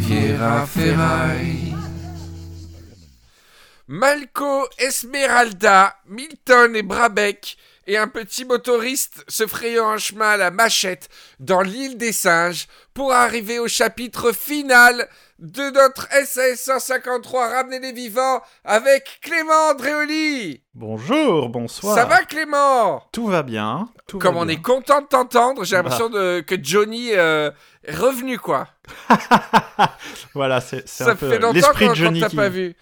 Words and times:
Riviera 0.00 0.64
Ferraille. 0.66 1.74
Malco, 3.86 4.66
Esmeralda, 4.78 5.94
Milton 6.06 6.74
et 6.74 6.82
Brabec 6.82 7.58
et 7.86 7.98
un 7.98 8.08
petit 8.08 8.44
motoriste 8.46 9.24
se 9.28 9.46
frayant 9.46 9.90
un 9.90 9.98
chemin 9.98 10.30
à 10.30 10.36
la 10.38 10.50
machette 10.50 11.08
dans 11.40 11.60
l'île 11.60 11.98
des 11.98 12.12
singes 12.12 12.66
pour 12.94 13.12
arriver 13.12 13.58
au 13.58 13.68
chapitre 13.68 14.32
final 14.32 15.08
de 15.38 15.70
notre 15.70 16.06
SAS 16.26 16.60
153 16.60 17.48
Ramener 17.48 17.80
les 17.80 17.92
vivants 17.92 18.40
avec 18.64 19.18
Clément 19.22 19.70
Andréoli. 19.70 20.62
Bonjour, 20.74 21.48
bonsoir. 21.48 21.94
Ça 21.96 22.04
va 22.04 22.22
Clément? 22.24 23.02
Tout 23.10 23.26
va 23.26 23.42
bien. 23.42 23.88
tout 24.06 24.18
va 24.18 24.22
Comme 24.22 24.36
on 24.36 24.44
bien. 24.46 24.54
est 24.56 24.62
content 24.62 25.00
de 25.00 25.06
t'entendre, 25.06 25.64
j'ai 25.64 25.76
Bah. 25.76 25.82
l'impression 25.82 26.10
que 26.10 26.56
Johnny 26.62 27.10
euh, 27.14 27.50
revenu 27.88 28.38
quoi. 28.38 28.68
Voilà, 30.34 30.60
c'est 30.60 30.84
un 31.02 31.16
peu 31.16 31.36
l'esprit 31.52 31.88
de 31.88 31.94
Johnny 31.94 32.22
qui- 32.22 32.36
pas 32.36 32.48
vu. 32.48 32.74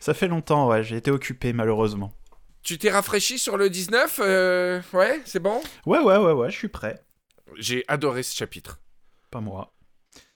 Ça 0.00 0.14
fait 0.14 0.28
longtemps, 0.28 0.68
ouais, 0.68 0.82
j'ai 0.84 0.96
été 0.96 1.10
occupé 1.10 1.52
malheureusement. 1.52 2.12
Tu 2.62 2.78
t'es 2.78 2.90
rafraîchi 2.90 3.38
sur 3.38 3.56
le 3.56 3.70
19 3.70 4.20
euh, 4.22 4.80
Ouais, 4.92 5.20
c'est 5.24 5.38
bon? 5.38 5.62
Ouais, 5.86 6.00
ouais, 6.00 6.16
ouais, 6.16 6.32
ouais, 6.32 6.50
je 6.50 6.56
suis 6.56 6.68
prêt. 6.68 7.00
J'ai 7.56 7.84
adoré 7.86 8.22
ce 8.22 8.34
chapitre. 8.34 8.80
Pas 9.30 9.40
moi. 9.40 9.72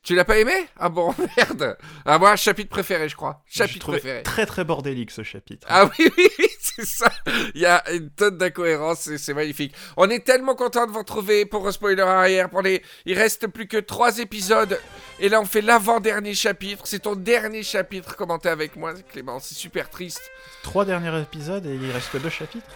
Tu 0.02 0.14
l'as 0.14 0.24
pas 0.24 0.38
aimé? 0.38 0.52
Ah 0.78 0.88
bon, 0.88 1.14
merde. 1.36 1.76
Ah 2.04 2.18
moi, 2.18 2.36
chapitre 2.36 2.70
préféré, 2.70 3.08
je 3.08 3.16
crois. 3.16 3.42
Chapitre 3.46 3.88
préféré. 3.88 4.22
Très 4.22 4.46
très 4.46 4.64
bordélique 4.64 5.10
ce 5.10 5.22
chapitre. 5.22 5.66
Ah 5.70 5.86
oui, 5.98 6.10
oui, 6.16 6.28
oui, 6.38 6.46
c'est 6.80 7.04
ça. 7.04 7.10
Il 7.54 7.60
y 7.60 7.66
a 7.66 7.82
une 7.92 8.10
tonne 8.10 8.36
d'incohérences, 8.38 9.00
c'est- 9.00 9.18
c'est 9.18 9.34
magnifique. 9.34 9.74
On 9.96 10.08
est 10.10 10.24
tellement 10.24 10.54
content 10.54 10.86
de 10.86 10.92
vous 10.92 10.98
retrouver 10.98 11.46
pour 11.46 11.66
un 11.66 11.72
spoiler 11.72 12.02
arrière. 12.02 12.50
Pour 12.50 12.62
les... 12.62 12.82
Il 13.06 13.16
reste 13.18 13.46
plus 13.48 13.66
que 13.68 13.76
trois 13.78 14.18
épisodes. 14.18 14.80
Et 15.18 15.28
là, 15.28 15.40
on 15.40 15.44
fait 15.44 15.60
l'avant-dernier 15.60 16.34
chapitre. 16.34 16.84
C'est 16.86 17.00
ton 17.00 17.14
dernier 17.16 17.62
chapitre 17.62 18.16
commenté 18.16 18.48
avec 18.48 18.76
moi, 18.76 18.94
Clément. 19.12 19.38
C'est 19.40 19.54
super 19.54 19.88
triste. 19.90 20.22
Trois 20.62 20.84
derniers 20.84 21.20
épisodes 21.20 21.64
et 21.66 21.74
il 21.74 21.90
reste 21.90 22.10
que 22.10 22.18
deux 22.18 22.30
chapitres. 22.30 22.66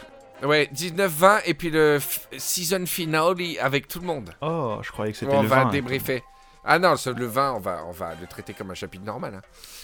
Ouais, 0.42 0.68
19-20 0.74 1.40
et 1.46 1.54
puis 1.54 1.70
le 1.70 1.98
season 2.36 2.84
finale 2.86 3.34
avec 3.60 3.88
tout 3.88 4.00
le 4.00 4.06
monde. 4.06 4.30
Oh, 4.42 4.78
je 4.82 4.90
croyais 4.90 5.12
que 5.12 5.18
c'était 5.18 5.32
on 5.32 5.42
le 5.42 5.48
va 5.48 5.64
20. 5.64 5.70
débriefer. 5.70 6.22
Ah 6.64 6.78
non, 6.78 6.94
le 7.16 7.26
20, 7.26 7.52
on 7.52 7.60
va, 7.60 7.84
on 7.86 7.92
va 7.92 8.14
le 8.20 8.26
traiter 8.26 8.52
comme 8.54 8.70
un 8.70 8.74
chapitre 8.74 9.04
normal. 9.04 9.34
hein. 9.36 9.42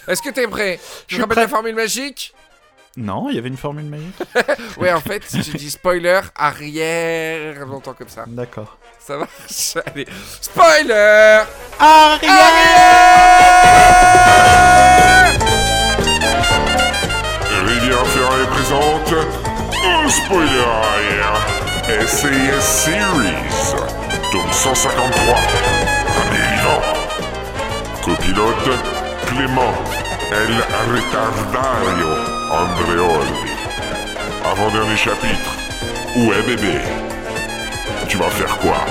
Est-ce 0.09 0.23
que 0.23 0.31
t'es 0.31 0.47
prêt? 0.49 0.81
Je 1.07 1.17
Je 1.17 1.21
rappelle 1.21 1.35
prêt. 1.37 1.43
la 1.45 1.49
formule 1.49 1.75
magique? 1.75 2.35
Non, 3.01 3.31
il 3.31 3.37
y 3.37 3.39
avait 3.39 3.49
une 3.49 3.57
formule 3.57 3.87
magique. 3.87 4.15
Ouais, 4.79 4.93
en 4.93 5.01
fait, 5.01 5.21
tu 5.21 5.57
dis 5.57 5.71
spoiler 5.71 6.21
arrière 6.37 7.67
longtemps 7.67 7.95
comme 7.95 8.09
ça. 8.09 8.25
D'accord. 8.27 8.79
Ça 8.99 9.17
marche 9.17 9.77
Allez. 9.87 10.07
Spoiler 10.41 11.41
Rivière 17.67 18.07
Ferraille 18.07 18.47
présente 18.51 19.15
un 19.85 20.09
spoiler 20.09 20.65
arrière 20.83 22.07
SAS 22.07 22.85
Series, 22.85 23.75
tome 24.31 24.53
153, 24.53 25.35
Ramenez 26.17 26.47
vivant. 26.57 26.83
Copilote 28.05 28.71
Clément 29.27 29.75
El 30.33 30.55
Retardario 30.95 32.40
Andreoli. 32.51 33.47
Avant-dernier 34.45 34.97
chapitre. 34.97 35.55
Où 36.17 36.33
est 36.33 36.43
bébé? 36.43 36.81
Tu 38.09 38.17
vas 38.17 38.29
faire 38.29 38.59
quoi? 38.59 38.85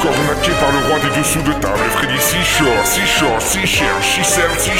Cornaqué 0.00 0.52
par 0.52 0.70
le 0.70 0.86
roi 0.86 1.00
des 1.00 1.18
dessous 1.18 1.42
de 1.42 1.52
table, 1.54 1.74
Freddy 1.96 2.20
si 2.20 2.36
chaud, 2.44 2.66
si 2.84 3.00
chaud, 3.00 3.26
si 3.40 3.66
cherche, 3.66 4.06
si 4.14 4.22
serve, 4.22 4.56
si. 4.56 4.70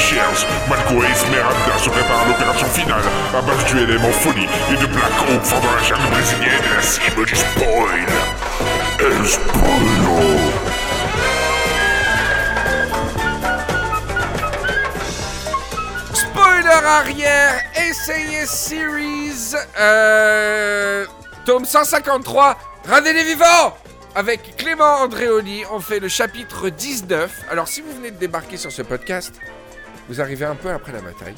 Malco 0.68 1.02
et 1.02 1.10
Esmeralda 1.10 1.78
se 1.82 1.90
préparent 1.90 2.22
à 2.22 2.28
l'opération 2.28 2.68
finale, 2.68 3.02
à 3.36 3.42
base 3.42 3.64
du 3.64 3.82
élément 3.82 4.12
folie 4.12 4.46
et 4.70 4.76
de 4.76 4.86
Black 4.86 5.12
Hope 5.28 5.44
fendant 5.44 5.72
la 5.76 5.82
jungle 5.82 6.08
brésilienne 6.12 6.62
la 6.76 6.82
cible 6.82 7.26
du 7.26 7.34
spoil. 7.34 8.06
Arrière 16.70 17.64
SAS 17.74 18.68
Series 18.68 19.54
euh, 19.80 21.06
Tome 21.46 21.64
153 21.64 22.58
Radez 22.86 23.14
les 23.14 23.24
vivants 23.24 23.74
Avec 24.14 24.54
Clément 24.56 25.00
Andréoli, 25.00 25.62
on 25.72 25.80
fait 25.80 25.98
le 25.98 26.08
chapitre 26.08 26.68
19. 26.68 27.46
Alors 27.50 27.68
si 27.68 27.80
vous 27.80 27.90
venez 27.94 28.10
de 28.10 28.18
débarquer 28.18 28.58
sur 28.58 28.70
ce 28.70 28.82
podcast, 28.82 29.40
vous 30.10 30.20
arrivez 30.20 30.44
un 30.44 30.56
peu 30.56 30.68
après 30.70 30.92
la 30.92 31.00
bataille. 31.00 31.36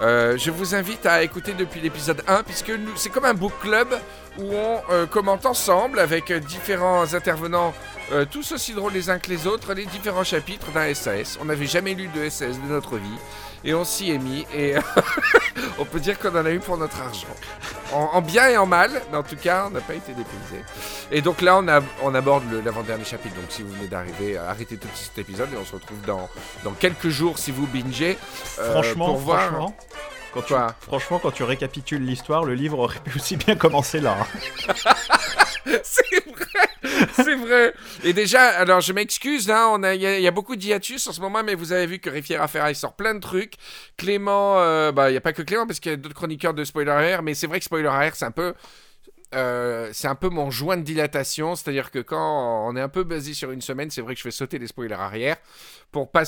Euh, 0.00 0.36
je 0.38 0.52
vous 0.52 0.76
invite 0.76 1.06
à 1.06 1.24
écouter 1.24 1.54
depuis 1.54 1.80
l'épisode 1.80 2.22
1 2.28 2.44
puisque 2.44 2.72
c'est 2.96 3.10
comme 3.10 3.24
un 3.24 3.34
book 3.34 3.52
club 3.60 3.88
où 4.38 4.54
on 4.54 4.80
euh, 4.90 5.06
commente 5.06 5.44
ensemble 5.44 5.98
avec 5.98 6.32
différents 6.32 7.14
intervenants 7.14 7.74
euh, 8.12 8.24
tous 8.30 8.52
aussi 8.52 8.74
drôles 8.74 8.92
les 8.92 9.10
uns 9.10 9.18
que 9.18 9.30
les 9.30 9.46
autres 9.46 9.74
les 9.74 9.86
différents 9.86 10.24
chapitres 10.24 10.70
d'un 10.72 10.92
SAS. 10.94 11.38
On 11.40 11.46
n'avait 11.46 11.66
jamais 11.66 11.94
lu 11.94 12.08
de 12.08 12.28
SAS 12.28 12.60
de 12.60 12.68
notre 12.68 12.96
vie 12.96 13.18
et 13.64 13.74
on 13.74 13.84
s'y 13.84 14.10
est 14.10 14.18
mis 14.18 14.46
et 14.54 14.74
on 15.78 15.84
peut 15.84 16.00
dire 16.00 16.18
qu'on 16.18 16.30
en 16.36 16.44
a 16.46 16.50
eu 16.50 16.58
pour 16.60 16.76
notre 16.76 17.00
argent. 17.00 17.26
En, 17.92 18.10
en 18.14 18.20
bien 18.22 18.48
et 18.48 18.56
en 18.56 18.64
mal, 18.66 18.90
mais 19.10 19.18
en 19.18 19.22
tout 19.22 19.36
cas 19.36 19.64
on 19.66 19.70
n'a 19.70 19.80
pas 19.80 19.94
été 19.94 20.12
dépaysés. 20.12 20.64
Et 21.10 21.20
donc 21.20 21.42
là 21.42 21.58
on, 21.58 21.68
a, 21.68 21.80
on 22.02 22.14
aborde 22.14 22.44
l'avant-dernier 22.64 23.04
chapitre, 23.04 23.34
donc 23.36 23.46
si 23.50 23.62
vous 23.62 23.70
venez 23.72 23.86
d'arriver, 23.88 24.38
euh, 24.38 24.48
arrêtez 24.48 24.76
tout 24.78 24.88
de 24.88 24.94
suite 24.94 25.10
cet 25.14 25.18
épisode 25.18 25.48
et 25.52 25.56
on 25.56 25.64
se 25.64 25.74
retrouve 25.74 26.00
dans, 26.06 26.28
dans 26.64 26.72
quelques 26.72 27.08
jours 27.10 27.38
si 27.38 27.50
vous 27.50 27.66
bingez. 27.66 28.16
euh, 28.58 28.72
franchement, 28.72 29.06
pour 29.06 29.16
voir- 29.18 29.40
franchement, 29.48 29.76
quand 30.32 30.42
tu, 30.42 30.52
Quoi 30.54 30.74
franchement, 30.80 31.18
quand 31.18 31.30
tu 31.30 31.42
récapitules 31.44 32.04
l'histoire, 32.04 32.44
le 32.44 32.54
livre 32.54 32.78
aurait 32.78 32.98
pu 33.00 33.16
aussi 33.16 33.36
bien 33.36 33.56
commencer 33.56 34.00
là. 34.00 34.16
hein. 34.20 34.74
C'est 35.84 36.24
vrai, 36.26 37.06
c'est 37.12 37.34
vrai. 37.36 37.74
Et 38.02 38.12
déjà, 38.12 38.42
alors 38.48 38.80
je 38.80 38.92
m'excuse, 38.92 39.48
hein, 39.50 39.68
on 39.72 39.82
a, 39.84 39.94
il 39.94 40.00
y, 40.02 40.06
a- 40.06 40.18
il 40.18 40.22
y 40.22 40.26
a 40.26 40.30
beaucoup 40.32 40.56
d'hiatus 40.56 41.06
en 41.06 41.12
ce 41.12 41.20
moment, 41.20 41.42
mais 41.44 41.54
vous 41.54 41.72
avez 41.72 41.86
vu 41.86 41.98
que 42.00 42.10
Riviera 42.10 42.48
Ferraille 42.48 42.74
sort 42.74 42.94
plein 42.94 43.14
de 43.14 43.20
trucs. 43.20 43.54
Clément, 43.96 44.58
euh, 44.58 44.90
bah 44.90 45.10
il 45.10 45.14
y 45.14 45.16
a 45.16 45.20
pas 45.20 45.32
que 45.32 45.42
Clément 45.42 45.66
parce 45.66 45.78
qu'il 45.80 45.92
y 45.92 45.94
a 45.94 45.96
d'autres 45.96 46.14
chroniqueurs 46.16 46.52
de 46.54 46.64
Spoiler 46.64 46.90
Air, 46.90 47.22
mais 47.22 47.34
c'est 47.34 47.46
vrai 47.46 47.58
que 47.60 47.64
Spoiler 47.64 47.88
Air 48.02 48.16
c'est 48.16 48.24
un 48.24 48.32
peu, 48.32 48.54
euh, 49.34 49.90
c'est 49.92 50.08
un 50.08 50.14
peu 50.14 50.28
mon 50.28 50.50
joint 50.50 50.76
de 50.76 50.82
dilatation, 50.82 51.54
c'est-à-dire 51.54 51.90
que 51.90 51.98
quand 51.98 52.68
on 52.68 52.76
est 52.76 52.80
un 52.80 52.88
peu 52.88 53.04
basé 53.04 53.34
sur 53.34 53.50
une 53.50 53.60
semaine, 53.60 53.90
c'est 53.90 54.00
vrai 54.00 54.14
que 54.14 54.18
je 54.18 54.24
fais 54.24 54.30
sauter 54.30 54.58
les 54.58 54.66
spoilers 54.66 54.94
arrière 54.94 55.36
pour 55.90 56.10
pas 56.10 56.24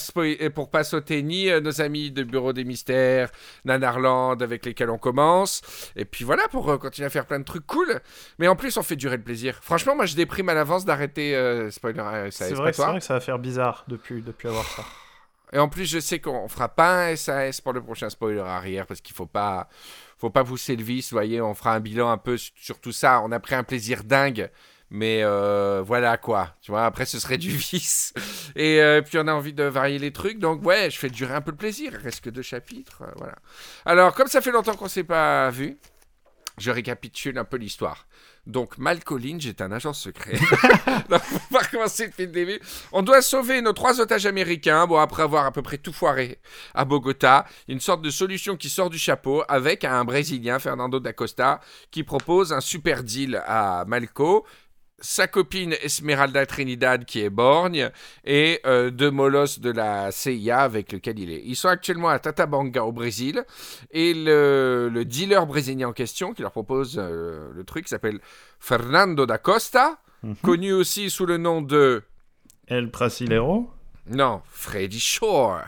pour 0.54 0.70
pas 0.70 0.84
sauter 0.84 1.22
ni 1.22 1.50
euh, 1.50 1.60
nos 1.60 1.80
amis 1.80 2.10
de 2.10 2.22
Bureau 2.22 2.52
des 2.52 2.64
Mystères, 2.64 3.30
Nanarland 3.64 4.42
avec 4.42 4.64
lesquels 4.66 4.90
on 4.90 4.98
commence, 4.98 5.62
et 5.96 6.04
puis 6.04 6.24
voilà 6.24 6.48
pour 6.48 6.68
euh, 6.70 6.78
continuer 6.78 7.06
à 7.06 7.10
faire 7.10 7.26
plein 7.26 7.38
de 7.38 7.44
trucs 7.44 7.66
cool. 7.66 8.00
Mais 8.38 8.48
en 8.48 8.56
plus, 8.56 8.76
on 8.76 8.82
fait 8.82 8.96
durer 8.96 9.16
le 9.16 9.22
plaisir. 9.22 9.58
Franchement, 9.62 9.96
moi, 9.96 10.06
je 10.06 10.16
déprime 10.16 10.48
à 10.48 10.54
l'avance 10.54 10.84
d'arrêter 10.84 11.32
spoiler. 11.70 12.28
C'est 12.30 12.52
vrai 12.52 12.72
que 12.72 13.00
ça 13.00 13.14
va 13.14 13.20
faire 13.20 13.38
bizarre 13.38 13.84
depuis, 13.88 14.22
depuis 14.22 14.48
avoir 14.48 14.64
ça. 14.64 14.84
Et 15.54 15.58
en 15.58 15.68
plus, 15.68 15.86
je 15.86 16.00
sais 16.00 16.18
qu'on 16.18 16.48
fera 16.48 16.68
pas 16.68 17.06
un 17.06 17.16
SAS 17.16 17.60
pour 17.60 17.72
le 17.72 17.80
prochain 17.80 18.10
spoiler 18.10 18.40
arrière 18.40 18.86
parce 18.86 19.00
qu'il 19.00 19.14
faut 19.14 19.24
pas, 19.26 19.68
faut 20.18 20.30
pas 20.30 20.44
pousser 20.44 20.76
le 20.76 20.82
vice. 20.82 21.10
Vous 21.10 21.16
voyez, 21.16 21.40
on 21.40 21.54
fera 21.54 21.74
un 21.74 21.80
bilan 21.80 22.10
un 22.10 22.18
peu 22.18 22.36
sur, 22.36 22.80
tout 22.80 22.92
ça. 22.92 23.20
On 23.22 23.32
a 23.32 23.40
pris 23.40 23.54
un 23.54 23.64
plaisir 23.64 24.04
dingue. 24.04 24.50
Mais 24.90 25.24
euh, 25.24 25.82
voilà 25.84 26.18
quoi, 26.18 26.54
tu 26.60 26.70
vois, 26.70 26.84
après 26.84 27.04
ce 27.04 27.18
serait 27.18 27.38
du 27.38 27.50
vice. 27.50 28.12
Et 28.54 28.80
euh, 28.80 29.02
puis 29.02 29.18
on 29.18 29.26
a 29.26 29.32
envie 29.32 29.54
de 29.54 29.64
varier 29.64 29.98
les 29.98 30.12
trucs, 30.12 30.38
donc 30.38 30.64
ouais, 30.64 30.88
je 30.90 30.98
fais 30.98 31.08
durer 31.08 31.34
un 31.34 31.40
peu 31.40 31.50
le 31.50 31.56
plaisir, 31.56 31.92
il 31.94 31.96
reste 31.96 32.20
que 32.20 32.30
deux 32.30 32.42
chapitres, 32.42 33.02
euh, 33.02 33.10
voilà. 33.16 33.34
Alors, 33.86 34.14
comme 34.14 34.28
ça 34.28 34.40
fait 34.40 34.52
longtemps 34.52 34.76
qu'on 34.76 34.86
s'est 34.86 35.02
pas 35.02 35.50
vu, 35.50 35.78
je 36.58 36.70
récapitule 36.70 37.38
un 37.38 37.44
peu 37.44 37.56
l'histoire. 37.56 38.06
Donc, 38.46 38.76
Malcolm 38.78 39.38
est 39.46 39.60
un 39.60 39.72
agent 39.72 39.94
secret. 39.94 40.38
On. 42.92 42.98
On 42.98 43.02
doit 43.02 43.22
sauver 43.22 43.60
nos 43.62 43.72
trois 43.72 44.00
otages 44.00 44.26
américains, 44.26 44.86
bon, 44.86 44.98
après 44.98 45.22
avoir 45.22 45.46
à 45.46 45.52
peu 45.52 45.62
près 45.62 45.78
tout 45.78 45.92
foiré 45.92 46.38
à 46.74 46.84
Bogota. 46.84 47.46
Une 47.68 47.80
sorte 47.80 48.02
de 48.02 48.10
solution 48.10 48.56
qui 48.56 48.68
sort 48.68 48.90
du 48.90 48.98
chapeau 48.98 49.42
avec 49.48 49.84
un 49.84 50.04
Brésilien, 50.04 50.58
Fernando 50.58 51.00
da 51.00 51.12
Costa, 51.12 51.60
qui 51.90 52.02
propose 52.02 52.52
un 52.52 52.60
super 52.60 53.02
deal 53.02 53.42
à 53.46 53.84
Malco. 53.86 54.44
Sa 55.06 55.26
copine 55.26 55.74
Esmeralda 55.82 56.46
Trinidad 56.46 57.04
qui 57.04 57.20
est 57.20 57.28
borgne 57.30 57.90
et 58.24 58.60
euh, 58.64 58.90
deux 58.90 59.10
molosses 59.10 59.60
de 59.60 59.70
la 59.70 60.10
CIA 60.10 60.60
avec 60.60 60.92
lequel 60.92 61.18
il 61.18 61.30
est. 61.30 61.42
Ils 61.44 61.56
sont 61.56 61.68
actuellement 61.68 62.08
à 62.08 62.18
Tatabanga 62.18 62.82
au 62.84 62.92
Brésil 62.92 63.44
et 63.90 64.14
le, 64.14 64.88
le 64.90 65.04
dealer 65.04 65.46
brésilien 65.46 65.88
en 65.88 65.92
question 65.92 66.32
qui 66.32 66.40
leur 66.40 66.52
propose 66.52 66.96
euh, 66.98 67.50
le 67.54 67.64
truc 67.64 67.86
s'appelle 67.86 68.18
Fernando 68.58 69.26
da 69.26 69.38
Costa, 69.38 69.98
Mhm. 70.22 70.36
connu 70.36 70.72
aussi 70.72 71.10
sous 71.10 71.26
le 71.26 71.36
nom 71.36 71.60
de 71.60 72.02
El 72.66 72.86
Brasilero? 72.86 73.70
Non 74.08 74.40
Freddy 74.48 74.98
Shore. 74.98 75.60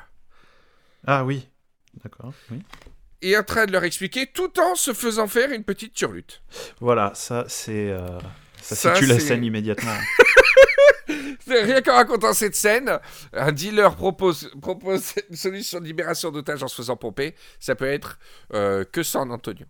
Ah 1.06 1.26
oui. 1.26 1.46
D'accord, 2.02 2.32
oui. 2.50 2.62
est 3.20 3.36
en 3.36 3.42
train 3.42 3.66
de 3.66 3.72
leur 3.72 3.84
expliquer 3.84 4.26
tout 4.26 4.58
en 4.58 4.74
se 4.76 4.94
faisant 4.94 5.26
faire 5.26 5.52
une 5.52 5.62
petite 5.62 5.92
turlute. 5.92 6.42
Voilà, 6.80 7.12
ça 7.14 7.44
c'est. 7.48 7.90
euh, 7.90 8.18
Ça, 8.62 8.74
Ça, 8.74 8.94
situe 8.94 9.06
la 9.06 9.20
scène 9.20 9.44
immédiatement. 9.44 9.96
Rien 11.48 11.80
qu'en 11.80 11.94
racontant 11.94 12.32
cette 12.32 12.56
scène, 12.56 12.98
un 13.32 13.52
dealer 13.52 13.94
propose, 13.94 14.50
propose 14.60 15.14
une 15.30 15.36
solution 15.36 15.80
de 15.80 15.84
libération 15.84 16.32
d'otages 16.32 16.62
en 16.62 16.68
se 16.68 16.74
faisant 16.74 16.96
pomper. 16.96 17.34
Ça 17.60 17.74
peut 17.74 17.86
être 17.86 18.18
euh, 18.52 18.84
que 18.84 19.02
San 19.02 19.30
Antonio. 19.30 19.66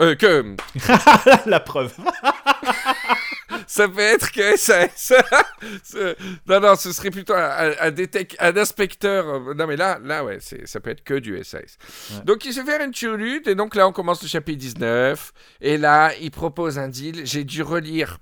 Euh, 0.00 0.16
que 0.16 0.56
la 1.48 1.60
preuve. 1.60 1.94
ça 3.66 3.88
peut 3.88 3.98
être 4.00 4.30
que. 4.32 4.56
Ce- 4.56 6.16
non, 6.46 6.60
non, 6.60 6.76
ce 6.76 6.92
serait 6.92 7.10
plutôt 7.10 7.34
un, 7.34 7.38
un, 7.40 7.70
un 7.80 7.90
détec- 7.90 8.36
un 8.38 8.56
inspecteur. 8.56 9.26
euh, 9.28 9.54
Non, 9.54 9.66
mais 9.66 9.76
là, 9.76 9.98
là, 10.02 10.24
ouais, 10.24 10.38
ça 10.40 10.80
peut 10.80 10.90
être 10.90 11.04
que 11.04 11.14
du 11.14 11.42
SAS. 11.44 11.76
Ouais. 12.10 12.20
Donc, 12.24 12.44
il 12.44 12.52
se 12.52 12.62
fait 12.64 12.84
une 12.84 12.90
turlute, 12.92 13.46
et 13.46 13.54
donc 13.54 13.74
là, 13.74 13.86
on 13.88 13.92
commence 13.92 14.22
le 14.22 14.28
chapitre 14.28 14.58
19. 14.58 15.32
Et 15.60 15.78
là, 15.78 16.12
il 16.20 16.30
propose 16.30 16.78
un 16.78 16.88
deal. 16.88 17.22
J'ai 17.26 17.44
dû 17.44 17.62
relire 17.62 18.18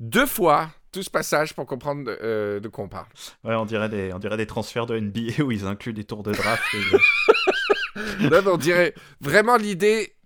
deux 0.00 0.26
fois 0.26 0.70
tout 0.92 1.02
ce 1.02 1.10
passage 1.10 1.54
pour 1.54 1.64
comprendre 1.66 2.04
de, 2.04 2.18
euh, 2.22 2.60
de 2.60 2.68
quoi 2.68 2.84
on 2.84 2.88
parle. 2.88 3.06
Ouais, 3.44 3.54
on 3.54 3.64
dirait 3.64 3.88
des, 3.88 4.12
on 4.12 4.18
dirait 4.18 4.36
des 4.36 4.46
transferts 4.46 4.86
de 4.86 4.98
NBA 4.98 5.42
où 5.42 5.50
ils 5.50 5.64
incluent 5.66 5.94
des 5.94 6.04
tours 6.04 6.22
de 6.22 6.32
draft. 6.32 6.62
et- 6.74 6.96
Là, 8.30 8.40
on 8.46 8.56
dirait 8.56 8.94
vraiment 9.20 9.56
l'idée 9.56 10.14
euh, 10.14 10.21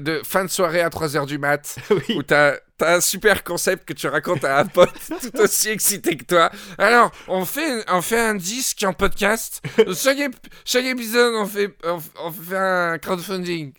de 0.00 0.20
fin 0.24 0.44
de 0.44 0.50
soirée 0.50 0.80
à 0.82 0.88
3h 0.88 1.26
du 1.26 1.38
mat, 1.38 1.76
oui. 1.90 2.16
où 2.16 2.22
t'as 2.22 2.54
as 2.80 2.94
un 2.96 3.00
super 3.00 3.44
concept 3.44 3.86
que 3.86 3.92
tu 3.92 4.08
racontes 4.08 4.44
à 4.44 4.58
un 4.58 4.66
pote 4.66 4.90
tout 5.20 5.40
aussi 5.40 5.70
excité 5.70 6.16
que 6.16 6.24
toi. 6.24 6.50
Alors, 6.76 7.12
on 7.28 7.44
fait, 7.44 7.84
on 7.88 8.02
fait 8.02 8.20
un 8.20 8.34
disque 8.34 8.82
en 8.82 8.92
podcast. 8.92 9.62
Chaque, 9.94 10.18
ép- 10.18 10.34
chaque 10.64 10.84
épisode, 10.84 11.34
on 11.36 11.46
fait, 11.46 11.74
on, 11.84 11.98
on 12.20 12.30
fait 12.32 12.56
un 12.56 12.98
crowdfunding. 12.98 13.72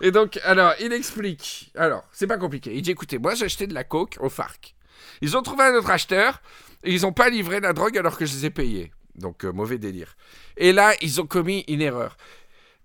Et 0.00 0.10
donc, 0.10 0.38
alors, 0.44 0.74
il 0.80 0.92
explique. 0.92 1.70
Alors, 1.76 2.04
c'est 2.12 2.26
pas 2.26 2.38
compliqué. 2.38 2.72
Il 2.74 2.82
dit 2.82 2.90
écoutez, 2.90 3.18
moi 3.18 3.34
j'ai 3.34 3.44
acheté 3.46 3.66
de 3.66 3.74
la 3.74 3.84
coke 3.84 4.16
au 4.20 4.28
FARC. 4.28 4.74
Ils 5.20 5.36
ont 5.36 5.42
trouvé 5.42 5.64
un 5.64 5.74
autre 5.74 5.90
acheteur 5.90 6.40
et 6.84 6.92
ils 6.92 7.06
ont 7.06 7.12
pas 7.12 7.28
livré 7.28 7.60
la 7.60 7.72
drogue 7.72 7.96
alors 7.98 8.16
que 8.16 8.26
je 8.26 8.34
les 8.34 8.46
ai 8.46 8.50
payés. 8.50 8.92
Donc, 9.14 9.44
euh, 9.44 9.52
mauvais 9.52 9.78
délire. 9.78 10.16
Et 10.56 10.72
là, 10.72 10.94
ils 11.00 11.20
ont 11.20 11.26
commis 11.26 11.64
une 11.68 11.80
erreur. 11.82 12.16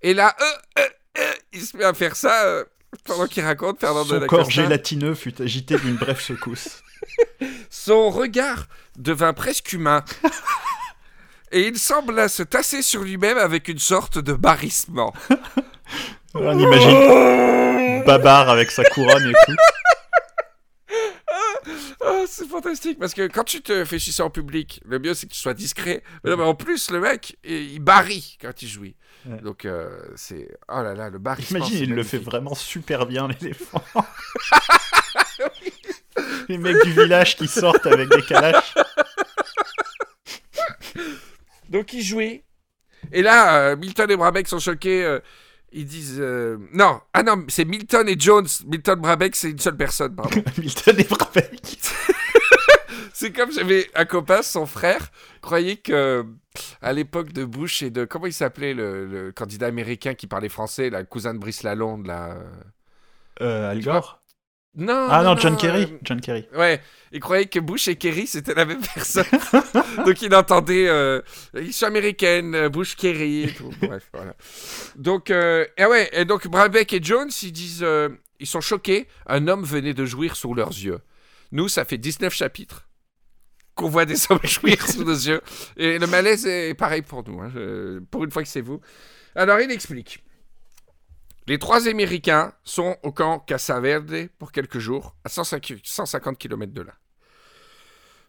Et 0.01 0.13
là, 0.13 0.35
euh, 0.39 0.43
euh, 0.79 0.87
euh, 1.19 1.33
il 1.53 1.61
se 1.61 1.75
met 1.77 1.83
à 1.83 1.93
faire 1.93 2.15
ça 2.15 2.63
pendant 3.05 3.27
qu'il 3.27 3.43
raconte 3.43 3.79
Fernando 3.79 4.09
Son 4.09 4.19
da 4.19 4.27
corps 4.27 4.45
Costa. 4.45 4.63
gélatineux 4.63 5.15
fut 5.15 5.41
agité 5.41 5.77
d'une 5.77 5.95
brève 5.95 6.19
secousse. 6.19 6.83
Son 7.69 8.09
regard 8.09 8.67
devint 8.97 9.33
presque 9.33 9.73
humain. 9.73 10.03
Et 11.51 11.67
il 11.67 11.77
sembla 11.79 12.27
se 12.27 12.43
tasser 12.43 12.81
sur 12.81 13.03
lui-même 13.03 13.37
avec 13.37 13.69
une 13.69 13.79
sorte 13.79 14.17
de 14.17 14.33
barrissement. 14.33 15.13
On 16.33 16.59
imagine 16.59 18.03
Babar 18.05 18.49
avec 18.49 18.69
sa 18.69 18.83
couronne 18.83 19.29
et 19.29 19.33
tout. 19.45 19.55
C'est 22.29 22.47
fantastique 22.47 22.99
parce 22.99 23.13
que 23.13 23.27
quand 23.27 23.43
tu 23.45 23.61
te 23.61 23.83
fais 23.85 23.99
sucer 23.99 24.21
en 24.21 24.29
public, 24.29 24.81
le 24.85 24.99
mieux 24.99 25.13
c'est 25.13 25.27
que 25.27 25.33
tu 25.33 25.39
sois 25.39 25.53
discret. 25.53 26.03
Mais, 26.23 26.31
non, 26.31 26.37
mais 26.37 26.43
en 26.43 26.55
plus, 26.55 26.91
le 26.91 26.99
mec, 26.99 27.37
il 27.43 27.71
il 27.73 27.79
barille 27.79 28.37
quand 28.41 28.61
il 28.61 28.67
jouit. 28.67 28.95
Ouais. 29.25 29.39
Donc, 29.41 29.65
euh, 29.65 29.97
c'est. 30.15 30.49
Oh 30.69 30.81
là 30.81 30.93
là, 30.93 31.09
le 31.09 31.17
barrissement. 31.19 31.59
Imagine, 31.59 31.77
c'est 31.77 31.83
il 31.85 31.93
le 31.95 32.03
fait 32.03 32.17
vraiment 32.19 32.53
super 32.55 33.05
bien, 33.05 33.27
l'éléphant. 33.27 33.83
Les 36.49 36.57
mecs 36.57 36.83
du 36.83 36.91
village 36.93 37.35
qui 37.37 37.47
sortent 37.47 37.85
avec 37.85 38.09
des 38.09 38.21
calaches. 38.21 38.73
Donc, 41.69 41.93
il 41.93 42.01
jouit. 42.01 42.43
Et 43.11 43.21
là, 43.21 43.57
euh, 43.71 43.75
Milton 43.75 44.09
et 44.11 44.15
Brabeck 44.17 44.47
sont 44.47 44.59
choqués. 44.59 45.03
euh, 45.03 45.19
ils 45.71 45.85
disent. 45.85 46.17
euh, 46.19 46.57
Non, 46.73 47.01
ah 47.13 47.23
non, 47.23 47.45
c'est 47.49 47.65
Milton 47.65 48.07
et 48.07 48.15
Jones. 48.17 48.47
Milton 48.65 48.99
Brabeck, 48.99 49.35
c'est 49.35 49.51
une 49.51 49.59
seule 49.59 49.77
personne. 49.77 50.15
Milton 50.57 50.95
et 50.99 51.03
Brabeck. 51.03 51.77
C'est 53.19 53.31
comme 53.31 53.51
j'avais 53.51 53.89
un 53.95 54.05
copain, 54.05 54.43
son 54.43 54.67
frère, 54.67 55.11
croyait 55.41 55.77
que 55.77 56.23
à 56.83 56.93
l'époque 56.93 57.33
de 57.33 57.45
Bush 57.45 57.81
et 57.81 57.89
de 57.89 58.05
comment 58.05 58.27
il 58.27 58.33
s'appelait 58.33 58.75
le, 58.75 59.07
le 59.07 59.31
candidat 59.31 59.65
américain 59.65 60.13
qui 60.13 60.27
parlait 60.27 60.49
français, 60.49 60.91
la 60.91 61.03
cousin 61.03 61.33
de 61.33 61.39
Brice 61.39 61.63
Lalonde, 61.63 62.05
là. 62.05 62.37
Euh, 63.41 63.71
Al 63.71 63.81
Gore 63.81 64.21
Non. 64.75 65.07
Ah 65.09 65.23
non, 65.23 65.35
John 65.35 65.57
Kerry. 65.57 65.85
euh, 65.85 65.97
John 66.03 66.21
Kerry. 66.21 66.47
Ouais, 66.55 66.79
il 67.11 67.19
croyait 67.19 67.47
que 67.47 67.57
Bush 67.57 67.87
et 67.87 67.95
Kerry 67.95 68.27
c'était 68.27 68.53
la 68.53 68.65
même 68.65 68.81
personne. 68.81 69.25
Donc 70.05 70.21
il 70.21 70.35
entendait 70.35 70.87
euh, 70.87 71.23
ils 71.55 71.73
sont 71.73 71.87
américaines, 71.87 72.53
euh, 72.53 72.69
Bush 72.69 72.95
Kerry 72.95 73.45
et 73.45 73.51
tout. 73.51 73.71
Bref, 73.81 74.09
voilà. 74.13 74.35
Donc 74.95 75.31
euh, 75.31 75.65
et 75.75 75.85
ouais, 75.85 76.07
et 76.13 76.25
donc 76.25 76.47
Brabeck 76.47 76.93
et 76.93 77.01
Jones, 77.01 77.31
ils 77.41 77.51
disent 77.51 77.81
euh, 77.81 78.09
ils 78.39 78.45
sont 78.45 78.61
choqués, 78.61 79.07
un 79.25 79.47
homme 79.47 79.63
venait 79.63 79.95
de 79.95 80.05
jouir 80.05 80.35
sous 80.35 80.53
leurs 80.53 80.69
yeux. 80.69 80.99
Nous, 81.51 81.67
ça 81.67 81.83
fait 81.83 81.97
19 81.97 82.31
chapitres 82.31 82.86
qu'on 83.77 83.89
voit 83.89 84.05
des 84.05 84.19
hommes 84.29 84.39
jouir 84.43 84.85
sous 84.85 85.03
nos 85.05 85.13
yeux 85.13 85.41
et 85.77 85.97
le 85.99 86.07
malaise 86.07 86.45
est 86.45 86.73
pareil 86.73 87.01
pour 87.01 87.23
nous 87.27 87.39
hein, 87.41 87.51
pour 88.11 88.23
une 88.23 88.31
fois 88.31 88.43
que 88.43 88.49
c'est 88.49 88.61
vous. 88.61 88.81
Alors 89.35 89.59
il 89.59 89.71
explique 89.71 90.23
les 91.47 91.59
trois 91.59 91.87
Américains 91.87 92.51
sont 92.65 92.97
au 93.03 93.13
camp 93.13 93.39
Casa 93.39 93.79
Verde 93.79 94.27
pour 94.37 94.51
quelques 94.51 94.79
jours, 94.79 95.15
à 95.23 95.29
150 95.29 95.77
150 95.81 96.37
km 96.37 96.73
de 96.73 96.81
là. 96.81 96.93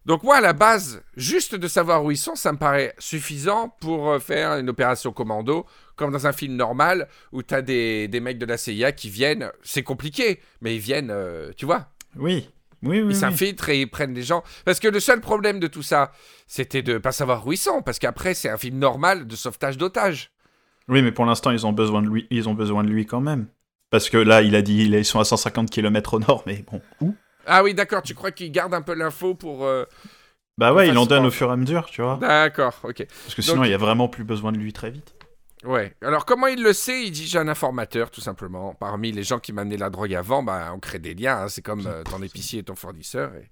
Donc 0.06 0.22
moi, 0.22 0.36
à 0.36 0.40
la 0.40 0.52
base, 0.52 1.02
juste 1.16 1.56
de 1.56 1.68
savoir 1.68 2.04
où 2.04 2.12
ils 2.12 2.16
sont, 2.16 2.36
ça 2.36 2.52
me 2.52 2.58
paraît 2.58 2.94
suffisant 2.98 3.70
pour 3.80 4.08
euh, 4.08 4.18
faire 4.20 4.52
une 4.56 4.70
opération 4.70 5.12
commando, 5.12 5.66
comme 5.96 6.12
dans 6.12 6.26
un 6.28 6.32
film 6.32 6.54
normal, 6.54 7.08
où 7.32 7.42
tu 7.42 7.52
as 7.54 7.60
des, 7.60 8.06
des 8.06 8.20
mecs 8.20 8.38
de 8.38 8.46
la 8.46 8.56
CIA 8.56 8.92
qui 8.92 9.10
viennent, 9.10 9.50
c'est 9.62 9.82
compliqué, 9.82 10.40
mais 10.60 10.76
ils 10.76 10.80
viennent, 10.80 11.10
euh, 11.10 11.50
tu 11.56 11.66
vois, 11.66 11.90
Oui. 12.16 12.48
Oui, 12.82 12.90
oui. 12.90 12.98
ils 12.98 13.04
oui. 13.06 13.14
s'infiltrent 13.14 13.68
et 13.70 13.80
ils 13.80 13.90
prennent 13.90 14.14
les 14.14 14.22
gens. 14.22 14.42
Parce 14.64 14.78
que 14.80 14.88
le 14.88 15.00
seul 15.00 15.20
problème 15.20 15.58
de 15.60 15.66
tout 15.66 15.82
ça, 15.82 16.12
c'était 16.46 16.82
de 16.82 16.98
pas 16.98 17.12
savoir 17.12 17.46
où 17.46 17.52
ils 17.52 17.56
sont, 17.58 17.82
parce 17.82 17.98
qu'après, 17.98 18.34
c'est 18.34 18.48
un 18.48 18.56
film 18.58 18.78
normal 18.78 19.26
de 19.26 19.36
sauvetage 19.36 19.76
d'otages. 19.78 20.30
Oui, 20.88 21.02
mais 21.02 21.12
pour 21.12 21.26
l'instant, 21.26 21.50
ils 21.50 21.66
ont 21.66 21.72
besoin 21.72 22.02
de 22.02 22.08
lui. 22.08 22.26
Ils 22.30 22.48
ont 22.48 22.54
besoin 22.54 22.82
de 22.84 22.88
lui 22.88 23.04
quand 23.06 23.20
même. 23.20 23.46
Parce 23.90 24.08
que 24.10 24.16
là, 24.18 24.42
il 24.42 24.54
a 24.54 24.62
dit 24.62 24.84
ils 24.84 25.04
sont 25.04 25.18
à 25.20 25.24
150 25.24 25.70
km 25.70 26.14
au 26.14 26.18
nord, 26.20 26.42
mais 26.46 26.64
bon, 26.70 26.80
où? 27.00 27.14
Ah 27.46 27.62
oui, 27.62 27.72
d'accord, 27.74 28.02
tu 28.02 28.14
crois 28.14 28.30
qu'ils 28.30 28.52
gardent 28.52 28.74
un 28.74 28.82
peu 28.82 28.92
l'info 28.94 29.34
pour... 29.34 29.64
euh, 29.64 29.84
Bah 30.58 30.72
ouais, 30.74 30.88
il 30.88 30.98
en 30.98 31.06
donne 31.06 31.24
au 31.24 31.30
fur 31.30 31.48
et 31.48 31.52
à 31.52 31.56
mesure, 31.56 31.86
tu 31.86 32.02
vois. 32.02 32.18
D'accord, 32.20 32.78
ok. 32.82 33.06
Parce 33.24 33.34
que 33.34 33.40
sinon, 33.42 33.56
Donc- 33.56 33.66
il 33.66 33.70
y 33.70 33.74
a 33.74 33.78
vraiment 33.78 34.08
plus 34.08 34.24
besoin 34.24 34.52
de 34.52 34.58
lui 34.58 34.72
très 34.74 34.90
vite. 34.90 35.14
Ouais. 35.64 35.94
Alors, 36.02 36.24
comment 36.24 36.46
il 36.46 36.62
le 36.62 36.72
sait? 36.72 37.02
Il 37.04 37.10
dit 37.10 37.26
J'ai 37.26 37.38
un 37.38 37.48
informateur, 37.48 38.10
tout 38.10 38.20
simplement. 38.20 38.74
Parmi 38.74 39.10
les 39.12 39.22
gens 39.24 39.38
qui 39.38 39.52
m'amenaient 39.52 39.76
la 39.76 39.90
drogue 39.90 40.14
avant, 40.14 40.42
bah, 40.42 40.70
on 40.74 40.78
crée 40.78 40.98
des 40.98 41.14
liens. 41.14 41.42
hein. 41.42 41.48
C'est 41.48 41.62
comme 41.62 41.86
euh, 41.86 42.02
ton 42.04 42.22
épicier 42.22 42.60
et 42.60 42.62
ton 42.62 42.76
fournisseur. 42.76 43.32
Et, 43.34 43.48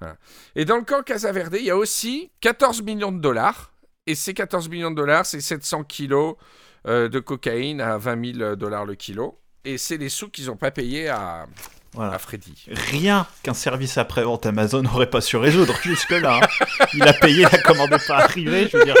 voilà. 0.00 0.16
et 0.54 0.64
dans 0.64 0.76
le 0.76 0.84
camp 0.84 1.02
Casa 1.02 1.32
Verde, 1.32 1.56
il 1.58 1.64
y 1.66 1.70
a 1.70 1.76
aussi 1.76 2.30
14 2.40 2.82
millions 2.82 3.12
de 3.12 3.20
dollars. 3.20 3.72
Et 4.06 4.14
ces 4.14 4.34
14 4.34 4.68
millions 4.68 4.90
de 4.90 4.96
dollars, 4.96 5.26
c'est 5.26 5.40
700 5.40 5.84
kilos 5.84 6.36
euh, 6.86 7.08
de 7.08 7.18
cocaïne 7.18 7.80
à 7.80 7.98
20 7.98 8.34
000 8.38 8.56
dollars 8.56 8.86
le 8.86 8.94
kilo. 8.94 9.38
Et 9.64 9.76
c'est 9.78 9.96
les 9.98 10.08
sous 10.08 10.30
qu'ils 10.30 10.46
n'ont 10.46 10.56
pas 10.56 10.70
payés 10.70 11.08
à, 11.08 11.46
Voilà. 11.92 12.12
à 12.14 12.18
Freddy. 12.18 12.66
Rien 12.70 13.26
qu'un 13.42 13.52
service 13.52 13.98
après-vente 13.98 14.46
Amazon 14.46 14.80
n'aurait 14.82 15.10
pas 15.10 15.20
su 15.20 15.36
résoudre 15.36 15.76
jusque-là. 15.82 16.40
hein. 16.42 16.86
Il 16.94 17.02
a 17.02 17.12
payé, 17.12 17.42
la 17.42 17.58
commande 17.58 17.90
pas 18.06 18.18
arrivée, 18.20 18.68
je 18.72 18.78
veux 18.78 18.84
dire. 18.84 18.94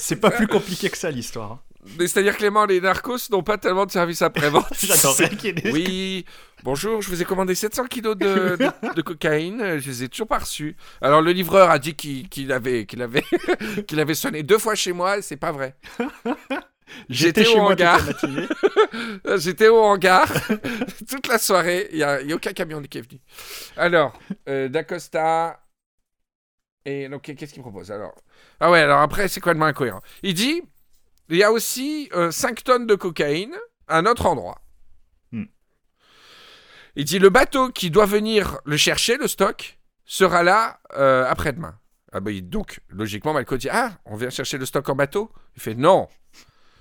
C'est 0.00 0.16
pas 0.16 0.30
plus 0.30 0.46
compliqué 0.48 0.90
que 0.90 0.96
ça, 0.98 1.10
l'histoire. 1.10 1.52
hein. 1.52 1.60
Mais 1.98 2.06
C'est-à-dire, 2.08 2.36
Clément, 2.36 2.66
les 2.66 2.80
narcos 2.80 3.30
n'ont 3.30 3.42
pas 3.42 3.56
tellement 3.56 3.86
de 3.86 3.90
services 3.90 4.20
après-vente. 4.20 4.66
Oui, 5.72 6.26
bonjour, 6.62 7.00
je 7.00 7.08
vous 7.08 7.22
ai 7.22 7.24
commandé 7.24 7.54
700 7.54 7.86
kilos 7.86 8.16
de, 8.18 8.56
de- 8.56 8.94
de 8.94 9.02
cocaïne, 9.02 9.78
je 9.78 9.88
les 9.88 10.04
ai 10.04 10.08
toujours 10.10 10.26
pas 10.26 10.38
reçus. 10.38 10.76
Alors 11.00 11.22
le 11.22 11.32
livreur 11.32 11.70
a 11.70 11.78
dit 11.78 11.94
qu'il 11.94 12.52
avait, 12.52 12.84
qu'il 12.84 13.00
avait, 13.00 13.24
qu'il 13.88 13.98
avait 13.98 14.14
sonné 14.14 14.42
deux 14.42 14.58
fois 14.58 14.74
chez 14.74 14.92
moi, 14.92 15.22
c'est 15.22 15.38
pas 15.38 15.52
vrai. 15.52 15.74
J'étais 17.08 17.46
au 17.46 17.60
hangar. 17.60 18.00
J'étais 19.36 19.68
au 19.68 19.78
hangar 19.78 20.28
toute 21.08 21.28
la 21.28 21.38
soirée, 21.38 21.88
il 21.92 21.96
n'y 21.98 22.02
a 22.04 22.20
aucun 22.34 22.52
camion 22.52 22.82
qui 22.82 22.98
est 22.98 23.02
venu. 23.08 23.20
Alors, 23.76 24.18
euh, 24.48 24.68
D'Acosta, 24.68 25.60
et 26.84 27.08
donc 27.08 27.22
qu'est-ce 27.22 27.52
qu'il 27.52 27.62
propose 27.62 27.90
alors? 27.90 28.14
Ah 28.60 28.70
ouais, 28.70 28.80
alors 28.80 29.00
après 29.00 29.28
c'est 29.28 29.40
complètement 29.40 29.66
incohérent. 29.66 30.00
Il 30.22 30.34
dit, 30.34 30.62
il 31.28 31.36
y 31.36 31.42
a 31.42 31.52
aussi 31.52 32.10
5 32.30 32.64
tonnes 32.64 32.86
de 32.86 32.94
cocaïne 32.94 33.56
à 33.88 33.98
un 33.98 34.06
autre 34.06 34.26
endroit. 34.26 34.60
Hmm. 35.32 35.44
Il 36.96 37.04
dit, 37.04 37.18
le 37.18 37.28
bateau 37.30 37.70
qui 37.70 37.90
doit 37.90 38.06
venir 38.06 38.58
le 38.64 38.76
chercher, 38.76 39.16
le 39.16 39.28
stock, 39.28 39.78
sera 40.04 40.42
là 40.42 40.80
euh, 40.96 41.24
après-demain. 41.28 41.78
Ah 42.12 42.18
bah, 42.18 42.32
il- 42.32 42.48
donc, 42.48 42.80
logiquement, 42.88 43.32
Malco 43.32 43.56
dit, 43.56 43.68
ah, 43.70 43.92
on 44.04 44.16
vient 44.16 44.30
chercher 44.30 44.58
le 44.58 44.66
stock 44.66 44.88
en 44.88 44.96
bateau? 44.96 45.30
Il 45.54 45.62
fait, 45.62 45.74
non, 45.76 46.08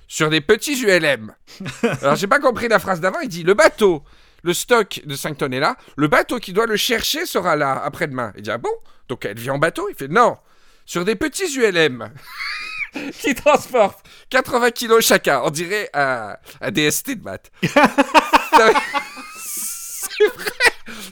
sur 0.08 0.32
des 0.32 0.42
petits 0.42 0.82
ULM. 0.84 1.36
Alors, 2.02 2.16
j'ai 2.16 2.26
pas 2.26 2.40
compris 2.40 2.68
la 2.68 2.80
phrase 2.80 3.00
d'avant. 3.00 3.20
Il 3.20 3.30
dit 3.30 3.44
le 3.44 3.54
bateau, 3.54 4.04
le 4.44 4.54
stock 4.54 5.02
de 5.06 5.16
5 5.16 5.38
tonnes 5.38 5.54
est 5.54 5.60
là. 5.60 5.76
Le 5.98 6.08
bateau 6.08 6.40
qui 6.40 6.54
doit 6.54 6.66
le 6.66 6.76
chercher 6.78 7.26
sera 7.26 7.56
là 7.56 7.82
après-demain. 7.84 8.34
Il 8.36 8.44
dit 8.44 8.52
ah 8.52 8.58
bon? 8.58 8.70
Donc 9.08 9.26
elle 9.26 9.38
vient 9.40 9.54
en 9.54 9.58
bateau 9.60 9.88
Il 9.90 9.96
fait 9.96 10.08
non. 10.08 10.38
sur 10.86 11.04
des 11.06 11.16
petits 11.16 11.58
ULM 11.58 12.10
qui 13.20 13.36
transportent 13.36 14.06
80 14.30 14.72
kilos 14.72 15.06
chacun. 15.06 15.42
On 15.44 15.50
dirait 15.50 15.90
un, 15.94 16.36
un 16.62 16.72
DST 16.72 17.12
de 17.20 17.24
maths. 17.24 17.52
C'est 19.42 20.26
vrai, 20.28 20.52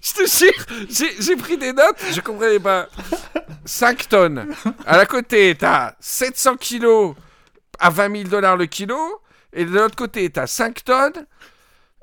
je 0.02 0.14
te 0.14 0.26
jure, 0.38 0.66
j'ai- 0.90 1.22
j'ai 1.22 1.36
pris 1.36 1.58
des 1.58 1.72
notes, 1.72 1.98
je 2.12 2.20
comprenais 2.20 2.60
pas. 2.60 2.88
5 3.66 4.10
tonnes. 4.10 4.54
À 4.86 4.98
la 4.98 5.06
côté, 5.06 5.56
t'as 5.58 5.94
700 6.00 6.56
kilos 6.58 7.16
à 7.80 7.90
20 7.90 8.12
000 8.18 8.30
dollars 8.30 8.58
le 8.58 8.66
kilo. 8.66 8.98
Et 9.54 9.66
de 9.66 9.72
l'autre 9.72 9.96
côté, 9.96 10.30
t'as 10.30 10.48
5 10.48 10.84
tonnes 10.84 11.26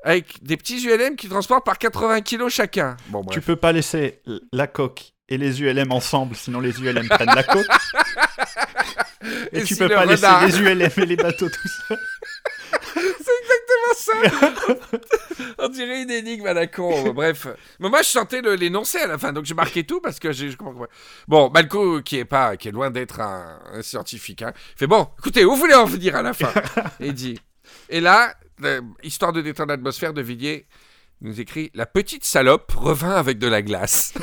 avec 0.05 0.41
des 0.43 0.55
petits 0.55 0.85
ULM 0.87 1.15
qui 1.15 1.27
transportent 1.27 1.65
par 1.65 1.77
80 1.77 2.21
kilos 2.21 2.53
chacun. 2.53 2.95
Bon, 3.09 3.21
bref. 3.21 3.33
Tu 3.33 3.41
peux 3.41 3.55
pas 3.55 3.71
laisser 3.73 4.21
la 4.53 4.67
coque 4.67 5.11
et 5.27 5.37
les 5.37 5.61
ULM 5.61 5.91
ensemble, 5.91 6.35
sinon 6.35 6.59
les 6.59 6.79
ULM 6.79 7.09
prennent 7.09 7.35
la 7.35 7.43
coque. 7.43 7.65
Et, 9.51 9.59
Et 9.59 9.63
tu 9.63 9.73
si 9.73 9.79
peux 9.79 9.89
pas 9.89 10.05
laisser 10.05 10.27
les 10.45 10.59
ULM 10.59 10.91
et 10.97 11.05
les 11.07 11.15
bateaux 11.15 11.49
tout 11.49 11.67
seuls. 11.87 11.97
ça. 13.95 14.13
On 15.59 15.69
dirait 15.69 16.03
une 16.03 16.11
énigme 16.11 16.45
à 16.47 16.53
la 16.53 16.67
con. 16.67 17.11
Bref. 17.13 17.47
Mais 17.79 17.89
moi, 17.89 18.01
je 18.01 18.09
sentais 18.09 18.41
l'énoncé 18.41 18.99
à 18.99 19.07
la 19.07 19.17
fin, 19.17 19.33
donc 19.33 19.45
j'ai 19.45 19.53
marqué 19.53 19.83
tout 19.83 20.01
parce 20.01 20.19
que 20.19 20.31
je 20.31 20.55
comprends 20.55 20.81
pas. 20.81 20.89
Bon, 21.27 21.49
Malco, 21.49 22.01
qui 22.01 22.17
est 22.17 22.25
pas, 22.25 22.57
qui 22.57 22.67
est 22.67 22.71
loin 22.71 22.91
d'être 22.91 23.19
un, 23.19 23.59
un 23.73 23.81
scientifique, 23.81 24.41
hein, 24.41 24.53
fait 24.75 24.87
bon. 24.87 25.07
Écoutez, 25.19 25.45
où 25.45 25.51
vous 25.51 25.57
voulez 25.57 25.73
en 25.73 25.85
venir 25.85 26.15
à 26.15 26.21
la 26.21 26.33
fin 26.33 26.51
Et 26.99 27.07
il 27.07 27.13
dit. 27.13 27.39
Et 27.89 27.99
là, 27.99 28.35
euh, 28.63 28.81
histoire 29.03 29.33
de 29.33 29.41
détendre 29.41 29.69
l'atmosphère, 29.71 30.13
de 30.13 30.21
Villiers 30.21 30.65
nous 31.21 31.39
écrit 31.39 31.71
La 31.73 31.85
petite 31.85 32.23
salope 32.25 32.71
revint 32.73 33.15
avec 33.15 33.37
de 33.39 33.47
la 33.47 33.61
glace. 33.61 34.13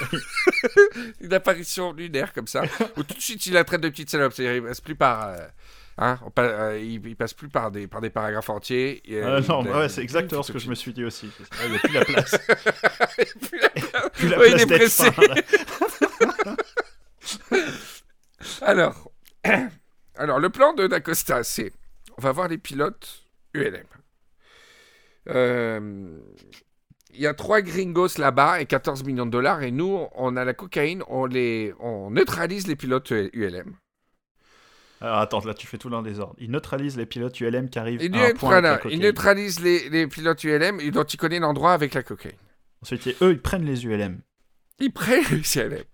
une 1.21 1.33
apparition 1.33 1.93
lunaire 1.93 2.33
comme 2.33 2.47
ça, 2.47 2.63
où 2.97 3.03
tout 3.03 3.15
de 3.15 3.21
suite 3.21 3.45
il 3.47 3.55
la 3.55 3.65
traite 3.65 3.81
de 3.81 3.89
petite 3.89 4.11
salope. 4.11 4.33
C'est-à-dire, 4.33 4.57
il 4.57 4.63
passe 4.63 4.81
plus 4.81 4.95
par. 4.97 5.29
euh, 5.29 5.37
Hein, 5.99 6.19
on 6.25 6.31
pa- 6.31 6.43
euh, 6.45 6.79
il, 6.83 7.07
il 7.07 7.17
passe 7.17 7.35
plus 7.35 7.51
par 7.51 7.71
des, 7.71 7.87
par 7.87 8.01
des 8.01 8.09
paragraphes 8.09 8.49
entiers. 8.49 9.03
Et, 9.05 9.17
euh, 9.23 9.37
Euh, 9.37 9.41
non, 9.47 9.63
il 9.63 9.69
a- 9.69 9.79
ouais, 9.81 9.89
c'est 9.91 10.01
exactement 10.03 10.43
ce 10.43 10.51
que 10.51 10.59
je 10.59 10.71
me 10.71 10.75
suis 10.75 10.95
dit 10.95 11.05
aussi. 11.05 11.31
Il 11.65 11.71
n'y 11.71 11.77
a 11.77 11.79
plus 11.81 11.93
la 11.93 12.05
place. 12.07 12.39
plus 14.15 14.29
la 14.29 14.39
Ouais, 14.39 14.53
il 14.53 14.67
place 14.67 15.01
est 15.01 15.11
pressé. 15.13 15.13
fin. 15.13 16.57
Alors, 18.63 19.11
alors, 20.17 20.39
le 20.41 20.49
plan 20.51 20.73
de 20.73 20.87
Dacosta, 20.87 21.45
c'est 21.45 21.73
on 22.19 22.23
va 22.23 22.33
voir 22.33 22.49
les 22.49 22.59
pilotes 22.59 23.25
ULM. 23.55 23.85
Euh, 25.29 26.19
Il 27.15 27.21
y 27.21 27.27
a 27.27 27.35
trois 27.35 27.61
gringos 27.61 28.19
là-bas 28.19 28.61
et 28.61 28.67
14 28.67 29.05
millions 29.05 29.27
de 29.27 29.31
dollars. 29.31 29.63
Et 29.63 29.71
nous, 29.71 30.07
on 30.15 30.37
a 30.37 30.45
la 30.45 30.55
cocaïne, 30.55 31.03
on, 31.09 31.27
les, 31.27 31.75
on 31.81 32.11
neutralise 32.11 32.67
les 32.67 32.77
pilotes 32.77 33.11
ULM. 33.11 33.77
Alors 35.01 35.19
attends, 35.19 35.41
là 35.45 35.53
tu 35.53 35.67
fais 35.67 35.79
tout 35.79 35.91
dans 35.91 36.01
les 36.01 36.21
ordres. 36.21 36.37
Il 36.39 36.51
neutralise 36.53 36.97
les 36.97 37.07
pilotes 37.07 37.39
ULM 37.41 37.69
qui 37.71 37.79
arrivent 37.81 38.01
Il, 38.03 38.15
à 38.17 38.27
un 38.27 38.33
point 38.35 38.59
avec 38.59 38.71
la 38.71 38.79
cocaïne. 38.79 39.01
neutralise 39.03 39.61
les, 39.61 39.89
les 39.91 40.07
pilotes 40.07 40.43
ULM 40.45 40.81
et 40.81 40.91
dont 40.93 41.03
il 41.03 41.17
connaît 41.17 41.41
l'endroit 41.41 41.73
avec 41.73 41.95
la 41.95 42.03
cocaïne. 42.05 42.37
Ensuite, 42.83 43.09
eux, 43.21 43.33
ils 43.33 43.43
prennent 43.43 43.65
les 43.65 43.85
ULM. 43.85 44.21
Il 44.79 44.93
prend 44.93 45.13
le 45.31 45.43
CLM. 45.43 45.85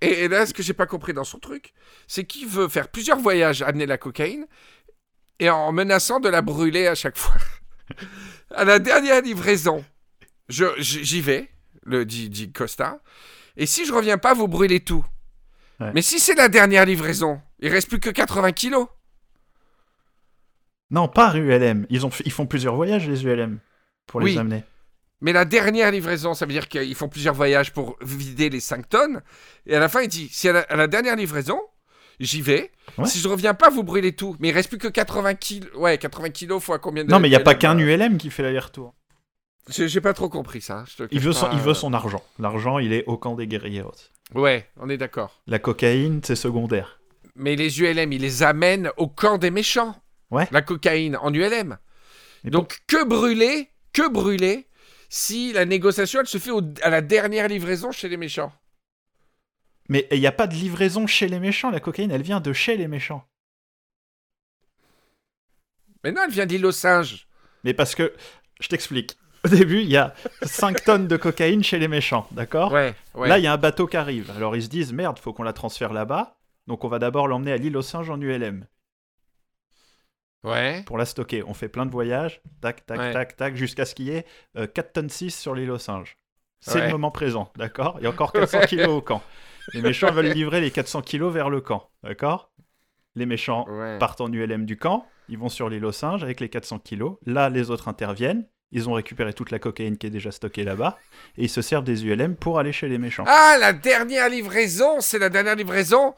Et, 0.00 0.24
et 0.24 0.28
là, 0.28 0.46
ce 0.46 0.54
que 0.54 0.62
j'ai 0.62 0.72
pas 0.74 0.86
compris 0.86 1.12
dans 1.12 1.24
son 1.24 1.38
truc, 1.38 1.72
c'est 2.06 2.24
qu'il 2.24 2.46
veut 2.46 2.68
faire 2.68 2.88
plusieurs 2.88 3.18
voyages, 3.18 3.62
amener 3.62 3.86
la 3.86 3.98
cocaïne, 3.98 4.46
et 5.40 5.50
en 5.50 5.72
menaçant 5.72 6.20
de 6.20 6.28
la 6.28 6.40
brûler 6.42 6.86
à 6.86 6.94
chaque 6.94 7.16
fois. 7.18 7.34
À 8.54 8.64
la 8.64 8.78
dernière 8.78 9.22
livraison, 9.22 9.84
j'y 10.48 11.20
vais, 11.20 11.48
le 11.84 12.04
dit, 12.04 12.28
dit 12.28 12.52
Costa, 12.52 13.00
et 13.56 13.66
si 13.66 13.84
je 13.84 13.92
reviens 13.92 14.18
pas, 14.18 14.34
vous 14.34 14.48
brûlez 14.48 14.80
tout. 14.80 15.04
Ouais. 15.80 15.90
Mais 15.94 16.02
si 16.02 16.18
c'est 16.18 16.34
la 16.34 16.48
dernière 16.48 16.84
livraison, 16.84 17.40
il 17.60 17.70
reste 17.70 17.88
plus 17.88 18.00
que 18.00 18.10
80 18.10 18.52
kilos. 18.52 18.86
Non, 20.90 21.08
pas 21.08 21.34
ULM. 21.34 21.86
Ils, 21.90 22.06
ont 22.06 22.10
ils 22.24 22.32
font 22.32 22.46
plusieurs 22.46 22.74
voyages, 22.74 23.08
les 23.08 23.24
ULM, 23.24 23.58
pour 24.06 24.20
les 24.20 24.38
amener. 24.38 24.64
Mais 25.20 25.32
la 25.32 25.44
dernière 25.44 25.90
livraison, 25.90 26.34
ça 26.34 26.46
veut 26.46 26.52
dire 26.52 26.68
qu'ils 26.68 26.94
font 26.94 27.08
plusieurs 27.08 27.34
voyages 27.34 27.72
pour 27.72 27.96
vider 28.00 28.48
les 28.50 28.60
5 28.60 28.88
tonnes. 28.88 29.22
Et 29.66 29.74
à 29.74 29.80
la 29.80 29.88
fin, 29.88 30.00
il 30.02 30.08
dit, 30.08 30.28
si 30.30 30.48
à 30.48 30.52
la, 30.52 30.60
à 30.60 30.76
la 30.76 30.86
dernière 30.86 31.16
livraison, 31.16 31.60
j'y 32.20 32.42
vais. 32.42 32.70
Ouais. 32.96 33.06
Si 33.06 33.18
je 33.18 33.28
reviens 33.28 33.54
pas, 33.54 33.70
vous 33.70 33.82
brûlez 33.82 34.12
tout. 34.14 34.36
Mais 34.40 34.48
il 34.48 34.52
reste 34.52 34.68
plus 34.68 34.78
que 34.78 34.88
80 34.88 35.34
kilos. 35.34 35.70
Ouais, 35.76 35.98
80 35.98 36.30
kilos 36.30 36.62
fois 36.62 36.78
combien 36.78 37.04
de... 37.04 37.10
Non, 37.10 37.20
mais 37.20 37.28
il 37.28 37.32
n'y 37.32 37.36
a 37.36 37.40
pas 37.40 37.54
qu'un 37.54 37.76
ULM 37.78 38.18
qui 38.18 38.30
fait 38.30 38.42
l'aller-retour. 38.42 38.94
J'ai 39.68 40.00
pas 40.00 40.14
trop 40.14 40.28
compris 40.30 40.60
ça. 40.62 40.84
je 40.88 41.04
te 41.04 41.08
Il 41.10 41.20
veut, 41.20 41.32
son, 41.32 41.46
pas. 41.46 41.52
il 41.52 41.60
veut 41.60 41.74
son 41.74 41.92
argent. 41.92 42.22
L'argent, 42.38 42.78
il 42.78 42.92
est 42.92 43.04
au 43.06 43.18
camp 43.18 43.34
des 43.34 43.46
guerriers. 43.46 43.82
Ouais, 44.34 44.66
on 44.78 44.88
est 44.88 44.96
d'accord. 44.96 45.40
La 45.46 45.58
cocaïne, 45.58 46.20
c'est 46.24 46.36
secondaire. 46.36 47.00
Mais 47.36 47.54
les 47.54 47.80
ULM, 47.80 48.12
ils 48.12 48.20
les 48.22 48.42
amènent 48.42 48.90
au 48.96 49.08
camp 49.08 49.36
des 49.38 49.50
méchants. 49.50 49.94
Ouais. 50.30 50.48
La 50.52 50.62
cocaïne 50.62 51.16
en 51.16 51.32
ULM. 51.32 51.76
Et 52.44 52.50
Donc, 52.50 52.78
que 52.86 53.04
brûler, 53.04 53.68
que 53.92 54.08
brûler, 54.08 54.66
si 55.10 55.52
la 55.52 55.64
négociation, 55.66 56.20
elle 56.20 56.26
se 56.26 56.38
fait 56.38 56.50
au- 56.50 56.62
à 56.82 56.88
la 56.90 57.00
dernière 57.02 57.48
livraison 57.48 57.92
chez 57.92 58.08
les 58.08 58.16
méchants? 58.16 58.52
Mais 59.88 60.06
il 60.10 60.20
n'y 60.20 60.26
a 60.26 60.32
pas 60.32 60.46
de 60.46 60.54
livraison 60.54 61.06
chez 61.06 61.28
les 61.28 61.38
méchants. 61.40 61.70
La 61.70 61.80
cocaïne, 61.80 62.10
elle 62.10 62.22
vient 62.22 62.40
de 62.40 62.52
chez 62.52 62.76
les 62.76 62.88
méchants. 62.88 63.24
Mais 66.04 66.12
non, 66.12 66.22
elle 66.26 66.30
vient 66.32 66.46
d'île 66.46 66.66
aux 66.66 66.72
singes. 66.72 67.26
Mais 67.64 67.74
parce 67.74 67.94
que, 67.94 68.14
je 68.60 68.68
t'explique. 68.68 69.16
Au 69.44 69.48
début, 69.48 69.80
il 69.82 69.88
y 69.90 69.96
a 69.96 70.14
5 70.42 70.84
tonnes 70.84 71.06
de 71.08 71.16
cocaïne 71.16 71.62
chez 71.62 71.78
les 71.78 71.88
méchants, 71.88 72.26
d'accord? 72.32 72.72
Ouais, 72.72 72.94
ouais. 73.14 73.28
Là, 73.28 73.38
il 73.38 73.44
y 73.44 73.46
a 73.46 73.52
un 73.52 73.56
bateau 73.56 73.86
qui 73.86 73.96
arrive. 73.96 74.30
Alors 74.32 74.56
ils 74.56 74.62
se 74.64 74.68
disent, 74.68 74.92
merde, 74.92 75.18
faut 75.18 75.32
qu'on 75.32 75.42
la 75.44 75.52
transfère 75.52 75.92
là-bas. 75.92 76.36
Donc 76.66 76.84
on 76.84 76.88
va 76.88 76.98
d'abord 76.98 77.28
l'emmener 77.28 77.52
à 77.52 77.56
l'île 77.56 77.76
aux 77.76 77.82
singes 77.82 78.10
en 78.10 78.20
ULM 78.20 78.66
Ouais. 80.44 80.82
pour 80.84 80.98
la 80.98 81.04
stocker. 81.04 81.42
On 81.44 81.54
fait 81.54 81.68
plein 81.68 81.86
de 81.86 81.90
voyages, 81.90 82.40
tac, 82.60 82.84
tac, 82.86 82.98
Ouais. 82.98 83.12
tac, 83.12 83.36
tac, 83.36 83.56
jusqu'à 83.56 83.84
ce 83.84 83.94
qu'il 83.94 84.06
y 84.06 84.10
ait 84.10 84.26
euh, 84.56 84.66
4 84.66 84.92
tonnes 84.92 85.08
6 85.08 85.30
sur 85.36 85.54
l'île 85.54 85.70
aux 85.70 85.78
singes. 85.78 86.16
C'est 86.60 86.80
le 86.82 86.90
moment 86.90 87.10
présent, 87.12 87.50
d'accord? 87.56 87.96
Il 88.00 88.04
y 88.04 88.06
a 88.06 88.10
encore 88.10 88.32
400 88.32 88.58
Ouais. 88.60 88.66
kilos 88.66 88.88
au 88.88 89.00
camp. 89.00 89.22
Les 89.74 89.82
méchants 89.82 90.10
veulent 90.12 90.26
livrer 90.32 90.60
les 90.60 90.70
400 90.70 91.02
kilos 91.02 91.32
vers 91.32 91.50
le 91.50 91.60
camp, 91.60 91.90
d'accord? 92.02 92.50
Les 93.14 93.26
méchants 93.26 93.66
Ouais. 93.68 93.98
partent 93.98 94.20
en 94.20 94.32
ULM 94.32 94.64
du 94.64 94.76
camp, 94.76 95.06
ils 95.28 95.38
vont 95.38 95.48
sur 95.48 95.68
l'île 95.68 95.84
aux 95.84 95.92
singes 95.92 96.22
avec 96.22 96.40
les 96.40 96.48
400 96.48 96.78
kilos. 96.78 97.16
Là, 97.26 97.48
les 97.50 97.70
autres 97.70 97.88
interviennent. 97.88 98.46
Ils 98.70 98.88
ont 98.88 98.92
récupéré 98.92 99.32
toute 99.32 99.50
la 99.50 99.58
cocaïne 99.58 99.96
qui 99.96 100.06
est 100.06 100.10
déjà 100.10 100.30
stockée 100.30 100.62
là-bas. 100.62 100.98
Et 101.38 101.44
ils 101.44 101.48
se 101.48 101.62
servent 101.62 101.84
des 101.84 102.04
ULM 102.04 102.36
pour 102.36 102.58
aller 102.58 102.72
chez 102.72 102.86
les 102.88 102.98
méchants. 102.98 103.24
Ah, 103.26 103.56
la 103.58 103.72
dernière 103.72 104.28
livraison, 104.28 105.00
c'est 105.00 105.18
la 105.18 105.30
dernière 105.30 105.56
livraison 105.56 106.14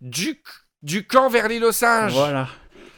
du, 0.00 0.42
du 0.82 1.06
camp 1.06 1.28
vers 1.28 1.46
l'île 1.48 1.64
aux 1.64 1.72
singes. 1.72 2.12
voilà. 2.12 2.48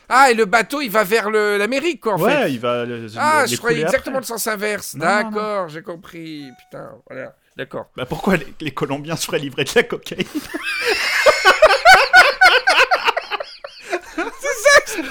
Ah, 0.08 0.30
et 0.30 0.34
le 0.34 0.44
bateau, 0.46 0.80
il 0.82 0.90
va 0.90 1.02
vers 1.04 1.30
le- 1.30 1.56
l'Amérique, 1.58 2.00
quoi, 2.02 2.14
en 2.14 2.20
ouais, 2.20 2.30
fait. 2.44 2.52
il 2.52 2.60
va. 2.60 2.84
le- 2.84 3.06
Ah, 3.16 3.44
je 3.46 3.56
croyais 3.56 3.80
exactement 3.82 4.16
après. 4.18 4.20
le 4.20 4.26
sens 4.38 4.46
inverse. 4.46 4.96
D'accord, 4.96 5.68
j'ai 5.68 5.82
compris. 5.82 6.46
Putain, 6.64 6.90
voilà. 7.08 7.34
D'accord. 7.56 7.86
Bah 7.96 8.04
pourquoi 8.06 8.36
les, 8.36 8.52
les 8.60 8.72
Colombiens 8.74 9.16
se 9.16 9.26
feraient 9.26 9.38
livrer 9.38 9.64
de 9.64 9.70
la 9.74 9.82
cocaïne 9.84 10.26
C'est 14.16 14.56
ça, 14.62 14.80
que 14.80 14.90
je- 14.90 15.02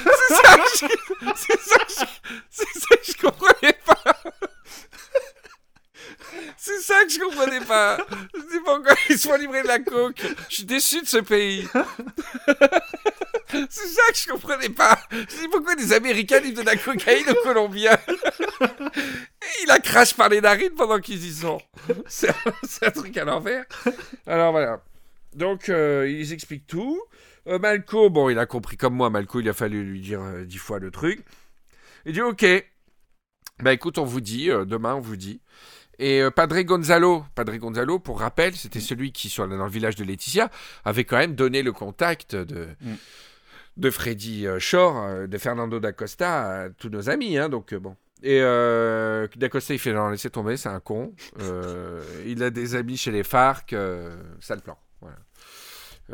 c'est 1.36 1.60
ça, 1.62 1.78
que 1.80 1.90
je- 1.90 2.06
c'est 2.50 2.80
ça 2.80 2.96
que 2.96 3.06
je 3.06 3.18
comprenais 3.22 3.74
pas. 3.86 4.04
C'est 6.58 6.80
ça 6.82 7.04
que 7.06 7.12
je 7.12 7.20
comprenais 7.20 7.62
pas. 7.66 7.98
Je 8.34 8.40
sais 8.42 8.60
pas 8.66 8.76
pourquoi 8.76 8.96
ils 9.10 9.18
se 9.20 9.28
font 9.28 9.36
livrer 9.38 9.64
de 9.64 9.68
la 9.68 9.80
coke? 9.80 10.22
Je 10.50 10.56
suis 10.56 10.64
déçu 10.66 11.02
de 11.02 11.08
ce 11.08 11.18
pays. 11.18 11.68
C'est 13.70 13.88
ça 13.88 14.02
que 14.12 14.18
je 14.18 14.32
comprenais 14.32 14.70
pas. 14.70 15.00
Je 15.12 15.36
sais 15.36 15.48
pourquoi 15.50 15.76
les 15.76 15.92
Américains 15.94 16.40
livrent 16.40 16.62
de 16.64 16.66
la 16.66 16.76
cocaïne 16.76 17.30
aux 17.30 17.44
Colombiens? 17.44 17.98
Ils 19.64 19.68
la 19.68 19.80
crachent 19.80 20.16
par 20.16 20.28
les 20.28 20.42
narines 20.42 20.74
pendant 20.76 21.00
qu'ils 21.00 21.26
y 21.26 21.32
sont. 21.32 21.62
C'est 22.08 22.30
un, 22.86 22.92
truc 22.92 23.16
à 23.18 23.24
l'envers. 23.24 23.64
Alors 24.28 24.52
voilà. 24.52 24.84
Donc 25.36 25.70
euh, 25.70 26.10
ils 26.10 26.34
expliquent 26.34 26.68
tout. 26.68 27.02
Euh, 27.48 27.60
Malco, 27.60 28.10
bon, 28.10 28.30
il 28.30 28.38
a 28.40 28.46
compris 28.46 28.76
comme 28.76 28.94
moi. 28.94 29.10
Malco, 29.10 29.40
il 29.40 29.48
a 29.48 29.54
fallu 29.54 29.84
lui 29.84 30.02
dire 30.02 30.22
euh, 30.22 30.44
dix 30.44 30.58
fois 30.58 30.80
le 30.80 30.92
truc. 30.92 31.24
Il 32.06 32.14
dit 32.14 32.22
ok. 32.22 32.46
Bah 33.60 33.72
écoute, 33.72 33.98
on 33.98 34.04
vous 34.04 34.20
dit, 34.20 34.48
demain 34.48 34.96
on 34.96 35.00
vous 35.00 35.16
dit. 35.16 35.40
Et 36.00 36.24
Padre 36.36 36.60
Gonzalo, 36.62 37.24
Padre 37.36 37.56
Gonzalo, 37.56 38.00
pour 38.00 38.20
rappel, 38.20 38.56
c'était 38.56 38.80
celui 38.80 39.12
qui, 39.12 39.30
sur, 39.30 39.48
dans 39.48 39.64
le 39.64 39.70
village 39.70 39.96
de 39.96 40.04
Laetitia, 40.04 40.50
avait 40.84 41.06
quand 41.06 41.18
même 41.18 41.36
donné 41.36 41.62
le 41.62 41.72
contact 41.72 42.36
de, 42.36 42.68
Mm. 42.82 42.96
de 43.78 43.90
Freddy 43.92 44.48
Shore, 44.58 45.28
de 45.28 45.38
Fernando 45.38 45.80
d'Acosta 45.80 46.64
à 46.64 46.70
tous 46.72 46.90
nos 46.90 47.10
amis. 47.10 47.38
Hein, 47.38 47.48
donc 47.48 47.76
bon. 47.76 47.96
Et 48.26 48.40
euh, 48.42 49.28
d'Acosta, 49.36 49.74
il 49.74 49.80
fait 49.80 49.92
non, 49.94 50.08
laissez 50.10 50.30
tomber, 50.30 50.56
c'est 50.58 50.70
un 50.70 50.80
con. 50.80 51.14
Euh, 51.42 52.02
il 52.26 52.42
a 52.42 52.50
des 52.50 52.74
amis 52.76 52.96
chez 52.98 53.12
les 53.12 53.24
FARC, 53.24 53.74
euh, 53.74 54.16
sale 54.40 54.62
plan. 54.62 54.78
Voilà. 55.02 55.18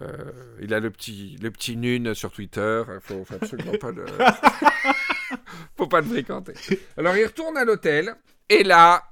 Euh, 0.02 0.32
il 0.62 0.74
a 0.74 0.80
le 0.80 0.90
petit, 0.90 1.38
le 1.42 1.52
petit 1.52 1.78
nune 1.78 2.14
sur 2.16 2.32
Twitter. 2.32 2.82
Faut, 3.02 3.24
faut 3.26 3.36
absolument 3.36 3.78
pas 3.80 3.92
le, 3.92 4.06
faut 5.78 5.88
pas 5.88 6.02
le 6.02 6.08
fréquenter. 6.08 6.54
Alors 6.98 7.16
il 7.16 7.26
retourne 7.26 7.58
à 7.58 7.66
l'hôtel 7.66 8.16
et 8.50 8.64
là, 8.64 9.04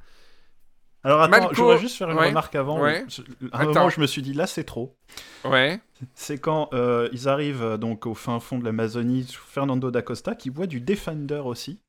Alors 1.04 1.22
attends, 1.22 1.32
Malco- 1.38 1.54
je 1.56 1.62
voudrais 1.62 1.78
juste 1.80 1.98
faire 1.98 2.10
une 2.10 2.18
Ouais, 2.18 2.30
remarque 2.30 2.56
avant. 2.56 2.80
ouais. 2.82 3.06
Je- 3.08 3.22
À 3.52 3.58
un 3.60 3.62
Attends. 3.62 3.74
moment, 3.74 3.90
je 3.90 4.02
me 4.02 4.08
suis 4.08 4.22
dit, 4.22 4.34
là, 4.34 4.48
c'est 4.48 4.64
trop. 4.64 4.98
Ouais. 5.46 5.80
C'est 6.16 6.40
quand 6.40 6.70
euh, 6.74 7.10
ils 7.12 7.28
arrivent 7.30 7.78
donc 7.80 8.06
au 8.08 8.14
fin 8.16 8.40
fond 8.40 8.58
de 8.60 8.66
l'Amazonie, 8.66 9.28
Fernando 9.48 9.92
da 9.92 10.02
Costa, 10.02 10.36
qui 10.36 10.50
boit 10.50 10.68
du 10.68 10.80
Defender 10.82 11.42
aussi. 11.46 11.80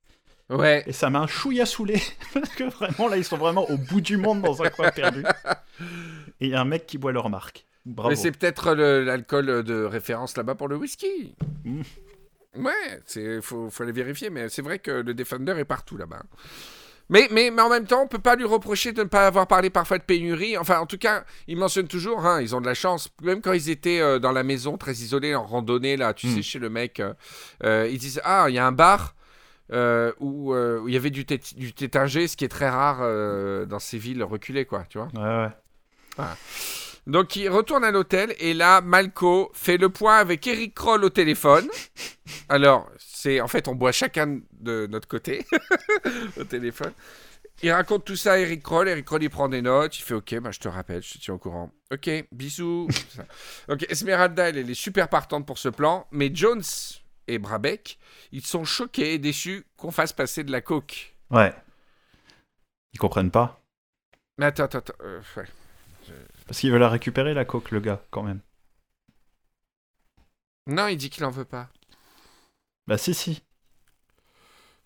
Ouais. 0.50 0.82
Et 0.86 0.92
ça 0.92 1.10
m'a 1.10 1.20
un 1.20 1.26
chouïa 1.26 1.66
saoulé. 1.66 2.00
Parce 2.34 2.48
que 2.50 2.64
vraiment, 2.64 3.08
là, 3.08 3.16
ils 3.16 3.24
sont 3.24 3.36
vraiment 3.36 3.68
au 3.70 3.76
bout 3.76 4.00
du 4.00 4.16
monde 4.16 4.40
dans 4.42 4.62
un 4.62 4.70
coin 4.70 4.90
perdu. 4.90 5.22
Et 6.40 6.46
il 6.46 6.48
y 6.50 6.54
a 6.54 6.60
un 6.60 6.64
mec 6.64 6.86
qui 6.86 6.98
boit 6.98 7.12
leur 7.12 7.28
marque. 7.30 7.66
Bravo. 7.84 8.10
Mais 8.10 8.16
c'est 8.16 8.32
peut-être 8.32 8.72
l'alcool 8.74 9.62
de 9.62 9.84
référence 9.84 10.36
là-bas 10.36 10.54
pour 10.54 10.68
le 10.68 10.76
whisky. 10.76 11.34
Mm. 11.64 11.82
Ouais, 12.56 13.00
c'est 13.06 13.40
faut, 13.42 13.70
faut 13.70 13.82
aller 13.82 13.92
vérifier, 13.92 14.30
mais 14.30 14.48
c'est 14.48 14.62
vrai 14.62 14.78
que 14.78 14.90
le 14.90 15.14
Defender 15.14 15.54
est 15.58 15.64
partout 15.64 15.96
là-bas. 15.96 16.22
Mais, 17.10 17.26
mais, 17.30 17.50
mais 17.50 17.62
en 17.62 17.70
même 17.70 17.86
temps, 17.86 18.02
on 18.02 18.06
peut 18.08 18.18
pas 18.18 18.36
lui 18.36 18.44
reprocher 18.44 18.92
de 18.92 19.02
ne 19.02 19.08
pas 19.08 19.26
avoir 19.26 19.46
parlé 19.46 19.70
parfois 19.70 19.96
de 19.96 20.02
pénurie. 20.02 20.58
Enfin, 20.58 20.78
en 20.80 20.84
tout 20.86 20.98
cas, 20.98 21.24
il 21.46 21.56
mentionne 21.56 21.88
toujours, 21.88 22.26
hein, 22.26 22.42
ils 22.42 22.54
ont 22.54 22.60
de 22.60 22.66
la 22.66 22.74
chance. 22.74 23.08
Même 23.22 23.40
quand 23.40 23.52
ils 23.54 23.70
étaient 23.70 24.00
euh, 24.00 24.18
dans 24.18 24.32
la 24.32 24.42
maison, 24.42 24.76
très 24.76 24.92
isolés, 24.92 25.34
en 25.34 25.44
randonnée, 25.46 25.96
là, 25.96 26.12
tu 26.12 26.26
Mm. 26.26 26.34
sais, 26.34 26.42
chez 26.42 26.58
le 26.58 26.68
mec, 26.68 27.00
euh, 27.00 27.14
euh, 27.64 27.88
ils 27.90 27.98
disent 27.98 28.20
Ah, 28.24 28.46
il 28.48 28.54
y 28.54 28.58
a 28.58 28.66
un 28.66 28.72
bar 28.72 29.14
euh, 29.72 30.12
où 30.20 30.54
euh, 30.54 30.80
où 30.80 30.88
il 30.88 30.94
y 30.94 30.96
avait 30.96 31.10
du, 31.10 31.24
té- 31.24 31.38
du 31.56 31.68
ce 31.68 32.36
qui 32.36 32.44
est 32.44 32.48
très 32.48 32.68
rare 32.68 32.98
euh, 33.02 33.66
dans 33.66 33.78
ces 33.78 33.98
villes 33.98 34.22
reculées, 34.22 34.64
quoi, 34.64 34.84
tu 34.88 34.98
vois. 34.98 35.08
Ouais, 35.14 35.48
ouais. 36.18 36.24
Donc 37.06 37.36
il 37.36 37.48
retourne 37.48 37.84
à 37.84 37.90
l'hôtel 37.90 38.34
et 38.38 38.52
là 38.52 38.82
Malco 38.82 39.50
fait 39.54 39.78
le 39.78 39.88
point 39.88 40.18
avec 40.18 40.46
Eric 40.46 40.74
Kroll 40.74 41.04
au 41.04 41.08
téléphone. 41.10 41.66
Alors 42.50 42.90
c'est 42.98 43.40
en 43.40 43.48
fait 43.48 43.66
on 43.66 43.74
boit 43.74 43.92
chacun 43.92 44.40
de 44.60 44.86
notre 44.90 45.08
côté 45.08 45.46
au 46.38 46.44
téléphone. 46.44 46.92
Il 47.62 47.72
raconte 47.72 48.04
tout 48.04 48.14
ça 48.14 48.34
à 48.34 48.38
Eric 48.38 48.62
Kroll. 48.62 48.88
Eric 48.88 49.04
Kroll 49.06 49.22
il 49.22 49.30
prend 49.30 49.48
des 49.48 49.62
notes. 49.62 49.98
Il 49.98 50.02
fait 50.02 50.14
ok 50.14 50.38
bah 50.40 50.50
je 50.52 50.60
te 50.60 50.68
rappelle 50.68 51.02
je 51.02 51.14
te 51.14 51.18
tiens 51.18 51.34
au 51.34 51.38
courant. 51.38 51.70
Ok 51.90 52.10
bisous. 52.30 52.88
Donc 53.68 53.86
Esmeralda 53.88 54.50
elle, 54.50 54.58
elle 54.58 54.70
est 54.70 54.74
super 54.74 55.08
partante 55.08 55.46
pour 55.46 55.56
ce 55.56 55.70
plan 55.70 56.06
mais 56.10 56.30
Jones 56.34 56.62
et 57.28 57.38
Brabeck 57.38 57.98
ils 58.32 58.44
sont 58.44 58.64
choqués 58.64 59.14
et 59.14 59.18
déçus 59.18 59.66
qu'on 59.76 59.90
fasse 59.90 60.12
passer 60.12 60.44
de 60.44 60.50
la 60.52 60.60
coke. 60.60 61.14
Ouais. 61.30 61.54
Ils 62.92 62.98
comprennent 62.98 63.30
pas. 63.30 63.60
Mais 64.38 64.46
attends 64.46 64.64
attends 64.64 64.78
attends. 64.78 64.94
euh, 65.00 65.20
ouais. 65.36 65.44
Parce 66.46 66.58
qu'il 66.60 66.70
veut 66.72 66.78
la 66.78 66.88
récupérer, 66.88 67.34
la 67.34 67.44
coque, 67.44 67.70
le 67.70 67.80
gars, 67.80 68.02
quand 68.10 68.22
même. 68.22 68.40
Non 70.66 70.86
il 70.88 70.96
dit 70.96 71.10
qu'il 71.10 71.24
en 71.24 71.30
veut 71.30 71.44
pas. 71.44 71.68
Bah 72.86 72.98
si, 72.98 73.14
si. 73.14 73.42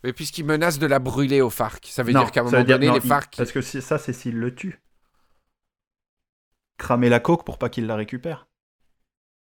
Mais 0.02 0.12
puisqu'il 0.12 0.44
menace 0.44 0.78
de 0.80 0.86
la 0.86 0.98
brûler 0.98 1.40
au 1.40 1.50
FARC, 1.50 1.86
ça 1.86 2.02
veut 2.02 2.12
Non, 2.12 2.22
dire 2.22 2.32
qu'à 2.32 2.40
un 2.40 2.44
moment 2.44 2.56
dire- 2.64 2.76
donné, 2.76 2.88
non, 2.88 2.94
les 2.94 3.00
il- 3.00 3.08
FARC. 3.08 3.34
Parce 3.36 3.52
que 3.52 3.60
ça, 3.62 3.98
c'est 3.98 4.12
s'il 4.12 4.36
le 4.36 4.52
tue. 4.54 4.80
Cramer 6.78 7.08
la 7.08 7.20
coque 7.20 7.44
pour 7.44 7.58
pas 7.58 7.68
qu'il 7.68 7.86
la 7.86 7.94
récupère. 7.94 8.48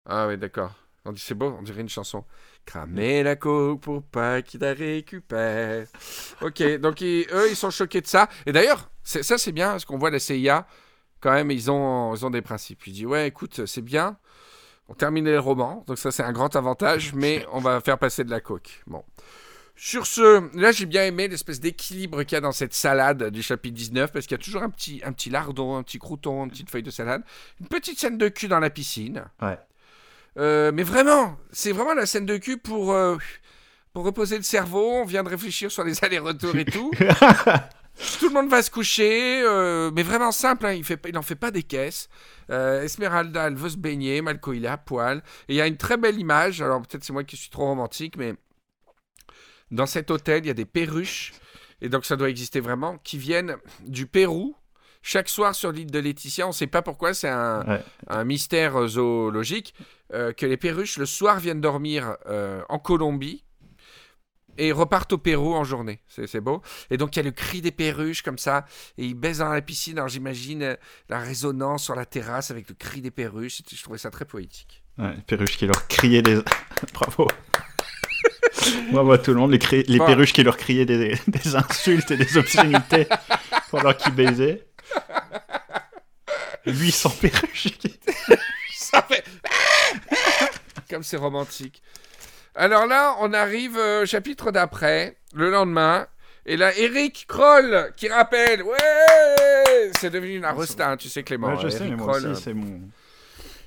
Ah 0.06 0.28
oui, 0.28 0.38
d'accord. 0.38 0.74
On 1.06 1.14
dit 1.14 1.22
c'est 1.22 1.36
beau, 1.36 1.56
on 1.58 1.62
dirait 1.62 1.80
une 1.82 1.88
chanson. 1.90 2.26
Cramer 2.66 3.24
la 3.24 3.36
coke 3.36 3.82
pour 3.82 4.04
pas 4.04 4.42
qu'il 4.42 4.60
la 4.62 4.74
récupère. 4.74 5.88
Ok, 6.42 6.62
donc 6.80 7.02
ils- 7.02 7.26
eux, 7.32 7.50
ils 7.50 7.56
sont 7.56 7.72
choqués 7.72 8.02
de 8.02 8.08
ça. 8.08 8.30
Et 8.46 8.52
d'ailleurs, 8.52 8.90
ça 9.04 9.38
c'est 9.38 9.52
bien, 9.52 9.72
parce 9.72 9.86
qu'on 9.86 9.98
voit 9.98 10.12
la 10.12 10.20
CIA, 10.20 10.68
quand 11.20 11.32
même, 11.34 11.50
ils 11.52 11.72
ont, 11.72 12.14
ils 12.16 12.26
ont 12.26 12.30
des 12.30 12.42
principes. 12.44 12.86
Il 12.88 12.94
dit, 12.94 13.06
ouais, 13.06 13.28
écoute, 13.28 13.66
c'est 13.66 13.82
bien, 13.82 14.18
on 14.88 14.94
termine 14.94 15.26
le 15.26 15.40
roman, 15.40 15.84
donc 15.88 15.98
ça 15.98 16.12
c'est 16.12 16.24
un 16.24 16.32
grand 16.32 16.56
avantage, 16.56 17.14
mais 17.14 17.46
on 17.54 17.60
va 17.60 17.82
faire 17.82 17.98
passer 17.98 18.24
de 18.24 18.30
la 18.32 18.40
coke. 18.40 18.84
Bon. 18.88 19.04
Sur 19.82 20.06
ce, 20.06 20.56
là 20.60 20.74
j'ai 20.74 20.86
bien 20.86 21.06
aimé 21.06 21.30
l'espèce 21.30 21.62
d'équilibre 21.62 22.24
qu'il 22.24 22.34
y 22.36 22.38
a 22.38 22.42
dans 22.42 22.52
cette 22.52 22.74
salade 22.74 23.30
du 23.30 23.42
chapitre 23.42 23.76
19, 23.76 24.12
parce 24.12 24.26
qu'il 24.28 24.36
y 24.38 24.40
a 24.40 24.44
toujours 24.44 24.62
un 24.62 24.70
petit, 24.70 25.02
un 25.06 25.14
petit 25.14 25.30
lardon, 25.30 25.78
un 25.78 25.84
petit 25.84 26.00
crouton, 26.00 26.44
une 26.44 26.50
petite 26.52 26.70
feuille 26.70 26.84
de 26.84 26.92
salade, 26.92 27.24
une 27.62 27.68
petite 27.68 27.98
scène 27.98 28.18
de 28.18 28.28
cul 28.28 28.50
dans 28.50 28.60
la 28.60 28.70
piscine. 28.70 29.24
Ouais. 29.42 29.58
Euh, 30.40 30.72
mais 30.74 30.84
vraiment, 30.84 31.38
c'est 31.52 31.72
vraiment 31.72 31.94
la 31.94 32.06
scène 32.06 32.26
de 32.26 32.38
cul 32.38 32.58
pour, 32.58 32.94
euh, 32.94 33.18
pour 33.94 34.06
reposer 34.06 34.38
le 34.38 34.44
cerveau. 34.44 34.90
On 34.90 35.06
vient 35.06 35.24
de 35.24 35.30
réfléchir 35.30 35.72
sur 35.72 35.84
les 35.84 36.04
allers-retours 36.04 36.56
et 36.56 36.66
tout. 36.66 36.92
tout 38.20 38.30
le 38.30 38.34
monde 38.34 38.50
va 38.50 38.62
se 38.62 38.72
coucher, 38.72 39.42
euh, 39.44 39.92
mais 39.94 40.04
vraiment 40.04 40.32
simple. 40.32 40.66
hein, 40.66 40.74
il 40.74 41.14
n'en 41.14 41.22
fait 41.22 41.36
pas 41.36 41.52
des 41.52 41.64
caisses. 41.64 42.10
Euh, 42.50 42.84
Esmeralda, 42.84 43.48
elle 43.48 43.56
veut 43.56 43.70
se 43.70 43.78
baigner. 43.78 44.22
Malco, 44.22 44.54
il 44.54 44.66
est 44.66 44.70
à 44.70 44.78
poil. 44.78 45.22
Et 45.48 45.54
il 45.54 45.56
y 45.56 45.62
a 45.62 45.68
une 45.68 45.78
très 45.78 45.98
belle 45.98 46.20
image. 46.20 46.62
Alors 46.62 46.82
peut-être 46.82 47.04
c'est 47.04 47.14
moi 47.14 47.24
qui 47.24 47.36
suis 47.38 47.50
trop 47.50 47.66
romantique, 47.66 48.16
mais 48.18 48.36
dans 49.72 49.86
cet 49.86 50.10
hôtel, 50.12 50.46
il 50.46 50.48
y 50.48 50.52
a 50.52 50.56
des 50.56 50.66
perruches. 50.66 51.34
Et 51.82 51.90
donc 51.90 52.06
ça 52.06 52.16
doit 52.16 52.30
exister 52.30 52.60
vraiment, 52.60 52.98
qui 53.00 53.18
viennent 53.18 53.56
du 53.86 54.06
Pérou. 54.06 54.56
Chaque 55.02 55.30
soir 55.30 55.56
sur 55.56 55.72
l'île 55.72 55.90
de 55.92 56.00
Laetitia, 56.00 56.46
on 56.46 56.50
ne 56.50 56.54
sait 56.54 56.68
pas 56.68 56.82
pourquoi, 56.82 57.14
c'est 57.14 57.30
un, 57.30 57.64
Ouais. 57.66 57.82
un 58.08 58.24
mystère 58.26 58.76
euh, 58.82 58.88
zoologique, 58.88 59.74
euh, 60.14 60.34
que 60.34 60.46
les 60.46 60.58
perruches 60.58 60.98
le 60.98 61.06
soir 61.06 61.40
viennent 61.40 61.62
dormir 61.62 62.18
euh, 62.28 62.62
en 62.68 62.80
Colombie 62.80 63.44
et 64.58 64.74
repartent 64.74 65.14
au 65.14 65.18
Pérou 65.18 65.54
en 65.56 65.64
journée. 65.64 66.02
C'est 66.10 66.42
beau. 66.42 66.62
Et 66.90 66.98
donc 66.98 67.16
il 67.16 67.20
y 67.20 67.22
a 67.22 67.24
le 67.24 67.32
cri 67.32 67.62
des 67.62 67.72
perruches 67.72 68.24
comme 68.24 68.38
ça, 68.38 68.66
et 68.98 69.06
ils 69.06 69.14
baisent 69.14 69.38
dans 69.38 69.48
la 69.48 69.62
piscine. 69.62 69.98
Alors 69.98 70.10
j'imagine 70.10 70.76
la 71.08 71.20
résonance 71.20 71.86
sur 71.86 71.96
la 71.96 72.06
terrasse 72.06 72.52
avec 72.52 72.68
le 72.68 72.76
cri 72.76 73.00
des 73.02 73.12
perruches. 73.12 73.62
Je 73.74 73.82
trouvais 73.82 73.98
ça 73.98 74.12
très 74.12 74.26
poétique. 74.26 74.84
Ouais, 74.98 75.16
les 75.16 75.22
perruches 75.22 75.56
qui 75.58 75.66
leur 75.66 75.88
criaient 75.88 76.22
des... 76.22 76.42
Bravo. 76.94 77.30
Bravo 78.92 79.12
à 79.14 79.18
tout 79.18 79.34
le 79.34 79.40
monde. 79.40 79.52
Les, 79.52 79.84
les 79.84 79.98
Bon. 79.98 80.06
perruches 80.06 80.34
qui 80.34 80.44
leur 80.44 80.58
criaient 80.58 80.86
des, 80.86 81.16
des 81.28 81.56
insultes 81.56 82.12
et 82.12 82.18
des 82.18 82.38
obscénités 82.38 83.08
pendant 83.72 83.94
qu'ils 83.94 84.14
baisaient. 84.14 84.66
800 86.66 87.10
perruches. 87.22 87.68
Ça 88.74 89.02
fait... 89.04 89.24
Comme 90.90 91.04
c'est 91.04 91.18
romantique. 91.18 91.82
Alors 92.56 92.88
là, 92.88 93.16
on 93.20 93.34
arrive 93.34 93.78
euh, 93.78 94.04
au 94.04 94.06
chapitre 94.06 94.52
d'après, 94.52 95.18
le 95.34 95.50
lendemain. 95.50 96.08
Et 96.46 96.58
là, 96.58 96.76
Eric 96.78 97.26
Kroll 97.28 97.94
qui 97.96 98.08
rappelle 98.10 98.64
Ouais 98.64 99.92
C'est 100.00 100.10
devenu 100.10 100.36
une 100.36 100.46
arosta, 100.46 100.92
hein, 100.92 100.98
tu 100.98 101.08
sais, 101.10 101.24
Clément. 101.24 101.50
Ouais, 101.50 101.62
je 101.62 101.68
euh, 101.68 101.70
sais, 101.70 101.84
mais 101.88 101.96
moi 101.96 102.08
Kroll, 102.08 102.32
aussi, 102.32 102.42
euh, 102.42 102.44
c'est 102.44 102.54
mon... 102.54 102.82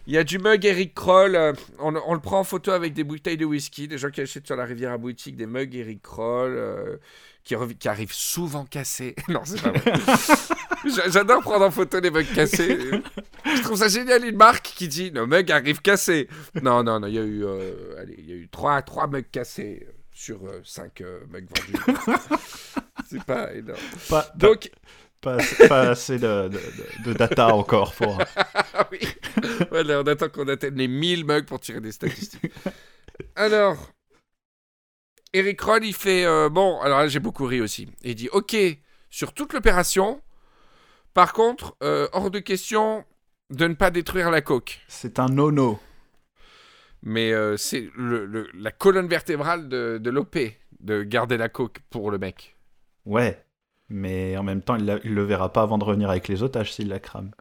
Il 0.09 0.15
y 0.15 0.19
a 0.19 0.25
du 0.25 0.39
mug 0.41 0.65
Eric 0.65 0.95
Kroll. 0.95 1.37
euh, 1.37 1.53
on, 1.79 1.95
on 1.95 2.15
le 2.15 2.21
prend 2.21 2.41
en 2.41 2.45
photo 2.45 2.73
avec 2.73 2.93
des 2.93 3.05
bouteilles 3.05 3.37
de 3.37 3.45
whisky. 3.45 3.87
Des 3.87 3.99
gens 3.99 4.11
qui 4.11 4.21
achètent 4.21 4.47
sur 4.47 4.57
la 4.57 4.65
rivière 4.65 4.91
à 4.93 4.99
boutique 4.99 5.37
des 5.37 5.47
mugs 5.47 5.75
Eric 5.75 6.03
Kroll. 6.03 6.57
euh, 6.57 6.97
qui, 7.45 7.55
qui 7.79 7.89
arrivent 7.89 8.13
souvent 8.13 8.65
cassés. 8.65 9.15
non, 9.29 9.43
c'est 9.45 9.63
pas 9.63 9.71
vrai. 9.71 9.93
J'a- 10.97 11.09
J'adore 11.09 11.43
prendre 11.43 11.65
en 11.65 11.71
photo 11.71 12.01
les 12.01 12.11
mugs 12.11 12.33
cassés. 12.35 12.79
Je 13.45 13.63
trouve 13.63 13.77
ça 13.79 13.89
génial, 13.89 14.25
une 14.25 14.37
marque 14.37 14.65
qui 14.77 14.89
dit 14.89 15.11
le 15.11 15.27
mug 15.27 15.51
arrive 15.53 15.81
cassé. 15.81 16.29
Non, 16.63 16.83
non, 16.83 17.01
non, 17.01 17.07
il 17.09 17.15
y 17.15 17.19
a 17.19 17.23
eu, 17.23 17.45
euh, 17.45 18.01
allez, 18.01 18.15
il 18.19 18.29
y 18.29 18.33
a 18.33 18.37
eu 18.37 18.49
3, 18.49 18.83
trois 18.83 19.07
mugs 19.07 19.31
cassés 19.31 19.87
euh, 19.89 19.93
sur 20.13 20.41
5 20.65 21.03
mugs 21.31 21.47
vendus. 21.49 22.07
c'est 23.09 23.23
pas 23.25 23.53
énorme. 23.55 23.79
Pas, 24.09 24.29
Donc, 24.37 24.71
pas, 25.21 25.35
assez- 25.37 25.69
pas 25.69 25.81
assez 25.91 26.19
de, 26.19 26.51
de- 27.05 27.13
data 27.13 27.55
encore 27.55 27.95
pour... 27.95 28.19
Ah 28.75 28.89
oui. 28.91 29.01
Voilà, 29.71 30.01
on 30.01 30.05
attend 30.07 30.29
qu'on 30.31 30.49
atteigne 30.49 30.75
les 30.77 30.89
1000 30.89 31.25
mugs 31.27 31.45
pour 31.45 31.61
tirer 31.61 31.81
des 31.81 31.93
statistiques. 31.93 32.51
Alors, 33.37 33.91
Eric 35.35 35.61
Roll, 35.61 35.85
il 35.85 35.95
fait 35.95 36.25
euh, 36.25 36.49
Bon, 36.49 36.81
alors 36.81 37.01
là, 37.01 37.09
j'ai 37.09 37.21
beaucoup 37.21 37.45
ri 37.45 37.61
aussi. 37.61 37.83
Et 38.03 38.11
il 38.11 38.15
dit 38.15 38.29
Ok, 38.33 38.57
sur 39.11 39.33
toute 39.35 39.53
l'opération, 39.53 40.21
par 41.15 41.33
contre, 41.33 41.77
euh, 41.83 42.09
hors 42.13 42.31
de 42.31 42.39
question 42.39 43.05
de 43.51 43.67
ne 43.67 43.75
pas 43.75 43.91
détruire 43.91 44.31
la 44.31 44.41
coque. 44.41 44.81
C'est 44.89 45.19
un 45.19 45.27
no-no. 45.27 45.79
Mais 47.03 47.33
euh, 47.33 47.57
c'est 47.57 47.91
le- 47.97 48.27
le- 48.27 48.49
la 48.55 48.71
colonne 48.71 49.09
vertébrale 49.09 49.69
de, 49.69 49.99
de 49.99 50.11
l'OP 50.11 50.37
de 50.81 51.03
garder 51.03 51.37
la 51.37 51.49
coque 51.49 51.81
pour 51.91 52.11
le 52.11 52.19
mec. 52.19 52.57
Ouais. 53.05 53.45
Mais 53.89 54.37
en 54.37 54.43
même 54.43 54.63
temps, 54.63 54.77
il, 54.77 54.87
la- 54.87 55.01
il 55.05 55.15
le 55.15 55.23
verra 55.23 55.53
pas 55.53 55.63
avant 55.63 55.79
de 55.79 55.85
revenir 55.85 56.09
avec 56.11 56.29
les 56.29 56.43
otages 56.43 56.73
s'il 56.73 56.89
la 56.89 57.01
crame. 57.01 57.33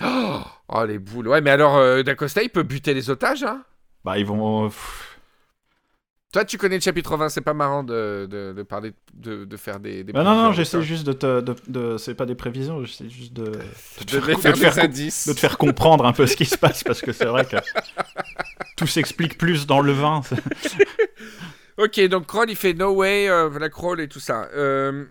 Oh, 0.00 0.40
oh, 0.68 0.84
les 0.84 0.98
boules. 0.98 1.28
Ouais, 1.28 1.40
mais 1.40 1.50
alors, 1.50 1.76
euh, 1.76 2.02
D'Acosta, 2.02 2.42
il 2.42 2.48
peut 2.50 2.62
buter 2.62 2.94
les 2.94 3.10
otages, 3.10 3.42
hein? 3.44 3.64
Bah, 4.04 4.18
ils 4.18 4.26
vont... 4.26 4.68
pff, 4.68 5.11
Toi, 6.32 6.46
tu 6.46 6.56
connais 6.56 6.76
le 6.76 6.80
chapitre 6.80 7.14
20, 7.18 7.28
c'est 7.28 7.42
pas 7.42 7.52
marrant 7.52 7.82
de, 7.84 8.26
de, 8.30 8.54
de 8.56 8.62
parler, 8.62 8.92
de, 9.12 9.44
de 9.44 9.56
faire 9.58 9.78
des. 9.80 10.02
des 10.02 10.14
Bah 10.14 10.24
non, 10.24 10.34
non, 10.34 10.52
j'essaie 10.52 10.80
juste 10.80 11.04
de 11.06 11.12
te... 11.12 11.40
De, 11.42 11.54
de- 11.68 11.98
C'est 11.98 12.14
pas 12.14 12.24
des 12.24 12.34
prévisions, 12.34 12.82
j'essaie 12.84 13.10
juste 13.10 13.34
de... 13.34 13.44
de, 13.44 14.04
te 14.06 14.18
faire- 14.20 14.40
faire 14.40 14.52
de 14.52 14.56
te 14.58 14.62
faire 14.62 14.74
des 14.74 14.80
com- 14.80 14.84
indices. 14.86 15.28
de 15.28 15.34
te 15.34 15.38
faire 15.40 15.58
comprendre 15.58 16.06
un 16.06 16.14
peu 16.14 16.26
ce 16.26 16.34
qui 16.34 16.46
se 16.46 16.56
passe, 16.56 16.82
parce 16.84 17.02
que 17.02 17.12
c'est 17.12 17.26
vrai 17.26 17.44
que 17.44 17.56
tout 18.78 18.86
s'explique 18.86 19.36
plus 19.36 19.66
dans 19.66 19.80
le 19.80 19.92
vin. 19.92 20.22
Ok, 21.78 21.98
donc 22.08 22.26
Kroll, 22.26 22.50
il 22.50 22.56
fait 22.56 22.74
no 22.74 22.92
way, 22.92 23.28
euh, 23.30 23.48
la 23.58 23.70
Kroll 23.70 24.00
et 24.02 24.06
tout 24.08 24.20
ça. 24.20 24.48
Euh, 24.54 25.06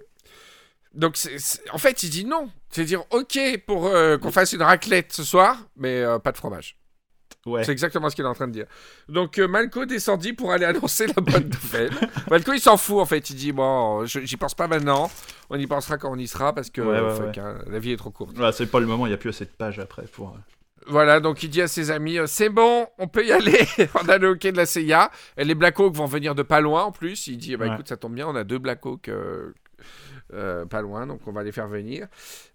donc, 0.94 1.18
en 1.74 1.78
fait, 1.80 2.04
il 2.04 2.10
dit 2.12 2.24
non. 2.24 2.50
C'est 2.70 2.86
dire 2.86 3.04
ok 3.10 3.40
pour 3.66 3.88
euh, 3.88 4.18
qu'on 4.20 4.32
fasse 4.32 4.54
une 4.54 4.62
raclette 4.62 5.12
ce 5.12 5.24
soir, 5.24 5.58
mais 5.76 6.02
euh, 6.04 6.20
pas 6.20 6.32
de 6.32 6.38
fromage. 6.38 6.78
Ouais. 7.45 7.63
C'est 7.63 7.71
exactement 7.71 8.10
ce 8.10 8.15
qu'il 8.15 8.23
est 8.23 8.27
en 8.27 8.36
train 8.36 8.47
de 8.47 8.54
dire. 8.54 8.65
Donc 9.10 9.39
euh, 9.39 9.47
Malco 9.47 9.86
descendit 9.86 10.34
pour 10.34 10.51
aller 10.51 10.65
annoncer 10.73 11.08
la 11.08 11.13
bonne 11.21 11.49
nouvelle. 11.49 11.91
Malco 12.30 12.54
il 12.54 12.60
s'en 12.60 12.77
fout 12.77 12.99
en 12.99 13.06
fait. 13.06 13.30
Il 13.32 13.36
dit 13.36 13.51
bon, 13.51 14.06
j'y 14.06 14.38
pense 14.38 14.54
pas 14.54 14.67
maintenant. 14.67 15.10
On 15.49 15.58
y 15.58 15.65
pensera 15.67 15.97
quand 15.97 16.12
on 16.12 16.17
y 16.17 16.27
sera 16.27 16.54
parce 16.54 16.69
que 16.69 16.82
Ouais, 16.82 17.01
ouais, 17.01 17.15
fuck, 17.15 17.25
ouais. 17.38 17.39
hein, 17.39 17.58
la 17.67 17.80
vie 17.80 17.91
est 17.93 17.97
trop 17.97 18.12
courte. 18.12 18.36
C'est 18.54 18.69
pas 18.69 18.80
le 18.80 18.86
moment, 18.86 19.06
il 19.06 19.10
n'y 19.10 19.15
a 19.15 19.17
plus 19.17 19.30
assez 19.30 19.45
de 19.45 19.49
pages 19.49 19.80
après 19.80 20.04
pour. 20.04 20.30
euh, 20.30 20.39
Voilà, 20.88 21.19
donc 21.19 21.41
il 21.43 21.49
dit 21.49 21.62
à 21.62 21.67
ses 21.67 21.89
amis 21.91 22.17
euh, 22.19 22.25
c'est 22.27 22.49
bon, 22.49 22.88
on 22.99 23.08
peut 23.08 23.25
y 23.25 23.32
aller. 23.32 23.60
on 24.04 24.08
a 24.08 24.17
le 24.19 24.27
hockey 24.30 24.51
de 24.51 24.58
la 24.58 24.65
CIA. 24.67 25.10
Et 25.36 25.43
les 25.43 25.56
Black 25.56 25.80
Hawks 25.80 25.95
vont 25.95 26.06
venir 26.06 26.36
de 26.36 26.43
pas 26.43 26.62
loin 26.62 26.84
en 26.84 26.91
plus. 26.91 27.25
Il 27.27 27.38
dit 27.38 27.56
bah 27.58 27.65
Ouais. 27.65 27.73
écoute, 27.73 27.88
ça 27.88 27.97
tombe 27.97 28.13
bien, 28.13 28.27
on 28.27 28.36
a 28.36 28.43
deux 28.43 28.60
Black 28.60 28.86
Hawks. 28.86 29.10
euh, 29.10 29.54
euh, 30.34 30.65
pas 30.65 30.82
loin, 30.82 31.06
donc 31.08 31.22
on 31.28 31.32
va 31.32 31.44
les 31.44 31.52
faire 31.52 31.67
venir. 31.67 32.08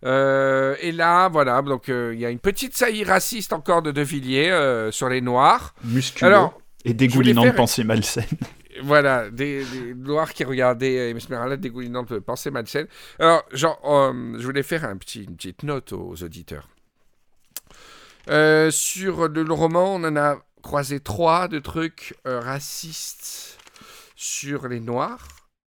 Euh, 0.05 0.77
et 0.81 0.93
là, 0.93 1.29
voilà, 1.29 1.61
donc 1.63 1.89
euh, 1.89 2.13
il 2.15 2.21
y 2.21 2.27
a 2.27 2.31
une 2.31 2.39
petite 2.39 2.77
saillie 2.77 3.05
raciste 3.05 3.53
encore 3.53 3.83
de 3.83 3.91
De 3.93 4.03
Villiers 4.03 4.89
sur 4.93 5.09
les 5.09 5.21
Noirs. 5.21 5.75
musculeux 5.85 6.27
Alors, 6.31 6.61
et 6.85 6.95
dégoulinant 6.95 7.43
faire- 7.43 7.53
de 7.53 7.57
pensées 7.57 7.85
malsaines. 7.85 8.25
Voilà, 8.83 9.31
des, 9.31 9.65
des 9.65 9.95
noirs 9.95 10.35
qui 10.35 10.45
regardaient 10.45 11.11
Esmeralda 11.11 11.57
dégoulinante 11.57 12.13
de 12.13 12.19
pensée 12.19 12.51
malsaine. 12.51 12.87
Alors, 13.19 13.43
genre, 13.51 13.81
je 14.37 14.45
voulais 14.45 14.63
faire 14.63 14.85
un 14.85 14.99
petit, 14.99 15.25
une 15.25 15.35
petite 15.35 15.63
note 15.63 15.95
aux 15.95 16.23
auditeurs. 16.23 16.69
Sur 18.27 19.29
le, 19.29 19.43
le 19.45 19.53
roman, 19.55 19.95
on 19.95 20.05
en 20.05 20.15
a 20.17 20.37
croisé 20.63 21.01
trois 21.01 21.49
de 21.49 21.59
trucs 21.59 22.15
racistes 22.27 23.59
sur 24.15 24.69
les 24.69 24.81
noirs. 24.81 25.27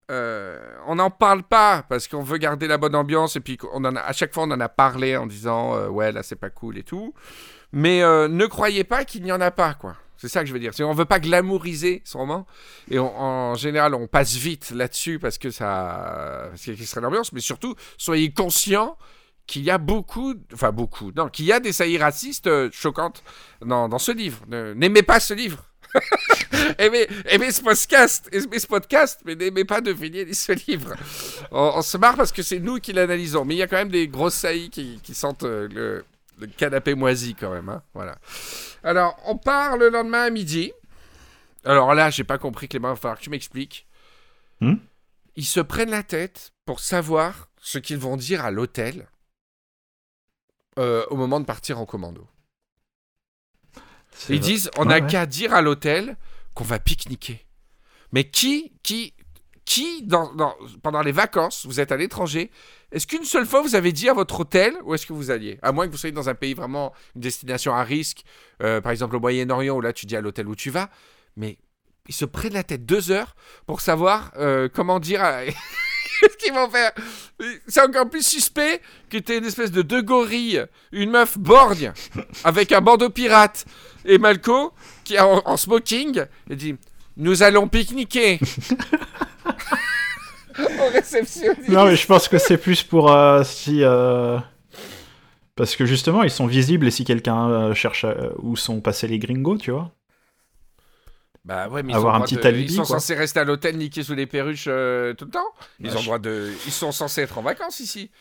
Euh, 0.09 0.59
on 0.87 0.95
n'en 0.95 1.09
parle 1.11 1.43
pas 1.43 1.83
parce 1.87 2.07
qu'on 2.07 2.23
veut 2.23 2.37
garder 2.37 2.67
la 2.67 2.77
bonne 2.77 2.95
ambiance 2.95 3.35
et 3.35 3.39
puis 3.41 3.57
on 3.73 3.85
en 3.85 3.95
a, 3.95 3.99
à 4.01 4.11
chaque 4.11 4.33
fois 4.33 4.43
on 4.43 4.51
en 4.51 4.59
a 4.59 4.69
parlé 4.69 5.15
en 5.15 5.27
disant 5.27 5.75
euh, 5.75 5.87
ouais 5.87 6.11
là 6.11 6.23
c'est 6.23 6.35
pas 6.35 6.49
cool 6.49 6.77
et 6.79 6.83
tout. 6.83 7.13
Mais 7.71 8.01
euh, 8.01 8.27
ne 8.27 8.45
croyez 8.47 8.83
pas 8.83 9.05
qu'il 9.05 9.21
n'y 9.23 9.31
en 9.31 9.39
a 9.41 9.51
pas 9.51 9.75
quoi. 9.75 9.95
C'est 10.17 10.27
ça 10.27 10.41
que 10.41 10.47
je 10.47 10.53
veux 10.53 10.59
dire. 10.59 10.71
On 10.81 10.93
veut 10.93 11.05
pas 11.05 11.19
glamouriser 11.19 12.01
ce 12.05 12.17
roman 12.17 12.45
et 12.89 12.97
en 12.99 13.53
général 13.55 13.93
on 13.93 14.07
passe 14.07 14.33
vite 14.35 14.71
là-dessus 14.71 15.19
parce 15.19 15.37
que 15.37 15.51
ça 15.51 16.47
parce 16.49 16.61
qu'il 16.63 16.73
y 16.81 16.99
l'ambiance. 17.01 17.31
Mais 17.31 17.39
surtout 17.39 17.75
soyez 17.97 18.33
conscients 18.33 18.97
qu'il 19.45 19.63
y 19.63 19.71
a 19.71 19.77
beaucoup, 19.77 20.33
enfin 20.53 20.71
beaucoup, 20.71 21.11
non, 21.15 21.27
qu'il 21.29 21.45
y 21.45 21.51
a 21.51 21.59
des 21.59 21.71
saillies 21.71 21.97
racistes 21.97 22.49
choquantes 22.71 23.23
dans, 23.65 23.89
dans 23.89 23.97
ce 23.99 24.11
livre. 24.11 24.39
Ne- 24.47 24.73
N'aimez 24.73 25.03
pas 25.03 25.19
ce 25.19 25.33
livre. 25.33 25.63
aimez, 26.77 27.07
aimez 27.25 27.51
ce 27.51 27.61
podcast, 27.61 28.29
aimez 28.31 28.59
ce 28.59 28.67
podcast, 28.67 29.21
mais 29.25 29.35
n'aimez 29.35 29.65
pas 29.65 29.81
De 29.81 29.91
Villiers 29.91 30.25
ni 30.25 30.35
ce 30.35 30.51
livre. 30.67 30.93
On, 31.51 31.73
on 31.75 31.81
se 31.81 31.97
marre 31.97 32.15
parce 32.15 32.31
que 32.31 32.41
c'est 32.43 32.59
nous 32.59 32.77
qui 32.79 32.93
l'analysons, 32.93 33.45
mais 33.45 33.55
il 33.55 33.57
y 33.59 33.63
a 33.63 33.67
quand 33.67 33.77
même 33.77 33.89
des 33.91 34.07
grosses 34.07 34.35
saillies 34.35 34.69
qui, 34.69 34.99
qui 35.03 35.13
sentent 35.13 35.43
euh, 35.43 35.67
le, 35.71 36.05
le 36.39 36.47
canapé 36.47 36.95
moisi 36.95 37.35
quand 37.35 37.51
même. 37.51 37.69
hein, 37.69 37.83
Voilà. 37.93 38.17
Alors, 38.83 39.17
on 39.25 39.37
part 39.37 39.77
le 39.77 39.89
lendemain 39.89 40.23
à 40.23 40.29
midi. 40.29 40.71
Alors 41.65 41.93
là, 41.93 42.09
j'ai 42.09 42.23
pas 42.23 42.37
compris, 42.37 42.67
Clément, 42.67 42.89
il 42.89 42.91
va 42.91 42.95
falloir 42.95 43.17
que 43.19 43.23
tu 43.23 43.29
m'expliques. 43.29 43.85
Hmm? 44.61 44.75
Ils 45.35 45.45
se 45.45 45.59
prennent 45.59 45.91
la 45.91 46.03
tête 46.03 46.51
pour 46.65 46.79
savoir 46.79 47.49
ce 47.61 47.77
qu'ils 47.77 47.97
vont 47.97 48.15
dire 48.17 48.43
à 48.45 48.51
l'hôtel 48.51 49.07
euh, 50.77 51.05
au 51.09 51.15
moment 51.17 51.39
de 51.39 51.45
partir 51.45 51.79
en 51.79 51.85
commando. 51.85 52.27
Ils 54.29 54.37
vrai. 54.37 54.39
disent, 54.39 54.71
on 54.77 54.81
Ouais, 54.83 54.99
n'a 54.99 55.05
ouais. 55.05 55.11
qu'à 55.11 55.25
dire 55.25 55.53
à 55.53 55.61
l'hôtel 55.61 56.17
qu'on 56.59 56.65
va 56.65 56.77
pique-niquer. 56.77 57.45
Mais 58.11 58.25
qui, 58.25 58.73
qui, 58.83 59.13
qui 59.63 60.03
dans, 60.03 60.33
pendant 60.83 61.01
les 61.01 61.13
vacances, 61.13 61.65
vous 61.65 61.79
êtes 61.79 61.93
à 61.93 61.95
l'étranger, 61.95 62.51
est-ce 62.91 63.07
qu'une 63.07 63.23
seule 63.23 63.45
fois 63.45 63.61
vous 63.61 63.75
avez 63.75 63.93
dit 63.93 64.09
à 64.09 64.13
votre 64.13 64.41
hôtel 64.41 64.73
où 64.83 64.93
est-ce 64.93 65.05
que 65.05 65.13
vous 65.13 65.31
alliez? 65.31 65.57
À 65.61 65.71
moins 65.71 65.87
que 65.87 65.91
vous 65.93 65.97
soyez 65.97 66.11
dans 66.11 66.27
un 66.27 66.35
pays 66.35 66.53
vraiment, 66.53 66.91
une 67.15 67.21
destination 67.21 67.73
à 67.73 67.83
risque, 67.83 68.25
euh, 68.61 68.81
par 68.81 68.91
exemple 68.91 69.15
au 69.15 69.21
Moyen-Orient, 69.21 69.73
où 69.73 69.79
là 69.79 69.93
tu 69.93 70.05
dis 70.05 70.17
à 70.17 70.21
l'hôtel 70.21 70.49
où 70.49 70.55
tu 70.55 70.69
vas, 70.69 70.89
mais 71.37 71.59
ils 72.09 72.13
se 72.13 72.25
prennent 72.25 72.53
la 72.53 72.63
tête 72.63 72.85
deux 72.85 73.09
heures 73.09 73.37
pour 73.65 73.79
savoir 73.79 74.33
euh, 74.35 74.67
comment 74.67 74.99
dire 74.99 75.23
à... 75.23 75.43
Qu'est-ce 76.21 76.37
qu'ils 76.37 76.53
vont 76.53 76.69
faire 76.69 76.91
C'est 77.67 77.81
encore 77.81 78.09
plus 78.09 78.25
suspect 78.25 78.81
que 79.09 79.17
t'es 79.17 79.37
une 79.37 79.45
espèce 79.45 79.71
de 79.71 79.81
deux 79.81 80.01
gorilles, 80.01 80.65
une 80.91 81.11
meuf 81.11 81.37
borgne, 81.37 81.91
avec 82.43 82.71
un 82.71 82.81
bandeau 82.81 83.09
pirate, 83.09 83.65
et 84.05 84.17
Malco, 84.17 84.73
qui 85.03 85.15
est 85.15 85.19
en, 85.19 85.41
en 85.45 85.57
smoking, 85.57 86.23
et 86.49 86.55
dit 86.55 86.75
Nous 87.17 87.43
allons 87.43 87.67
pique-niquer 87.67 88.39
Au 90.59 90.89
réceptionniste. 90.91 91.69
Non, 91.69 91.85
mais 91.85 91.95
je 91.95 92.05
pense 92.05 92.27
que 92.27 92.37
c'est 92.37 92.57
plus 92.57 92.83
pour 92.83 93.11
euh, 93.11 93.43
si. 93.43 93.81
euh, 93.83 94.37
Parce 95.55 95.75
que 95.77 95.85
justement, 95.85 96.23
ils 96.23 96.29
sont 96.31 96.47
visibles 96.47 96.87
et 96.87 96.91
si 96.91 97.05
quelqu'un 97.05 97.49
euh, 97.49 97.73
cherche 97.73 98.03
à- 98.03 98.15
où 98.39 98.57
sont 98.57 98.81
passés 98.81 99.07
les 99.07 99.19
gringos, 99.19 99.57
tu 99.57 99.71
vois. 99.71 99.91
Bah 101.49 101.67
ouais, 101.67 101.81
mais 101.83 101.93
ils 101.93 101.95
Avoir 101.95 102.13
un 102.15 102.21
petit 102.21 102.35
de- 102.35 102.45
alibi, 102.45 102.65
Ils 102.71 102.75
sont 102.75 102.83
quoi. 102.83 102.99
censés 102.99 103.15
rester 103.15 103.39
à 103.39 103.43
l'hôtel, 103.43 103.75
niquer 103.77 104.03
sous 104.03 104.13
les 104.13 104.27
perruches 104.27 104.65
euh, 104.67 105.13
tout 105.15 105.25
le 105.25 105.31
temps. 105.31 105.51
Ils 105.79 105.87
Bah, 105.89 105.95
ont 105.95 105.99
je- 105.99 106.05
droit 106.05 106.19
de. 106.19 106.53
Ils 106.67 106.71
sont 106.71 106.91
censés 106.91 107.21
être 107.21 107.37
en 107.39 107.41
vacances 107.41 107.79
ici. 107.79 108.11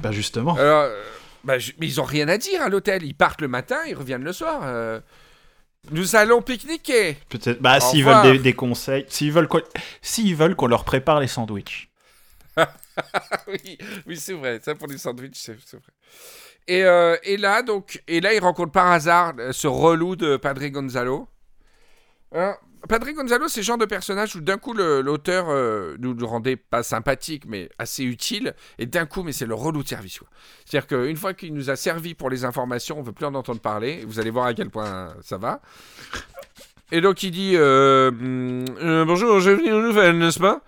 Bah 0.00 0.12
justement. 0.12 0.54
Alors, 0.54 0.82
euh, 0.82 1.02
bah, 1.42 1.58
je- 1.58 1.72
mais 1.80 1.86
ils 1.86 2.00
ont 2.00 2.04
rien 2.04 2.28
à 2.28 2.38
dire 2.38 2.62
à 2.62 2.68
l'hôtel. 2.68 3.02
Ils 3.02 3.14
partent 3.14 3.40
le 3.40 3.48
matin, 3.48 3.78
ils 3.88 3.94
reviennent 3.96 4.22
le 4.24 4.32
soir. 4.32 4.60
euh. 4.64 5.00
Nous 5.90 6.14
allons 6.16 6.40
pique-niquer. 6.42 7.16
Peut-être. 7.28 7.60
Bah, 7.60 7.78
s'ils 7.80 8.04
veulent 8.04 8.22
des, 8.22 8.38
des 8.38 8.52
conseils, 8.54 9.04
s'ils 9.08 9.32
veulent 9.32 9.48
qu'on... 9.48 9.60
s'ils 10.02 10.34
veulent 10.36 10.54
qu'on 10.56 10.66
leur 10.68 10.84
prépare 10.84 11.20
les 11.20 11.28
sandwichs. 11.28 11.90
oui, 13.48 13.78
oui 14.06 14.16
c'est 14.16 14.32
vrai. 14.32 14.60
Ça 14.64 14.74
pour 14.74 14.86
les 14.88 14.98
sandwichs, 14.98 15.36
c'est 15.36 15.56
c'est 15.64 15.76
vrai. 15.76 15.92
Et, 16.68 16.82
euh, 16.84 17.16
et 17.22 17.36
là, 17.36 17.62
donc, 17.62 18.02
et 18.08 18.20
là, 18.20 18.32
il 18.34 18.40
rencontre 18.40 18.72
par 18.72 18.90
hasard 18.90 19.34
ce 19.52 19.66
relou 19.68 20.16
de 20.16 20.36
Padre 20.36 20.66
Gonzalo. 20.66 21.28
Alors, 22.32 22.56
Padre 22.88 23.10
Gonzalo, 23.10 23.48
c'est 23.48 23.60
le 23.60 23.64
genre 23.64 23.78
de 23.78 23.84
personnage 23.84 24.36
où 24.36 24.40
d'un 24.40 24.58
coup 24.58 24.72
l'auteur 24.72 25.46
euh, 25.48 25.96
nous 25.98 26.14
le 26.14 26.24
rendait 26.24 26.56
pas 26.56 26.82
sympathique, 26.82 27.44
mais 27.46 27.68
assez 27.78 28.04
utile, 28.04 28.54
et 28.78 28.86
d'un 28.86 29.06
coup, 29.06 29.22
mais 29.22 29.32
c'est 29.32 29.46
le 29.46 29.54
relou 29.54 29.82
de 29.82 29.88
service. 29.88 30.20
C'est-à-dire 30.64 30.86
qu'une 30.86 31.16
fois 31.16 31.34
qu'il 31.34 31.52
nous 31.54 31.70
a 31.70 31.76
servi 31.76 32.14
pour 32.14 32.30
les 32.30 32.44
informations, 32.44 32.98
on 32.98 33.02
veut 33.02 33.12
plus 33.12 33.26
en 33.26 33.34
entendre 33.34 33.60
parler. 33.60 34.04
Vous 34.06 34.20
allez 34.20 34.30
voir 34.30 34.46
à 34.46 34.54
quel 34.54 34.70
point 34.70 35.14
ça 35.22 35.38
va. 35.38 35.60
Et 36.92 37.00
donc 37.00 37.22
il 37.24 37.32
dit 37.32 37.54
euh, 37.56 38.10
hum, 38.10 38.64
euh, 38.80 39.04
bonjour, 39.04 39.40
j'ai 39.40 39.54
venu 39.54 39.72
aux 39.72 39.82
nouvelles, 39.82 40.18
n'est-ce 40.18 40.38
pas? 40.38 40.62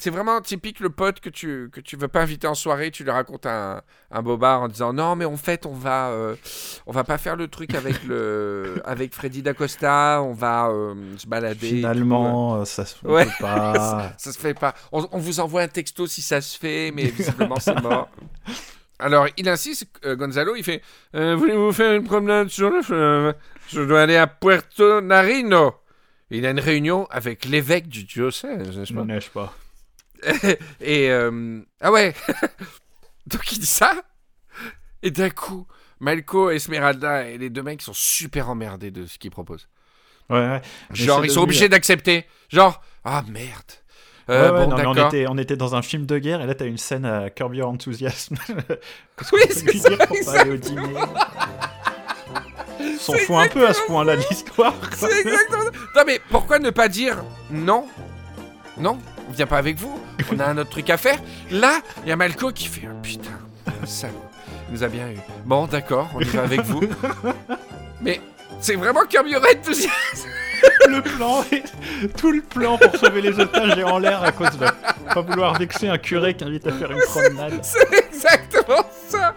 C'est 0.00 0.10
vraiment 0.10 0.40
typique 0.40 0.80
le 0.80 0.90
pote 0.90 1.20
que 1.20 1.28
tu 1.28 1.70
que 1.72 1.80
tu 1.80 1.96
veux 1.96 2.08
pas 2.08 2.22
inviter 2.22 2.46
en 2.46 2.54
soirée, 2.54 2.90
tu 2.90 3.04
lui 3.04 3.10
racontes 3.10 3.46
un, 3.46 3.82
un 4.10 4.22
bobard 4.22 4.62
en 4.62 4.68
disant 4.68 4.92
non 4.92 5.14
mais 5.16 5.24
en 5.24 5.36
fait 5.36 5.66
on 5.66 5.72
va 5.74 6.08
euh, 6.08 6.34
on 6.86 6.92
va 6.92 7.04
pas 7.04 7.18
faire 7.18 7.36
le 7.36 7.48
truc 7.48 7.74
avec 7.74 8.02
le 8.04 8.80
avec 8.84 9.14
Freddy 9.14 9.42
Dacosta, 9.42 10.20
on 10.22 10.32
va 10.32 10.68
euh, 10.70 10.94
se 11.16 11.26
balader. 11.26 11.68
Finalement, 11.68 12.56
euh, 12.56 12.64
ça 12.64 12.84
se 12.84 12.96
fait 12.96 13.06
Ouais. 13.06 13.26
pas. 13.38 14.12
ça 14.18 14.32
se 14.32 14.38
fait 14.38 14.54
pas. 14.54 14.74
On, 14.92 15.06
on 15.12 15.18
vous 15.18 15.40
envoie 15.40 15.62
un 15.62 15.68
texto 15.68 16.06
si 16.06 16.22
ça 16.22 16.40
se 16.40 16.58
fait, 16.58 16.90
mais 16.94 17.04
visiblement 17.04 17.60
c'est 17.60 17.80
mort. 17.80 18.08
Alors 18.98 19.28
il 19.38 19.48
insiste, 19.48 19.86
euh, 20.04 20.14
Gonzalo, 20.16 20.56
il 20.56 20.64
fait 20.64 20.82
voulez-vous 21.14 21.72
faire 21.72 21.94
une 21.94 22.04
promenade 22.04 22.48
sur 22.48 22.70
le 22.70 22.82
fleuve? 22.82 23.34
Je 23.68 23.80
dois 23.82 24.02
aller 24.02 24.16
à 24.16 24.26
Puerto 24.26 25.00
Narino. 25.00 25.74
Il 26.32 26.44
a 26.46 26.50
une 26.50 26.60
réunion 26.60 27.06
avec 27.10 27.44
l'évêque 27.44 27.88
du 27.88 28.04
diocèse, 28.04 28.76
n'est-ce 28.78 28.92
pas? 28.92 29.04
N'est-ce 29.04 29.30
pas? 29.30 29.52
et 30.80 31.10
euh, 31.10 31.60
ah 31.80 31.92
ouais. 31.92 32.14
Donc 33.26 33.52
il 33.52 33.58
dit 33.58 33.66
ça. 33.66 33.94
Et 35.02 35.10
d'un 35.10 35.30
coup, 35.30 35.66
Malco, 36.00 36.50
Esmeralda 36.50 37.28
et 37.28 37.38
les 37.38 37.50
deux 37.50 37.62
mecs 37.62 37.82
sont 37.82 37.92
super 37.94 38.50
emmerdés 38.50 38.90
de 38.90 39.06
ce 39.06 39.18
qu'il 39.18 39.30
propose. 39.30 39.68
Ouais, 40.28 40.38
ouais. 40.38 40.62
Genre 40.92 41.24
ils 41.24 41.30
sont 41.30 41.42
obligés 41.42 41.68
d'accepter. 41.68 42.26
Genre 42.48 42.82
ah 43.04 43.22
merde. 43.28 43.62
Euh, 44.28 44.52
ouais, 44.52 44.66
bon 44.66 44.76
non, 44.76 44.90
on 44.90 45.08
était, 45.08 45.26
on 45.28 45.38
était 45.38 45.56
dans 45.56 45.74
un 45.74 45.82
film 45.82 46.06
de 46.06 46.18
guerre 46.18 46.40
et 46.40 46.46
là 46.46 46.54
t'as 46.54 46.66
une 46.66 46.78
scène 46.78 47.04
à 47.04 47.30
Curb 47.30 47.54
Your 47.54 47.68
Enthusiasm. 47.68 48.36
Oui 49.32 49.42
c'est 49.50 49.76
ça. 49.76 49.90
pour 50.06 50.16
pas 50.24 50.40
aller 50.40 50.52
au 50.52 50.56
dîner. 50.56 50.94
S'en 52.98 53.12
fout 53.14 53.36
un 53.36 53.48
peu 53.48 53.66
à 53.66 53.74
ce 53.74 53.82
point-là 53.86 54.16
de 54.16 54.22
l'histoire. 54.30 54.74
C'est 54.94 55.20
exactement 55.20 55.64
ça. 55.64 55.70
Non 55.96 56.02
mais 56.06 56.20
pourquoi 56.30 56.58
ne 56.58 56.70
pas 56.70 56.88
dire 56.88 57.22
non? 57.50 57.86
Non, 58.78 58.98
on 59.30 59.32
vient 59.32 59.46
pas 59.46 59.58
avec 59.58 59.78
vous. 59.78 59.98
On 60.32 60.38
a 60.40 60.46
un 60.46 60.58
autre 60.58 60.70
truc 60.70 60.90
à 60.90 60.96
faire. 60.96 61.18
Là, 61.50 61.80
il 62.04 62.08
y 62.08 62.12
a 62.12 62.16
Malco 62.16 62.50
qui 62.52 62.66
fait 62.66 62.86
un 62.86 62.94
putain, 63.00 63.30
un 63.82 63.86
salaud. 63.86 64.14
Il 64.68 64.74
nous 64.74 64.82
a 64.84 64.88
bien 64.88 65.08
eu. 65.08 65.16
Bon, 65.44 65.66
d'accord, 65.66 66.08
on 66.14 66.20
y 66.20 66.24
va 66.24 66.42
avec 66.42 66.60
vous. 66.62 66.80
Mais 68.02 68.20
c'est 68.60 68.74
vraiment 68.76 69.04
Curb 69.08 69.26
Your 69.28 69.42
Enthusiasm. 69.42 69.90
le 70.88 71.00
plan, 71.00 71.42
est- 71.52 71.64
tout 72.16 72.30
le 72.32 72.42
plan 72.42 72.76
pour 72.76 72.94
sauver 72.96 73.22
les 73.22 73.38
otages 73.40 73.78
est 73.78 73.82
en 73.84 73.98
l'air 73.98 74.22
à 74.22 74.30
cause 74.32 74.50
de 74.58 74.66
pas 75.14 75.20
vouloir 75.22 75.58
vexer 75.58 75.88
un 75.88 75.96
curé 75.98 76.34
qui 76.34 76.44
invite 76.44 76.66
à 76.66 76.72
faire 76.72 76.90
une 76.90 77.00
promenade. 77.00 77.60
C'est 77.62 78.04
exactement 78.06 78.82
ça. 79.08 79.34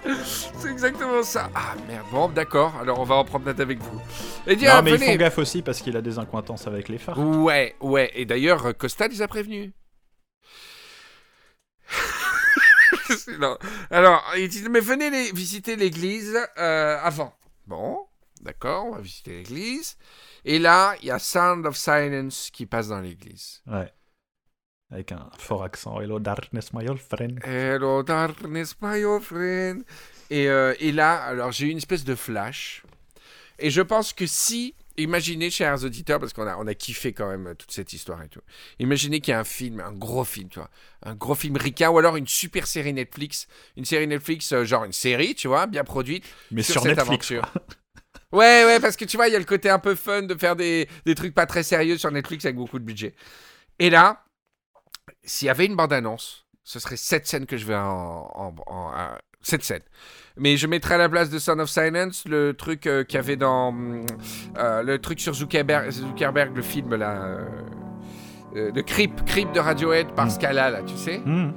C'est 0.59 0.69
exactement 0.69 1.23
ça. 1.23 1.49
Ah 1.55 1.73
merde. 1.87 2.05
Bon, 2.11 2.27
d'accord. 2.27 2.73
Alors 2.81 2.99
on 2.99 3.03
va 3.05 3.15
en 3.15 3.25
note 3.45 3.59
avec 3.59 3.79
vous. 3.81 4.01
Et 4.45 4.55
dire, 4.57 4.75
Non, 4.75 4.81
mais 4.81 4.91
ils 4.91 4.97
venez. 4.97 5.11
font 5.13 5.17
gaffe 5.17 5.37
aussi 5.37 5.61
parce 5.61 5.79
qu'il 5.81 5.95
a 5.95 6.01
des 6.01 6.19
incointances 6.19 6.67
avec 6.67 6.89
les 6.89 6.97
phares. 6.97 7.17
Ouais, 7.17 7.75
ouais. 7.79 8.11
Et 8.15 8.25
d'ailleurs, 8.25 8.65
euh, 8.65 8.73
Costa 8.73 9.07
les 9.07 9.21
a 9.21 9.27
prévenus. 9.27 9.71
Non. 13.39 13.57
Alors, 13.89 14.23
il 14.37 14.47
dit, 14.49 14.63
mais 14.69 14.79
venez 14.79 15.09
les- 15.09 15.31
visiter 15.31 15.75
l'église 15.75 16.37
euh, 16.57 16.97
avant. 17.01 17.33
Bon, 17.67 18.05
D'accord, 18.41 18.85
on 18.87 18.91
va 18.95 18.99
visiter 19.01 19.37
l'église. 19.37 19.95
Et 20.43 20.59
là, 20.59 20.95
il 21.01 21.05
y 21.07 21.11
a 21.11 21.19
Sound 21.19 21.65
of 21.65 21.77
Silence 21.77 22.49
qui 22.51 22.65
passe 22.65 22.89
dans 22.89 22.99
l'église. 22.99 23.61
Ouais. 23.67 23.89
Avec 24.91 25.11
un 25.13 25.29
fort 25.39 25.63
accent. 25.63 25.99
Hello, 26.01 26.19
darkness, 26.19 26.73
my 26.73 26.85
old 26.89 26.99
friend. 26.99 27.39
Hello, 27.45 28.03
darkness, 28.03 28.75
my 28.81 29.03
old 29.05 29.23
friend. 29.23 29.85
Et, 30.29 30.49
euh, 30.49 30.73
et 30.79 30.91
là, 30.91 31.23
alors 31.23 31.51
j'ai 31.53 31.67
eu 31.67 31.69
une 31.69 31.77
espèce 31.77 32.03
de 32.03 32.15
flash. 32.15 32.83
Et 33.59 33.69
je 33.69 33.81
pense 33.81 34.11
que 34.11 34.27
si, 34.27 34.75
imaginez, 34.97 35.49
chers 35.49 35.83
auditeurs, 35.83 36.19
parce 36.19 36.33
qu'on 36.33 36.47
a, 36.47 36.55
on 36.57 36.67
a 36.67 36.73
kiffé 36.73 37.13
quand 37.13 37.27
même 37.29 37.55
toute 37.57 37.71
cette 37.71 37.93
histoire 37.93 38.21
et 38.23 38.27
tout. 38.29 38.41
Imaginez 38.79 39.19
qu'il 39.21 39.31
y 39.31 39.35
a 39.35 39.39
un 39.39 39.43
film, 39.43 39.79
un 39.79 39.91
gros 39.93 40.23
film, 40.23 40.49
tu 40.49 40.59
vois. 40.59 40.69
Un 41.03 41.15
gros 41.15 41.35
film 41.35 41.57
ricain, 41.57 41.89
ou 41.89 41.97
alors 41.97 42.15
une 42.15 42.27
super 42.27 42.67
série 42.67 42.93
Netflix. 42.93 43.47
Une 43.77 43.85
série 43.85 44.07
Netflix, 44.07 44.51
euh, 44.53 44.63
genre 44.65 44.83
une 44.85 44.93
série, 44.93 45.35
tu 45.35 45.47
vois, 45.47 45.65
bien 45.67 45.83
produite. 45.83 46.25
Mais 46.51 46.61
sur, 46.63 46.73
sur, 46.73 46.83
cette 46.83 46.97
Netflix. 46.97 47.31
aventure. 47.31 47.51
quoi. 47.51 47.61
Ouais, 48.31 48.65
ouais, 48.65 48.79
parce 48.79 48.95
que 48.95 49.05
tu 49.05 49.15
vois, 49.15 49.27
il 49.27 49.33
y 49.33 49.35
a 49.35 49.39
le 49.39 49.45
côté 49.45 49.69
un 49.69 49.77
peu 49.77 49.93
fun 49.93 50.23
de 50.23 50.33
faire 50.35 50.55
des, 50.55 50.89
des 51.05 51.13
trucs 51.13 51.35
pas 51.35 51.45
très 51.45 51.61
sérieux 51.61 51.99
sur 51.99 52.09
Netflix 52.09 52.43
avec 52.45 52.55
beaucoup 52.55 52.79
de 52.79 52.83
budget. 52.83 53.13
Et 53.77 53.91
là, 53.91 54.25
s'il 55.23 55.45
y 55.45 55.49
avait 55.49 55.67
une 55.67 55.75
bande-annonce, 55.75 56.47
ce 56.63 56.79
serait 56.79 56.97
cette 56.97 57.27
scène 57.27 57.45
que 57.45 57.57
je 57.57 57.65
vais 57.67 57.75
en. 57.75 58.31
en- 58.33 58.55
en- 58.65 58.97
euh, 58.97 59.15
cette 59.43 59.63
scène. 59.63 59.81
Mais 60.37 60.57
je 60.57 60.65
mettrais 60.65 60.95
à 60.95 60.97
la 60.97 61.09
place 61.09 61.29
de 61.29 61.37
Son 61.37 61.59
of 61.59 61.69
Silence 61.69 62.25
le 62.27 62.53
truc 62.53 62.87
euh, 62.87 63.03
qu'il 63.03 63.15
y 63.17 63.19
avait 63.19 63.35
dans. 63.35 63.69
hum, 63.69 64.05
euh, 64.57 64.81
le 64.83 64.97
truc 64.99 65.19
sur 65.19 65.33
Zuckerberg, 65.33 65.89
Zuckerberg 65.91 66.55
le 66.55 66.61
film 66.63 66.95
là. 66.95 67.11
euh, 67.23 67.45
euh, 68.55 68.71
de 68.71 68.81
Creep, 68.81 69.25
Creep 69.25 69.51
de 69.51 69.59
Radiohead 69.59 70.11
par 70.13 70.25
Mm. 70.27 70.29
Scala, 70.29 70.69
là, 70.69 70.81
tu 70.83 70.95
sais 70.95 71.19
Hmm. 71.19 71.51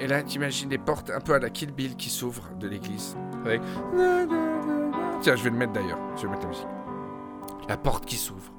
et 0.00 0.06
là, 0.06 0.22
t'imagines 0.22 0.68
des 0.68 0.78
portes 0.78 1.10
un 1.10 1.20
peu 1.20 1.34
à 1.34 1.38
la 1.38 1.48
Kill 1.50 1.72
Bill 1.72 1.94
qui 1.96 2.08
s'ouvrent 2.10 2.50
de 2.58 2.66
l'église. 2.68 3.16
Avec... 3.44 3.60
Tiens, 5.22 5.36
je 5.36 5.44
vais 5.44 5.50
le 5.50 5.56
mettre 5.56 5.72
d'ailleurs. 5.72 5.98
Je 6.16 6.22
vais 6.22 6.28
mettre 6.28 6.42
la 6.42 6.48
musique. 6.48 6.66
La 7.68 7.76
porte 7.76 8.04
qui 8.06 8.16
s'ouvre. 8.16 8.52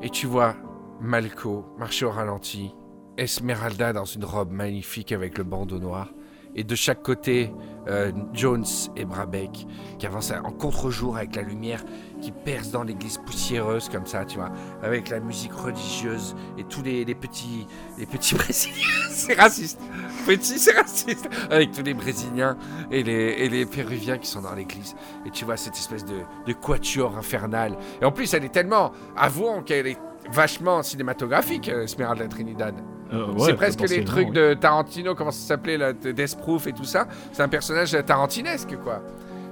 Et 0.00 0.08
tu 0.10 0.26
vois 0.26 0.54
Malco 1.00 1.66
marcher 1.78 2.06
au 2.06 2.10
ralenti. 2.10 2.74
Esmeralda 3.18 3.92
dans 3.92 4.04
une 4.06 4.24
robe 4.24 4.50
magnifique 4.52 5.12
avec 5.12 5.36
le 5.38 5.44
bandeau 5.44 5.78
noir. 5.78 6.08
Et 6.54 6.64
de 6.64 6.74
chaque 6.74 7.02
côté, 7.02 7.52
euh, 7.88 8.12
Jones 8.32 8.64
et 8.96 9.04
Brabeck 9.04 9.66
qui 9.98 10.06
avancent 10.06 10.30
en 10.30 10.52
contre-jour 10.52 11.16
avec 11.16 11.34
la 11.34 11.42
lumière 11.42 11.82
qui 12.20 12.30
perce 12.30 12.70
dans 12.70 12.84
l'église 12.84 13.18
poussiéreuse 13.18 13.88
comme 13.88 14.06
ça, 14.06 14.24
tu 14.24 14.36
vois, 14.38 14.52
avec 14.82 15.08
la 15.08 15.18
musique 15.18 15.52
religieuse 15.52 16.36
et 16.56 16.64
tous 16.64 16.82
les, 16.82 17.04
petits, 17.14 17.66
les 17.98 18.06
petits 18.06 18.34
Brésiliens. 18.36 19.08
C'est 19.10 19.34
raciste. 19.34 19.80
Petit, 20.26 20.58
c'est 20.58 20.76
raciste. 20.78 21.28
Avec 21.50 21.72
tous 21.72 21.82
les 21.82 21.94
Brésiliens 21.94 22.56
et 22.92 23.02
les, 23.02 23.12
et 23.12 23.48
les 23.48 23.66
Péruviens 23.66 24.18
qui 24.18 24.28
sont 24.28 24.42
dans 24.42 24.54
l'église. 24.54 24.94
Et 25.26 25.30
tu 25.30 25.44
vois 25.44 25.56
cette 25.56 25.74
espèce 25.74 26.04
de, 26.04 26.20
de 26.46 26.52
quatuor 26.52 27.16
infernal. 27.16 27.76
Et 28.00 28.04
en 28.04 28.12
plus, 28.12 28.32
elle 28.34 28.44
est 28.44 28.52
tellement, 28.52 28.92
avouons 29.16 29.62
qu'elle 29.62 29.88
est 29.88 29.98
vachement 30.30 30.82
cinématographique, 30.82 31.68
euh, 31.68 31.82
Esmeralda 31.82 32.28
Trinidad. 32.28 32.74
Euh, 33.12 33.26
ouais, 33.26 33.46
c'est 33.46 33.54
presque 33.54 33.80
les 33.88 34.04
trucs 34.04 34.28
oui. 34.28 34.34
de 34.34 34.54
Tarantino, 34.54 35.14
comment 35.14 35.30
ça 35.30 35.46
s'appelait, 35.48 35.78
Death 35.94 36.36
Proof 36.38 36.66
et 36.66 36.72
tout 36.72 36.84
ça. 36.84 37.06
C'est 37.32 37.42
un 37.42 37.48
personnage 37.48 37.96
tarantinesque, 38.06 38.76
quoi. 38.82 39.00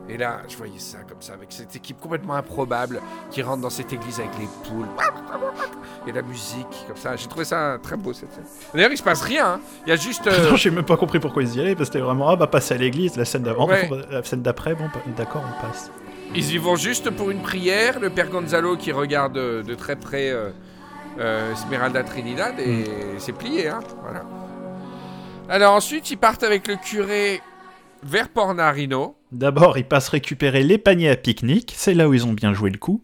Et 0.08 0.16
là, 0.16 0.38
je 0.48 0.56
voyais 0.56 0.78
ça 0.78 0.98
comme 1.08 1.20
ça, 1.20 1.34
avec 1.34 1.52
cette 1.52 1.76
équipe 1.76 2.00
complètement 2.00 2.34
improbable 2.34 3.00
qui 3.30 3.42
rentre 3.42 3.60
dans 3.62 3.70
cette 3.70 3.92
église 3.92 4.18
avec 4.18 4.32
les 4.40 4.48
poules. 4.68 4.88
Et 6.06 6.12
la 6.12 6.22
musique, 6.22 6.66
comme 6.88 6.96
ça. 6.96 7.14
J'ai 7.14 7.28
trouvé 7.28 7.44
ça 7.44 7.78
très 7.80 7.96
beau, 7.96 8.12
cette 8.12 8.32
scène. 8.32 8.42
D'ailleurs, 8.74 8.90
il 8.90 8.96
se 8.98 9.02
passe 9.04 9.22
rien. 9.22 9.46
hein. 9.54 9.60
Il 9.86 9.90
y 9.90 9.92
a 9.92 9.96
juste. 9.96 10.26
euh, 10.26 10.50
Non, 10.50 10.56
j'ai 10.56 10.70
même 10.70 10.84
pas 10.84 10.96
compris 10.96 11.20
pourquoi 11.20 11.42
ils 11.44 11.54
y 11.56 11.60
allaient, 11.60 11.76
parce 11.76 11.90
que 11.90 11.94
c'était 11.94 12.04
vraiment, 12.04 12.28
ah 12.30 12.36
bah 12.36 12.48
passer 12.48 12.74
à 12.74 12.78
l'église, 12.78 13.16
la 13.16 13.24
scène 13.24 13.42
d'avant, 13.42 13.68
Ouais. 13.68 13.88
la 14.10 14.24
scène 14.24 14.42
d'après, 14.42 14.74
bon, 14.74 14.86
bah, 14.92 15.00
d'accord, 15.16 15.44
on 15.46 15.66
passe. 15.66 15.90
Ils 16.34 16.54
y 16.54 16.58
vont 16.58 16.74
juste 16.76 17.10
pour 17.10 17.30
une 17.30 17.42
prière. 17.42 18.00
Le 18.00 18.10
père 18.10 18.30
Gonzalo 18.30 18.76
qui 18.76 18.90
regarde 18.92 19.34
de, 19.34 19.62
de 19.62 19.74
très 19.74 19.94
près 19.96 20.30
euh, 20.30 20.50
euh, 21.18 21.52
Esmeralda 21.52 22.02
Trinidad 22.04 22.58
et 22.60 22.84
c'est 23.18 23.32
plié. 23.32 23.68
Hein, 23.68 23.80
voilà. 24.02 24.24
Alors 25.48 25.74
ensuite, 25.74 26.10
ils 26.10 26.16
partent 26.16 26.42
avec 26.44 26.66
le 26.68 26.76
curé 26.76 27.40
vers 28.02 28.28
Pornarino. 28.28 29.16
D'abord, 29.32 29.78
ils 29.78 29.84
passent 29.86 30.08
récupérer 30.08 30.62
les 30.62 30.78
paniers 30.78 31.10
à 31.10 31.16
pique-nique, 31.16 31.74
c'est 31.76 31.94
là 31.94 32.08
où 32.08 32.14
ils 32.14 32.26
ont 32.26 32.32
bien 32.32 32.52
joué 32.54 32.70
le 32.70 32.78
coup. 32.78 33.02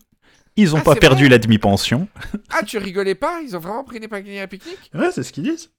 Ils 0.59 0.75
ont 0.75 0.79
Ah, 0.81 0.85
pas 0.85 0.95
c'est 0.95 1.01
perdu 1.01 1.25
vrai 1.25 1.31
la 1.33 1.38
demi-pension. 1.38 2.09
Ah, 2.51 2.62
tu 2.62 2.79
rigolais 2.79 3.14
pas 3.14 3.40
Ils 3.42 3.55
ont 3.57 3.59
vraiment 3.61 3.85
pris 3.85 4.01
des 4.01 4.09
paniers 4.09 4.40
à 4.40 4.47
pique-nique? 4.47 4.90
Ouais, 4.95 5.11
c'est 5.12 5.23
ce 5.23 5.33
qu'ils 5.33 5.42
disent. 5.45 5.71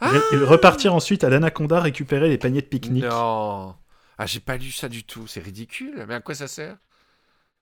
Ah 0.00 0.10
Ils 0.32 0.42
repartir 0.44 0.94
ensuite 0.94 1.22
à 1.22 1.28
l'Anaconda 1.28 1.80
récupérer 1.80 2.28
les 2.30 2.38
paniers 2.38 2.62
de 2.62 2.66
pique-nique. 2.66 3.04
Non. 3.04 3.74
Ah, 4.16 4.26
j'ai 4.26 4.40
pas 4.40 4.56
lu 4.56 4.70
ça 4.70 4.88
du 4.88 5.04
tout. 5.04 5.26
C'est 5.26 5.40
ridicule. 5.44 6.04
Mais 6.08 6.14
à 6.14 6.20
quoi 6.20 6.34
ça 6.34 6.46
sert? 6.48 6.76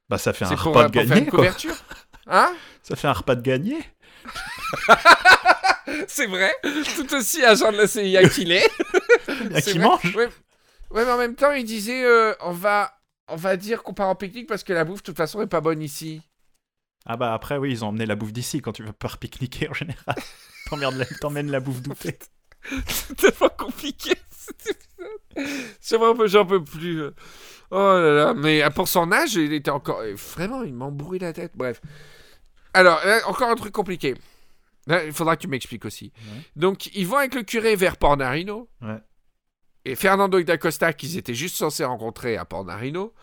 Bah 0.09 0.19
ça 0.19 0.33
fait 0.33 0.45
un 0.45 0.49
C'est 0.49 0.57
pour, 0.57 0.67
repas 0.67 0.85
euh, 0.85 0.89
de 0.89 0.93
pour 0.93 1.03
faire 1.03 1.09
gagné, 1.09 1.21
une 1.25 1.31
quoi. 1.31 1.39
couverture? 1.39 1.75
Hein? 2.29 2.53
Ça 2.83 2.95
fait 2.97 3.09
un 3.09 3.13
repas 3.13 3.35
de 3.35 3.43
gagné. 3.43 3.77
C'est 6.09 6.27
vrai 6.27 6.55
Tout 6.97 7.15
aussi 7.15 7.45
agent 7.45 7.73
de 7.73 7.77
la 7.79 7.87
CIA 7.87 8.29
qu'il 8.29 8.53
est. 8.53 8.69
Il 9.29 9.53
y 9.53 9.57
a 9.57 9.61
qui 9.61 9.79
vrai. 9.79 9.89
mange. 9.89 10.17
Ouais. 10.17 10.29
Ouais, 10.91 11.05
mais 11.05 11.11
en 11.11 11.19
même 11.19 11.35
temps, 11.35 11.53
il 11.53 11.65
disait 11.65 12.05
euh, 12.05 12.35
on, 12.41 12.53
va, 12.53 12.93
on 13.29 13.37
va 13.37 13.57
dire 13.57 13.83
qu'on 13.83 13.95
part 13.95 14.09
en 14.09 14.15
pique-nique 14.15 14.49
parce 14.49 14.65
que 14.65 14.73
la 14.73 14.85
bouffe, 14.85 15.01
de 15.01 15.05
toute 15.07 15.17
façon, 15.17 15.41
est 15.43 15.47
pas 15.47 15.61
bonne 15.61 15.83
ici. 15.83 16.21
Ah 17.07 17.17
bah 17.17 17.33
après, 17.33 17.57
oui, 17.57 17.71
ils 17.73 17.85
ont 17.85 17.89
emmené 17.89 18.07
la 18.07 18.15
bouffe 18.17 18.33
d'ici 18.33 18.61
quand 18.61 18.73
tu 18.73 18.83
veux 18.83 18.93
pas 18.93 19.09
pique-niquer 19.21 19.69
en 19.71 19.75
général. 19.75 20.17
T'emmènes 21.21 21.51
la 21.51 21.61
bouffe 21.61 21.81
doutée. 21.81 22.19
C'est 22.87 23.17
tellement 23.17 23.49
compliqué. 23.57 24.15
cet 24.31 24.77
épisode. 25.81 26.29
J'en 26.29 26.45
peux 26.47 26.63
plus. 26.63 27.03
euh. 27.03 27.15
Oh 27.71 27.77
là 27.79 28.13
là. 28.13 28.35
Mais 28.35 28.63
euh, 28.63 28.71
pour 28.71 28.87
son 28.89 29.11
âge, 29.13 29.35
il 29.35 29.53
était 29.53 29.71
encore. 29.71 30.03
Vraiment, 30.37 30.63
il 30.63 30.75
m'embrouille 30.75 31.21
la 31.21 31.33
tête. 31.33 31.53
Bref. 31.55 31.81
Alors, 32.75 33.05
là, 33.05 33.21
encore 33.27 33.51
un 33.51 33.55
truc 33.57 33.73
compliqué. 33.73 34.15
Là, 34.87 35.05
il 35.05 35.13
faudra 35.13 35.37
que 35.37 35.43
tu 35.43 35.49
m'expliques 35.49 35.85
aussi. 35.85 36.13
Ouais. 36.17 36.43
Donc, 36.57 36.87
ils 36.95 37.07
vont 37.07 37.19
avec 37.19 37.35
le 37.35 37.43
curé 37.43 37.77
vers 37.77 37.97
Pornarino. 37.97 38.69
Ouais. 38.81 38.99
Et 39.85 39.95
Fernando 39.95 40.41
d'Acosta, 40.43 40.93
qu'ils 40.93 41.17
étaient 41.17 41.35
juste 41.35 41.57
censés 41.57 41.85
rencontrer 41.85 42.37
à 42.37 42.45
Pornarino, 42.45 43.15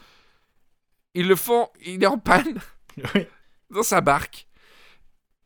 ils 1.13 1.27
le 1.27 1.35
font. 1.35 1.69
Il 1.85 2.03
est 2.03 2.07
en 2.07 2.17
panne 2.17 2.59
Oui. 3.15 3.25
dans 3.69 3.83
sa 3.83 4.01
barque. 4.01 4.47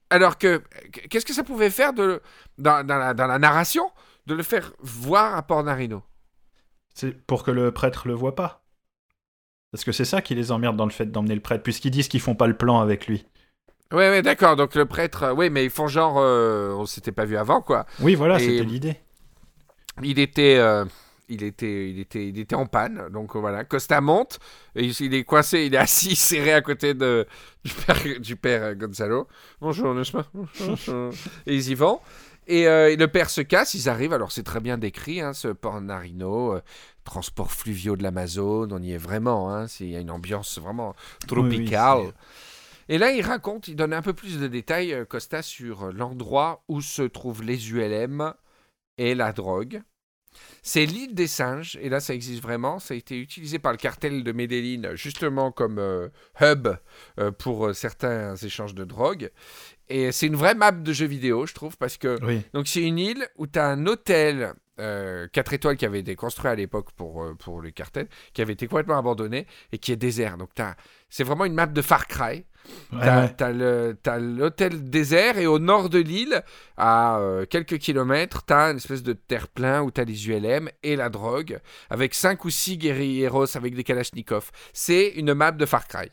Alors 0.10 0.38
que, 0.38 0.62
qu'est-ce 1.10 1.26
que 1.26 1.34
ça 1.34 1.44
pouvait 1.44 1.70
faire 1.70 1.94
de, 1.94 2.22
dans, 2.58 2.86
dans 2.86 2.98
la, 2.98 3.14
dans 3.14 3.28
la 3.28 3.40
narration 3.40 3.90
de 4.26 4.34
le 4.36 4.44
faire 4.44 4.74
voir 4.80 5.36
à 5.36 5.42
Pornarino? 5.44 6.04
C'est 6.94 7.14
pour 7.26 7.44
que 7.44 7.52
le 7.52 7.72
prêtre 7.72 8.08
le 8.08 8.14
voit 8.14 8.36
pas. 8.36 8.64
Parce 9.72 9.86
que 9.86 9.94
c'est 9.94 10.04
ça 10.06 10.22
qui 10.22 10.36
les 10.36 10.52
emmerde 10.52 10.76
dans 10.76 10.86
le 10.86 10.92
fait 10.92 11.06
d'emmener 11.06 11.36
le 11.36 11.42
prêtre, 11.42 11.64
puisqu'ils 11.64 11.92
disent 11.92 12.10
qu'ils 12.10 12.20
font 12.20 12.36
pas 12.36 12.48
le 12.48 12.58
plan 12.58 12.82
avec 12.82 13.08
lui. 13.08 13.26
Ouais, 13.91 14.10
ouais, 14.10 14.21
d'accord. 14.21 14.56
Donc 14.56 14.75
le 14.75 14.86
prêtre, 14.86 15.23
euh, 15.23 15.34
oui, 15.34 15.49
mais 15.49 15.63
ils 15.65 15.69
font 15.69 15.88
genre, 15.88 16.15
euh, 16.19 16.73
on 16.73 16.86
s'était 16.86 17.12
pas 17.12 17.25
vu 17.25 17.38
avant, 17.38 17.62
quoi. 17.62 17.86
Oui, 17.99 18.15
voilà, 18.15 18.38
Et- 18.39 18.45
c'était 18.45 18.63
l'idée. 18.63 18.95
Il 20.04 20.19
était, 20.19 20.56
euh, 20.58 20.86
il 21.27 21.43
était, 21.43 21.89
il 21.89 21.99
était, 21.99 22.27
il 22.27 22.39
était 22.39 22.56
en 22.56 22.65
panne. 22.65 23.10
Donc 23.12 23.36
voilà, 23.36 23.63
Costa 23.65 23.99
monte, 24.01 24.39
et 24.75 24.86
il, 24.86 24.95
il 25.01 25.13
est 25.13 25.23
coincé, 25.23 25.65
il 25.65 25.75
est 25.75 25.77
assis 25.77 26.15
serré 26.15 26.54
à 26.54 26.62
côté 26.62 26.93
de 26.93 27.27
du 27.63 27.73
père, 27.73 28.19
du 28.19 28.36
père 28.36 28.63
euh, 28.63 28.73
Gonzalo. 28.75 29.27
Bonjour, 29.60 29.93
n'est-ce 29.93 30.12
pas? 30.13 30.25
Bonjour. 30.34 31.12
Et 31.45 31.56
ils 31.56 31.69
y 31.69 31.75
vont. 31.75 31.99
Et 32.47 32.67
euh, 32.67 32.95
le 32.95 33.08
père 33.08 33.30
se 33.30 33.41
casse, 33.41 33.75
ils 33.75 33.88
arrivent, 33.88 34.13
alors 34.13 34.32
c'est 34.32 34.43
très 34.43 34.60
bien 34.62 34.77
décrit, 34.77 35.21
hein, 35.21 35.34
ce 35.34 35.49
Pornarino, 35.49 36.54
euh, 36.56 36.62
transport 37.04 37.51
fluviaux 37.51 37.95
de 37.95 38.04
l'Amazone, 38.04 38.73
on 38.73 38.82
y 38.82 38.93
est 38.93 38.97
vraiment, 38.97 39.54
hein, 39.54 39.67
c'est- 39.67 39.84
il 39.84 39.91
y 39.91 39.95
a 39.95 39.99
une 39.99 40.10
ambiance 40.12 40.58
vraiment 40.58 40.95
tropicale. 41.27 41.97
Oui, 41.99 42.06
oui, 42.08 42.12
et 42.89 42.98
là, 42.98 43.12
il 43.12 43.22
raconte, 43.22 43.67
il 43.67 43.76
donne 43.76 43.94
un 43.94 44.02
peu 44.02 44.13
plus 44.13 44.39
de 44.39 44.48
détails, 44.48 44.94
euh, 44.94 45.06
Costa, 45.06 45.41
sur 45.41 45.86
euh, 45.86 45.91
l'endroit 45.91 46.63
où 46.67 46.82
se 46.82 47.04
trouvent 47.04 47.44
les 47.44 47.72
ULM 47.72 48.34
et 48.98 49.15
la 49.15 49.34
drogue. 49.34 49.82
C'est 50.63 50.86
l'île 50.86 51.13
des 51.13 51.28
singes, 51.28 51.78
et 51.82 51.89
là 51.89 52.00
ça 52.00 52.13
existe 52.13 52.41
vraiment, 52.41 52.80
ça 52.80 52.94
a 52.94 52.98
été 52.98 53.20
utilisé 53.20 53.60
par 53.60 53.74
le 53.74 53.78
cartel 53.78 54.24
de 54.24 54.32
Medellin 54.32 54.96
justement 54.96 55.52
comme 55.52 55.78
euh, 55.78 56.08
hub 56.39 56.70
pour 57.38 57.76
certains 57.76 58.38
échanges 58.38 58.74
de 58.74 58.86
drogue. 58.86 59.30
Et 59.91 60.12
c'est 60.12 60.27
une 60.27 60.36
vraie 60.36 60.56
map 60.56 60.71
de 60.71 60.93
jeu 60.93 61.06
vidéo, 61.06 61.45
je 61.45 61.54
trouve, 61.54 61.77
parce 61.77 61.97
que 61.97 62.17
Oui. 62.25 62.41
donc 62.54 62.67
c'est 62.67 62.82
une 62.84 62.97
île 62.99 63.27
où 63.38 63.47
tu 63.47 63.60
as 63.60 63.67
un 63.67 63.86
hôtel 63.86 64.54
4 64.77 65.54
étoiles 65.54 65.77
qui 65.77 65.86
avait 65.86 65.99
été 65.99 66.15
construit 66.15 66.49
à 66.49 66.56
l'époque 66.56 66.91
pour, 66.93 67.23
euh, 67.23 67.36
pour 67.36 67.62
le 67.62 67.69
cartel, 67.69 68.08
qui 68.34 68.41
avait 68.41 68.54
été 68.54 68.65
complètement 68.67 68.97
abandonné 68.97 69.45
et 69.71 69.77
qui 69.77 69.91
est 69.91 69.95
désert. 69.95 70.38
Donc 70.38 70.49
c'est 71.10 71.23
vraiment 71.23 71.45
une 71.45 71.54
map 71.54 71.67
de 71.67 71.82
Far 71.84 72.08
Cry. 72.08 72.45
Ouais, 72.93 73.34
T'as 73.38 73.93
t'as 74.04 74.19
l'hôtel 74.19 74.89
désert 74.89 75.38
et 75.39 75.45
au 75.47 75.60
nord 75.60 75.89
de 75.89 75.99
l'île, 75.99 76.43
à 76.77 77.17
euh, 77.19 77.45
quelques 77.45 77.77
kilomètres, 77.80 78.43
t'as 78.43 78.71
une 78.71 78.77
espèce 78.77 79.01
de 79.04 79.13
terre-plein 79.13 79.82
où 79.82 79.91
t'as 79.91 80.04
les 80.04 80.30
ULM 80.30 80.69
et 80.84 80.95
la 80.95 81.10
drogue, 81.10 81.60
avec 81.89 82.13
5 82.13 82.43
ou 82.45 82.49
6 82.49 82.77
guerrieros 82.77 83.56
avec 83.58 83.75
des 83.75 83.84
kalachnikovs. 83.84 84.51
C'est 84.73 85.10
une 85.10 85.34
map 85.34 85.51
de 85.51 85.65
Far 85.65 85.88
Cry. 85.88 86.10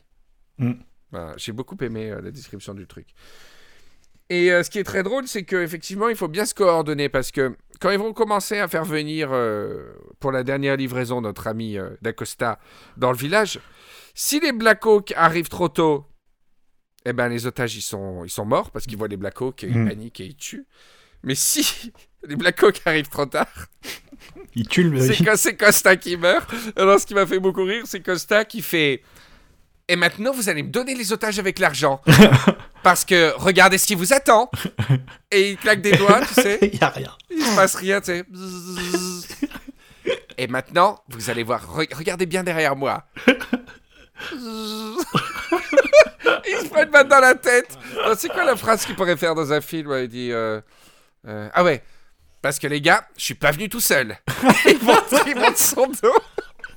Mm. 0.58 0.72
Voilà, 1.10 1.34
J'ai 1.36 1.52
beaucoup 1.52 1.76
aimé 1.82 2.10
euh, 2.10 2.20
la 2.20 2.30
description 2.30 2.74
du 2.74 2.86
truc. 2.86 3.08
Et 4.30 4.52
euh, 4.52 4.62
ce 4.62 4.70
qui 4.70 4.78
est 4.78 4.84
très 4.84 5.02
drôle, 5.02 5.26
c'est 5.26 5.44
qu'effectivement, 5.44 6.08
il 6.08 6.16
faut 6.16 6.28
bien 6.28 6.44
se 6.44 6.54
coordonner 6.54 7.08
parce 7.08 7.30
que 7.30 7.56
quand 7.80 7.90
ils 7.90 7.98
vont 7.98 8.12
commencer 8.12 8.58
à 8.58 8.68
faire 8.68 8.84
venir 8.84 9.30
euh, 9.32 9.90
pour 10.20 10.32
la 10.32 10.42
dernière 10.44 10.76
livraison 10.76 11.20
notre 11.20 11.46
ami 11.46 11.78
euh, 11.78 11.90
d'Acosta 12.02 12.58
dans 12.96 13.10
le 13.10 13.16
village, 13.16 13.58
si 14.14 14.38
les 14.40 14.52
Black 14.52 14.84
Hawk 14.84 15.12
arrivent 15.16 15.48
trop 15.48 15.68
tôt, 15.68 16.04
eh 17.06 17.12
ben 17.14 17.28
les 17.28 17.46
otages 17.46 17.76
ils 17.76 17.80
sont, 17.82 18.24
ils 18.24 18.30
sont 18.30 18.44
morts 18.44 18.70
parce 18.70 18.84
qu'ils 18.84 18.98
voient 18.98 19.08
les 19.08 19.16
Black 19.16 19.40
Hawk 19.40 19.64
et 19.64 19.68
ils 19.68 19.78
Mm. 19.78 19.88
paniquent 19.88 20.20
et 20.20 20.26
ils 20.26 20.36
tuent. 20.36 20.66
Mais 21.22 21.34
si 21.34 21.92
les 22.28 22.36
Black 22.36 22.62
Hawk 22.62 22.82
arrivent 22.84 23.08
trop 23.08 23.26
tard, 23.26 23.48
Il 24.54 24.66
tue 24.68 24.82
le 24.82 25.00
c'est 25.36 25.56
Costa 25.56 25.96
qui 25.96 26.16
meurt. 26.16 26.50
Alors 26.76 26.98
ce 27.00 27.06
qui 27.06 27.14
m'a 27.14 27.24
fait 27.26 27.38
beaucoup 27.38 27.64
rire, 27.64 27.84
c'est 27.86 28.00
Costa 28.00 28.44
qui 28.44 28.60
fait. 28.60 29.02
Et 29.90 29.96
maintenant, 29.96 30.32
vous 30.32 30.48
allez 30.50 30.62
me 30.62 30.68
donner 30.70 30.94
les 30.94 31.12
otages 31.12 31.38
avec 31.38 31.58
l'argent. 31.58 32.00
Parce 32.82 33.04
que 33.04 33.32
regardez 33.36 33.78
ce 33.78 33.86
qui 33.86 33.94
vous 33.94 34.12
attend. 34.12 34.50
Et 35.30 35.50
il 35.50 35.56
claque 35.56 35.80
des 35.80 35.92
doigts, 35.92 36.20
tu 36.26 36.34
sais. 36.34 36.58
Il 36.62 36.78
y 36.80 36.84
a 36.84 36.88
rien. 36.90 37.12
Il 37.30 37.42
se 37.42 37.56
passe 37.56 37.74
rien, 37.74 38.00
tu 38.00 38.06
sais. 38.12 38.24
Et 40.36 40.46
maintenant, 40.46 41.02
vous 41.08 41.30
allez 41.30 41.42
voir. 41.42 41.64
re- 41.76 41.92
regardez 41.94 42.26
bien 42.26 42.44
derrière 42.44 42.76
moi. 42.76 43.04
Il 46.46 46.58
se 46.60 46.68
prend 46.70 46.82
une 46.82 46.90
balle 46.90 47.08
dans 47.08 47.20
la 47.20 47.34
tête. 47.34 47.76
Alors, 48.04 48.16
C'est 48.18 48.28
quoi 48.28 48.44
la 48.44 48.56
phrase 48.56 48.84
qu'il 48.84 48.94
pourrait 48.94 49.16
faire 49.16 49.34
dans 49.34 49.52
un 49.52 49.60
film 49.60 49.88
ouais, 49.88 50.04
Il 50.04 50.08
dit 50.08 50.32
euh, 50.32 50.60
euh, 51.26 51.48
Ah 51.54 51.64
ouais. 51.64 51.82
Parce 52.40 52.58
que 52.58 52.66
les 52.68 52.80
gars, 52.80 53.06
je 53.16 53.24
suis 53.24 53.34
pas 53.34 53.50
venu 53.50 53.68
tout 53.68 53.80
seul. 53.80 54.16
il, 54.66 54.78
monte, 54.82 55.14
il 55.26 55.34
monte 55.34 55.56
son 55.56 55.86
dos. 55.88 56.14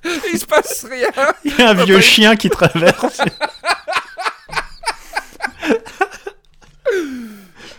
Il 0.04 0.40
se 0.40 0.46
passe 0.46 0.86
rien. 0.86 1.10
Il 1.46 1.56
y 1.58 1.62
a 1.62 1.70
un 1.70 1.74
vieux 1.86 1.96
bah, 1.96 2.02
chien 2.02 2.36
qui 2.36 2.50
traverse. 2.50 3.22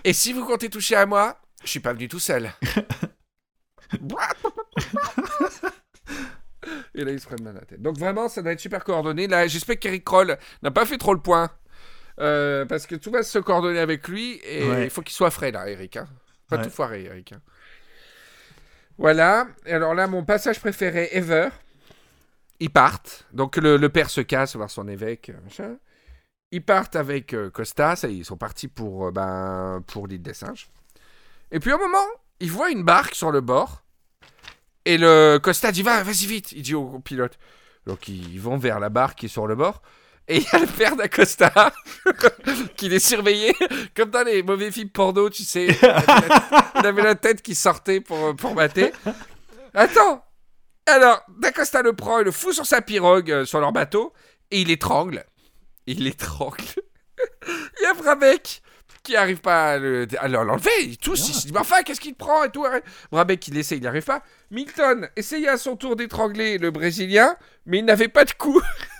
Et 0.05 0.13
si 0.13 0.33
vous 0.33 0.45
comptez 0.45 0.69
toucher 0.71 0.97
à 0.97 1.07
moi, 1.07 1.39
je 1.65 1.71
suis 1.71 1.81
pas 1.81 1.93
venu 1.93 2.09
tout 2.09 2.19
seul. 2.21 2.51
Et 6.95 7.05
là, 7.05 7.11
il 7.11 7.19
se 7.21 7.27
prennent 7.27 7.43
mal 7.43 7.57
à 7.57 7.61
la 7.61 7.67
tête. 7.67 7.83
Donc 7.83 7.99
vraiment, 7.99 8.29
ça 8.29 8.41
doit 8.43 8.53
être 8.53 8.61
super 8.61 8.85
coordonné. 8.85 9.27
Là, 9.27 9.47
j'espère 9.49 9.79
qu'Eric 9.79 10.05
Kroll 10.05 10.37
n'a 10.63 10.71
pas 10.71 10.87
fait 10.87 10.99
trop 10.99 11.15
le 11.15 11.21
point. 11.21 11.51
Euh, 12.21 12.67
parce 12.67 12.87
que 12.87 12.95
tout 12.95 13.11
va 13.11 13.23
se 13.23 13.39
coordonner 13.39 13.79
avec 13.81 14.07
lui 14.07 14.39
et 14.45 14.69
Ouais. 14.69 14.85
il 14.85 14.91
faut 14.91 15.01
qu'il 15.03 15.15
soit 15.15 15.31
frais 15.31 15.51
là, 15.51 15.67
Eric. 15.69 15.97
hein. 15.97 16.07
Pas 16.49 16.59
Ouais. 16.59 16.65
tout 16.65 16.71
foiré, 16.71 17.05
Eric. 17.05 17.33
hein. 17.33 17.41
Voilà. 18.99 19.47
Et 19.65 19.73
alors 19.73 19.95
là, 19.95 20.07
mon 20.07 20.23
passage 20.25 20.61
préféré 20.61 21.09
ever. 21.13 21.49
Ils 22.63 22.71
partent. 22.71 23.27
Donc 23.33 23.57
le, 23.57 23.89
père 23.89 24.09
se 24.09 24.21
casse 24.21 24.55
voir 24.55 24.71
son 24.71 24.87
évêque. 24.87 25.33
euh. 25.59 25.75
Ils 26.53 26.63
partent 26.65 26.95
avec 26.95 27.35
euh, 27.35 27.51
Costa. 27.51 27.97
Ils 28.05 28.25
sont 28.25 28.37
partis 28.37 28.69
pour, 28.69 29.09
euh, 29.09 29.11
ben, 29.11 29.83
pour 29.89 30.07
l'île 30.07 30.23
des 30.23 30.33
singes. 30.33 30.69
Et 31.51 31.59
puis 31.59 31.73
au 31.73 31.79
moment, 31.79 32.07
ils 32.39 32.53
voient 32.53 32.71
une 32.71 32.85
barque 32.85 33.17
sur 33.17 33.33
le 33.33 33.41
bord. 33.41 33.83
Et 34.85 34.97
le 34.97 35.41
Costa 35.43 35.73
dit 35.73 35.83
Va, 35.83 36.05
vas-y 36.05 36.27
vite. 36.27 36.53
Il 36.53 36.63
dit 36.63 36.77
au, 36.77 37.01
pilote. 37.01 37.37
Donc 37.85 38.07
ils 38.07 38.41
vont 38.41 38.59
vers 38.59 38.79
la 38.79 38.91
barque 38.91 39.19
qui 39.19 39.27
est 39.27 39.29
sur 39.29 39.49
le 39.49 39.57
bord. 39.57 39.83
Et 40.29 40.37
il 40.37 40.45
y 40.45 40.49
a 40.55 40.61
le 40.61 40.69
père 40.69 40.95
d'Acosta 40.95 41.73
qui 42.77 42.89
les 42.89 43.01
surveillait 43.01 43.57
comme 43.97 44.11
dans 44.11 44.23
les 44.23 44.45
mauvais 44.45 44.71
films 44.71 44.91
porno, 44.91 45.29
tu 45.31 45.43
sais. 45.43 45.67
Il 45.67 45.85
avait 45.85 46.29
la, 46.29 46.73
il 46.77 46.87
avait 46.87 47.03
la 47.03 47.15
tête 47.17 47.43
qui 47.43 47.57
sortait 47.57 48.01
pour, 48.01 48.37
pour 48.37 48.55
mater. 48.55 48.93
Attends 49.75 50.25
Alors, 50.87 51.23
d'Acosta 51.39 51.83
le 51.83 51.93
prend 51.95 52.19
et 52.21 52.25
le 52.25 52.33
fout 52.33 52.55
sur 52.55 52.67
sa 52.67 52.83
pirogue 52.83 53.31
euh, 53.31 53.45
sur 53.45 53.61
leur 53.61 53.73
bateau 53.73 54.13
et 54.51 54.61
il 54.61 54.71
étrangle. 54.71 55.25
Il 55.87 56.07
étrangle. 56.07 56.63
il 57.47 57.83
y 57.83 57.87
a 57.87 57.95
Brabec 57.95 58.63
qui 59.03 59.17
arrive 59.17 59.41
pas 59.41 59.73
à 59.73 59.79
le- 59.79 60.07
l'enlever. 60.29 60.97
Tous, 61.01 61.29
ils 61.29 61.35
se 61.35 61.43
disent, 61.43 61.53
mais 61.53 61.59
enfin, 61.59 61.83
qu'est-ce 61.83 62.01
qu'il 62.01 62.13
te 62.13 62.19
prend 62.19 62.45
et 62.45 62.51
tout. 62.51 62.65
Brabec, 63.11 63.49
il 63.49 63.57
essaie, 63.59 63.77
il 63.77 63.81
n'y 63.81 63.87
arrive 63.89 64.05
pas. 64.05 64.23
Milton 64.51 65.09
essayait 65.17 65.49
à 65.49 65.57
son 65.57 65.77
tour 65.77 65.97
d'étrangler 65.97 66.59
le 66.59 66.71
Brésilien, 66.71 67.37
mais 67.67 67.79
il 67.79 67.85
n'avait 67.85 68.09
pas 68.09 68.25
de 68.25 68.33
coup. 68.33 68.61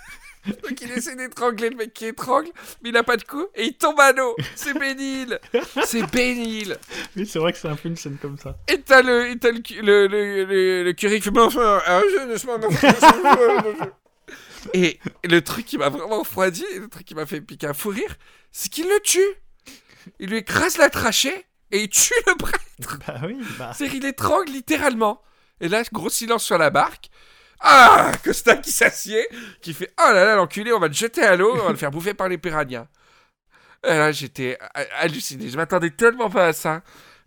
Donc 0.45 0.81
il 0.81 0.91
essaie 0.91 1.15
d'étrangler 1.15 1.69
le 1.69 1.77
mec 1.77 1.93
qui 1.93 2.05
étrangle, 2.05 2.49
mais 2.81 2.89
il 2.89 2.93
n'a 2.93 3.03
pas 3.03 3.17
de 3.17 3.23
coup, 3.23 3.45
et 3.55 3.63
il 3.63 3.77
tombe 3.77 3.99
à 3.99 4.11
l'eau. 4.11 4.35
C'est 4.55 4.77
bénil. 4.77 5.39
C'est 5.85 6.09
bénil. 6.11 6.77
Oui, 7.15 7.25
c'est 7.25 7.39
vrai 7.39 7.53
que 7.53 7.59
c'est 7.59 7.69
un 7.69 7.75
peu 7.75 7.87
une 7.89 7.95
scène 7.95 8.17
comme 8.21 8.37
ça. 8.37 8.57
Et 8.67 8.81
t'as 8.81 9.01
le, 9.01 9.29
et 9.29 9.37
t'as 9.37 9.51
le, 9.51 9.61
le, 9.81 10.07
le, 10.07 10.45
le, 10.45 10.83
le 10.83 10.93
curé 10.93 11.17
qui 11.17 11.23
fait, 11.23 11.31
mais 11.31 11.41
enfin, 11.41 11.81
un 11.87 12.01
jeu, 12.01 12.25
n'est-ce 12.25 12.45
pas. 12.45 12.57
Et 14.73 14.99
le 15.23 15.41
truc 15.41 15.65
qui 15.65 15.77
m'a 15.77 15.89
vraiment 15.89 16.19
refroidi, 16.19 16.65
le 16.77 16.87
truc 16.87 17.05
qui 17.05 17.15
m'a 17.15 17.25
fait 17.25 17.41
piquer 17.41 17.67
un 17.67 17.73
fou 17.73 17.89
rire, 17.89 18.15
c'est 18.51 18.71
qu'il 18.71 18.87
le 18.87 18.99
tue. 19.01 19.19
Il 20.19 20.29
lui 20.29 20.37
écrase 20.37 20.77
la 20.77 20.89
trachée 20.89 21.45
et 21.71 21.83
il 21.83 21.89
tue 21.89 22.13
le 22.27 22.35
prêtre. 22.35 22.99
Bah 23.07 23.21
oui, 23.25 23.37
bah. 23.57 23.71
C'est-à-dire 23.73 23.95
il 23.95 24.05
étrangle 24.05 24.51
littéralement. 24.51 25.21
Et 25.61 25.69
là, 25.69 25.83
gros 25.91 26.09
silence 26.09 26.43
sur 26.43 26.57
la 26.57 26.69
barque. 26.69 27.09
Ah 27.63 28.11
Costa 28.23 28.57
qui 28.57 28.71
s'assied, 28.71 29.25
qui 29.61 29.73
fait 29.73 29.91
Oh 29.99 30.11
là 30.13 30.25
là, 30.25 30.35
l'enculé, 30.35 30.73
on 30.73 30.79
va 30.79 30.87
le 30.89 30.93
jeter 30.93 31.23
à 31.23 31.35
l'eau, 31.37 31.53
on 31.55 31.63
va 31.65 31.69
le 31.71 31.77
faire 31.77 31.91
bouffer 31.91 32.13
par 32.13 32.27
les 32.29 32.37
piranhas. 32.37 32.87
Et 33.85 33.89
là, 33.89 34.11
j'étais 34.11 34.57
ha- 34.59 34.83
halluciné. 34.99 35.49
Je 35.49 35.55
m'attendais 35.57 35.89
tellement 35.91 36.29
pas 36.29 36.47
à 36.47 36.53
ça. 36.53 36.81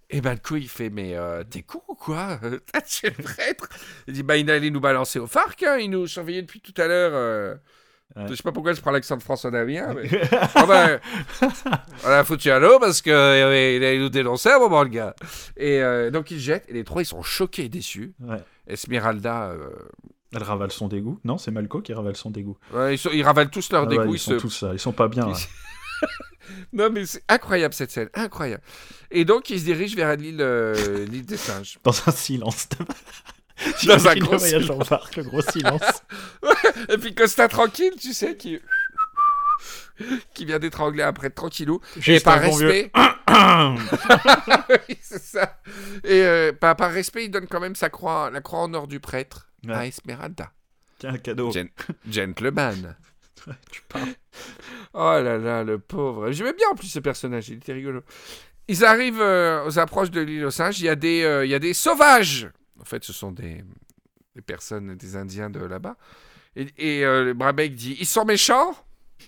Et 0.08 0.20
ben, 0.20 0.32
le 0.34 0.38
coup, 0.38 0.56
il 0.56 0.68
fait 0.68 0.88
Mais 0.90 1.14
euh, 1.16 1.42
t'es 1.42 1.62
con 1.62 1.82
ou 1.88 1.94
quoi? 1.94 2.38
Euh, 2.44 2.58
T'as 2.72 2.80
tué 2.82 3.10
le 3.16 3.22
prêtre? 3.24 3.68
Il 4.06 4.14
dit 4.14 4.22
Bah, 4.22 4.36
il 4.36 4.50
allait 4.50 4.70
nous 4.70 4.80
balancer 4.80 5.18
au 5.18 5.26
phare, 5.26 5.50
hein. 5.66 5.78
il 5.80 5.90
nous 5.90 6.06
surveillait 6.06 6.42
depuis 6.42 6.60
tout 6.60 6.74
à 6.80 6.86
l'heure. 6.86 7.12
euh. 7.14 7.54
Ouais. 8.14 8.26
Je 8.28 8.34
sais 8.36 8.42
pas 8.44 8.52
pourquoi 8.52 8.72
je 8.72 8.80
prends 8.80 8.92
l'accent 8.92 9.16
de 9.16 9.22
François 9.22 9.50
Damien, 9.50 9.92
mais. 9.94 10.08
Ben, 10.68 11.00
on 12.04 12.08
l'a 12.08 12.24
foutu 12.24 12.50
à 12.50 12.58
l'eau 12.60 12.78
parce 12.78 13.02
qu'il 13.02 13.12
allait 13.12 13.98
nous 13.98 14.08
dénoncer 14.08 14.48
à 14.48 14.56
un 14.56 14.58
moment, 14.60 14.82
le 14.84 14.88
gars. 14.90 15.14
Et 15.56 15.82
euh, 15.82 16.10
donc, 16.12 16.30
il 16.30 16.38
jette, 16.38 16.64
et 16.68 16.72
les 16.72 16.84
trois, 16.84 17.02
ils 17.02 17.06
sont 17.06 17.22
choqués 17.22 17.64
et 17.64 17.68
déçus. 17.68 18.14
Ouais. 18.20 18.38
Esmeralda, 18.68 19.48
euh, 19.50 19.70
Elle 20.36 20.42
ravale 20.42 20.70
son 20.70 20.86
dégoût. 20.88 21.18
Non, 21.24 21.38
c'est 21.38 21.50
Malco 21.50 21.80
qui 21.80 21.92
ravale 21.94 22.14
son 22.16 22.30
dégoût. 22.30 22.56
ouais, 22.72 22.94
ils, 22.94 22.98
sont- 22.98 23.10
ils 23.12 23.22
ravalent 23.22 23.50
tous 23.50 23.72
leur 23.72 23.82
Ah 23.82 23.86
ouais, 23.86 23.96
dégoût. 23.98 24.10
ils 24.14 24.16
ils 24.16 24.18
sont 24.18 24.32
se- 24.32 24.36
tous 24.36 24.50
ça. 24.50 24.70
Ils 24.72 24.78
sont 24.78 24.92
pas 24.92 25.08
bien. 25.08 25.28
Ils-. 25.28 26.06
Non, 26.72 26.90
mais 26.90 27.04
c'est 27.06 27.24
incroyable 27.28 27.74
cette 27.74 27.90
scène, 27.90 28.08
incroyable. 28.14 28.62
Et 29.10 29.24
donc, 29.24 29.50
ils 29.50 29.58
se 29.58 29.64
dirigent 29.64 29.96
vers 29.96 30.14
l'île 30.14 30.36
euh, 30.40 31.04
des 31.08 31.36
singes. 31.36 31.78
Dans 31.84 31.92
un 32.06 32.12
silence. 32.12 32.68
Dans 33.86 34.06
un 34.06 34.14
gros 34.16 34.38
silence. 34.38 34.70
en 34.70 34.78
barque, 34.78 35.16
le 35.16 35.22
gros 35.24 35.40
silence. 35.42 36.02
Et 36.90 36.98
puis 36.98 37.14
Costa 37.14 37.48
tranquille, 37.48 37.94
tu 38.00 38.12
sais, 38.12 38.36
qui. 38.36 38.60
qui 40.34 40.44
vient 40.44 40.58
d'étrangler 40.58 41.02
un 41.02 41.12
prêtre 41.12 41.34
tranquillou. 41.34 41.80
et 41.96 42.00
Juste 42.02 42.24
par 42.24 42.40
bon 42.40 42.56
vieux. 42.56 42.68
respect. 42.68 42.92
Oui, 44.88 44.98
c'est 45.00 45.22
ça. 45.22 45.58
Et 46.04 46.22
euh, 46.22 46.52
par, 46.52 46.76
par 46.76 46.92
respect, 46.92 47.24
il 47.24 47.30
donne 47.30 47.46
quand 47.46 47.60
même 47.60 47.74
sa 47.74 47.88
croix, 47.90 48.30
la 48.30 48.40
croix 48.40 48.60
en 48.60 48.72
or 48.74 48.86
du 48.86 49.00
prêtre 49.00 49.48
à 49.70 49.78
Ouais. 49.78 49.88
Esmeralda. 49.88 50.52
Tiens, 50.98 51.14
un 51.14 51.18
cadeau. 51.18 51.50
Gen- 51.52 51.68
gentleman. 52.08 52.96
Tu 53.70 53.80
parles. 53.88 54.08
Oh 54.92 55.20
là 55.22 55.38
là, 55.38 55.62
le 55.62 55.78
pauvre. 55.78 56.32
J'aimais 56.32 56.52
bien 56.54 56.66
en 56.72 56.74
plus 56.74 56.88
ce 56.88 56.98
personnage, 56.98 57.48
il 57.48 57.58
était 57.58 57.74
rigolo. 57.74 58.02
Ils 58.66 58.84
arrivent 58.84 59.20
euh, 59.20 59.64
aux 59.66 59.78
approches 59.78 60.10
de 60.10 60.20
l'île 60.20 60.44
aux 60.46 60.50
singes. 60.50 60.80
Il 60.80 60.86
y, 60.86 60.88
a 60.88 60.96
des, 60.96 61.22
euh, 61.22 61.44
il 61.44 61.50
y 61.50 61.54
a 61.54 61.60
des 61.60 61.72
sauvages. 61.74 62.50
En 62.80 62.84
fait, 62.84 63.04
ce 63.04 63.12
sont 63.12 63.30
des, 63.30 63.62
des 64.34 64.42
personnes, 64.42 64.96
des 64.96 65.14
Indiens 65.16 65.48
de 65.50 65.60
là-bas. 65.60 65.96
Et, 66.56 66.66
et 66.78 67.04
euh, 67.04 67.22
le 67.24 67.34
Brabec 67.34 67.74
dit 67.76 67.96
Ils 68.00 68.06
sont 68.06 68.24
méchants 68.24 68.74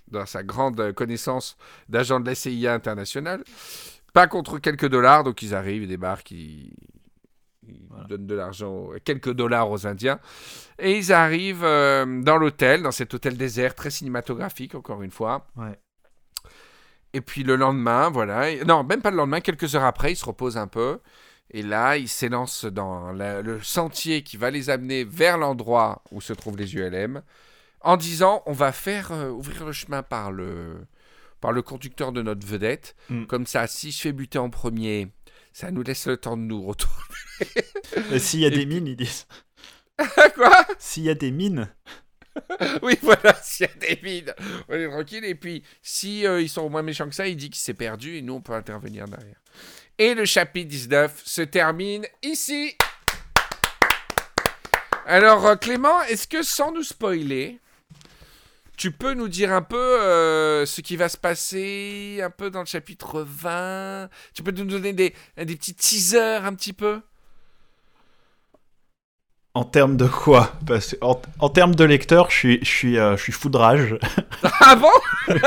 Dans 0.08 0.26
sa 0.26 0.42
grande 0.42 0.92
connaissance 0.94 1.56
d'agent 1.88 2.18
de 2.18 2.26
la 2.26 2.34
CIA 2.34 2.74
internationale. 2.74 3.44
Pas 4.12 4.26
contre 4.26 4.58
quelques 4.58 4.88
dollars. 4.88 5.22
Donc 5.22 5.42
ils 5.42 5.54
arrivent, 5.54 5.82
ils 5.84 5.88
débarquent, 5.88 6.32
ils, 6.32 6.72
ils 7.68 7.86
Voilà. 7.88 8.04
donnent 8.04 8.26
de 8.26 8.34
l'argent, 8.34 8.88
quelques 9.04 9.32
dollars 9.32 9.70
aux 9.70 9.86
Indiens. 9.86 10.18
Et 10.78 10.96
ils 10.98 11.12
arrivent 11.12 11.64
euh, 11.64 12.22
dans 12.22 12.36
l'hôtel, 12.36 12.82
dans 12.82 12.90
cet 12.92 13.14
hôtel 13.14 13.36
désert, 13.36 13.74
très 13.74 13.90
cinématographique, 13.90 14.74
encore 14.74 15.02
une 15.02 15.10
fois. 15.10 15.46
Ouais. 15.56 15.78
Et 17.14 17.20
puis 17.20 17.42
le 17.42 17.56
lendemain, 17.56 18.10
voilà. 18.10 18.54
Non, 18.64 18.84
même 18.84 19.00
pas 19.02 19.10
le 19.10 19.16
lendemain, 19.16 19.40
quelques 19.40 19.74
heures 19.74 19.84
après, 19.84 20.12
ils 20.12 20.16
se 20.16 20.24
reposent 20.26 20.58
un 20.58 20.66
peu. 20.66 20.98
Et 21.50 21.62
là, 21.62 21.96
ils 21.96 22.08
s'élancent 22.08 22.66
dans 22.66 23.10
la- 23.12 23.40
le 23.40 23.60
sentier 23.62 24.22
qui 24.22 24.36
va 24.36 24.50
les 24.50 24.68
amener 24.68 25.04
vers 25.04 25.38
l'endroit 25.38 26.02
où 26.12 26.20
se 26.20 26.34
trouvent 26.34 26.58
les 26.58 26.74
ULM, 26.76 27.22
en 27.80 27.96
disant 27.96 28.42
on 28.44 28.52
va 28.52 28.72
faire 28.72 29.12
euh, 29.12 29.30
ouvrir 29.30 29.64
le 29.64 29.72
chemin 29.72 30.02
par 30.02 30.30
le, 30.30 30.76
par 31.40 31.52
le 31.52 31.62
conducteur 31.62 32.12
de 32.12 32.20
notre 32.20 32.46
vedette. 32.46 32.94
Mm. 33.08 33.24
Comme 33.24 33.46
ça, 33.46 33.66
si 33.66 33.90
je 33.92 34.00
fais 34.02 34.12
buter 34.12 34.38
en 34.38 34.50
premier, 34.50 35.08
ça 35.58 35.72
nous 35.72 35.82
laisse 35.82 36.06
le 36.06 36.16
temps 36.16 36.36
de 36.36 36.42
nous 36.42 36.62
retourner. 36.62 36.94
Et 38.12 38.20
s'il 38.20 38.38
y 38.38 38.44
a 38.44 38.48
Et 38.48 38.52
des 38.52 38.64
mines, 38.64 38.86
ils 38.86 38.94
disent. 38.94 39.26
Quoi? 40.36 40.64
S'il 40.78 41.02
y 41.02 41.10
a 41.10 41.14
des 41.14 41.32
mines. 41.32 41.68
Oui, 42.82 42.96
voilà, 43.02 43.34
s'il 43.42 43.66
y 43.66 43.68
a 43.68 43.74
des 43.74 43.96
vides, 43.96 44.32
on 44.68 44.74
est 44.74 44.88
tranquille. 44.88 45.24
Et 45.24 45.34
puis, 45.34 45.64
si 45.82 46.24
euh, 46.24 46.40
ils 46.40 46.48
sont 46.48 46.70
moins 46.70 46.82
méchants 46.82 47.08
que 47.08 47.14
ça, 47.16 47.26
il 47.26 47.34
dit 47.34 47.50
qu'il 47.50 47.58
s'est 47.58 47.74
perdu 47.74 48.16
et 48.16 48.22
nous, 48.22 48.34
on 48.34 48.40
peut 48.40 48.52
intervenir 48.52 49.06
derrière. 49.06 49.40
Et 49.98 50.14
le 50.14 50.24
chapitre 50.24 50.68
19 50.68 51.20
se 51.24 51.42
termine 51.42 52.06
ici. 52.22 52.76
Alors, 55.04 55.44
euh, 55.44 55.56
Clément, 55.56 56.00
est-ce 56.02 56.28
que 56.28 56.44
sans 56.44 56.70
nous 56.70 56.84
spoiler, 56.84 57.58
tu 58.78 58.92
peux 58.92 59.12
nous 59.12 59.28
dire 59.28 59.52
un 59.52 59.60
peu 59.60 59.76
euh, 60.00 60.64
ce 60.64 60.80
qui 60.80 60.96
va 60.96 61.08
se 61.10 61.16
passer 61.18 62.20
un 62.22 62.30
peu 62.30 62.48
dans 62.48 62.60
le 62.60 62.66
chapitre 62.66 63.22
20 63.28 64.08
Tu 64.32 64.42
peux 64.42 64.52
nous 64.52 64.64
donner 64.64 64.92
des, 64.94 65.14
des 65.36 65.56
petits 65.56 65.74
teasers 65.74 66.44
un 66.44 66.54
petit 66.54 66.72
peu? 66.72 67.02
En 69.54 69.64
termes 69.64 69.96
de 69.96 70.06
quoi? 70.06 70.52
Parce 70.66 70.96
en, 71.00 71.20
en 71.40 71.48
termes 71.48 71.74
de 71.74 71.82
lecteur, 71.84 72.30
je 72.30 72.36
suis, 72.36 72.58
je 72.62 72.70
suis, 72.70 72.98
euh, 72.98 73.16
je 73.16 73.22
suis 73.24 73.32
foudrage. 73.32 73.96
Ah 74.60 74.76
bon? 74.76 74.90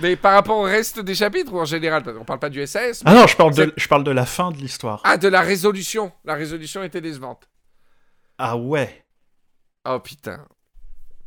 Mais 0.00 0.16
par 0.16 0.32
rapport 0.34 0.58
au 0.58 0.62
reste 0.64 1.00
des 1.00 1.14
chapitres 1.14 1.52
ou 1.52 1.60
en 1.60 1.64
général 1.64 2.02
On 2.20 2.24
parle 2.24 2.40
pas 2.40 2.50
du 2.50 2.64
SAS 2.66 3.02
mais- 3.04 3.10
Ah 3.12 3.14
non, 3.14 3.26
je 3.26 3.36
parle, 3.36 3.54
de, 3.54 3.72
je 3.76 3.88
parle 3.88 4.02
de 4.04 4.10
la 4.10 4.26
fin 4.26 4.50
de 4.50 4.56
l'histoire. 4.58 5.00
Ah, 5.04 5.16
de 5.16 5.28
la 5.28 5.40
résolution. 5.40 6.12
La 6.24 6.34
résolution 6.34 6.82
était 6.82 7.00
décevante. 7.00 7.48
Ah 8.38 8.56
ouais. 8.56 9.04
Oh 9.86 10.00
putain. 10.00 10.44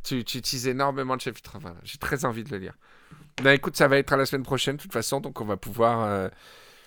Tu, 0.08 0.24
tu 0.24 0.38
utilises 0.38 0.66
énormément 0.68 1.14
le 1.14 1.20
chapitre 1.20 1.58
20. 1.58 1.76
J'ai 1.84 1.98
très 1.98 2.24
envie 2.24 2.42
de 2.44 2.50
le 2.50 2.58
lire. 2.58 2.74
Ben 3.42 3.52
écoute, 3.52 3.76
ça 3.76 3.88
va 3.88 3.98
être 3.98 4.12
à 4.12 4.16
la 4.16 4.24
semaine 4.26 4.42
prochaine 4.42 4.76
de 4.76 4.82
toute 4.82 4.92
façon, 4.92 5.20
donc 5.20 5.40
on 5.40 5.44
va 5.44 5.56
pouvoir 5.56 6.02
euh, 6.04 6.28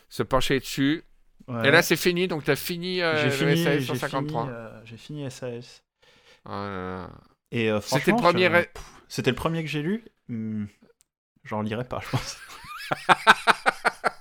se 0.10 0.24
pencher 0.24 0.60
dessus. 0.60 1.04
Ouais. 1.48 1.68
Et 1.68 1.72
là, 1.72 1.82
c'est 1.82 1.96
fini, 1.96 2.28
donc 2.28 2.44
tu 2.44 2.52
as 2.52 2.56
fini, 2.56 3.02
euh, 3.02 3.16
j'ai 3.18 3.26
le 3.46 3.56
fini, 3.56 3.64
SAS 3.64 3.80
j'ai 3.80 3.86
153. 3.86 4.44
fini, 4.44 4.54
euh, 4.56 4.86
j'ai 4.86 4.98
fini 4.98 5.32
SAS. 5.32 5.84
Oh. 6.46 7.06
Et 7.52 7.70
euh, 7.72 7.80
C'était 7.82 8.12
le 8.12 8.18
premier. 8.18 8.50
je- 8.50 8.80
C'était 9.08 9.30
le 9.32 9.36
premier 9.36 9.62
que 9.64 9.70
j'ai 9.70 9.82
lu. 9.82 10.04
Hmm, 10.28 10.66
J'en 11.44 11.62
lirai 11.62 11.84
pas, 11.86 12.00
je 12.04 12.10
pense. 12.10 12.38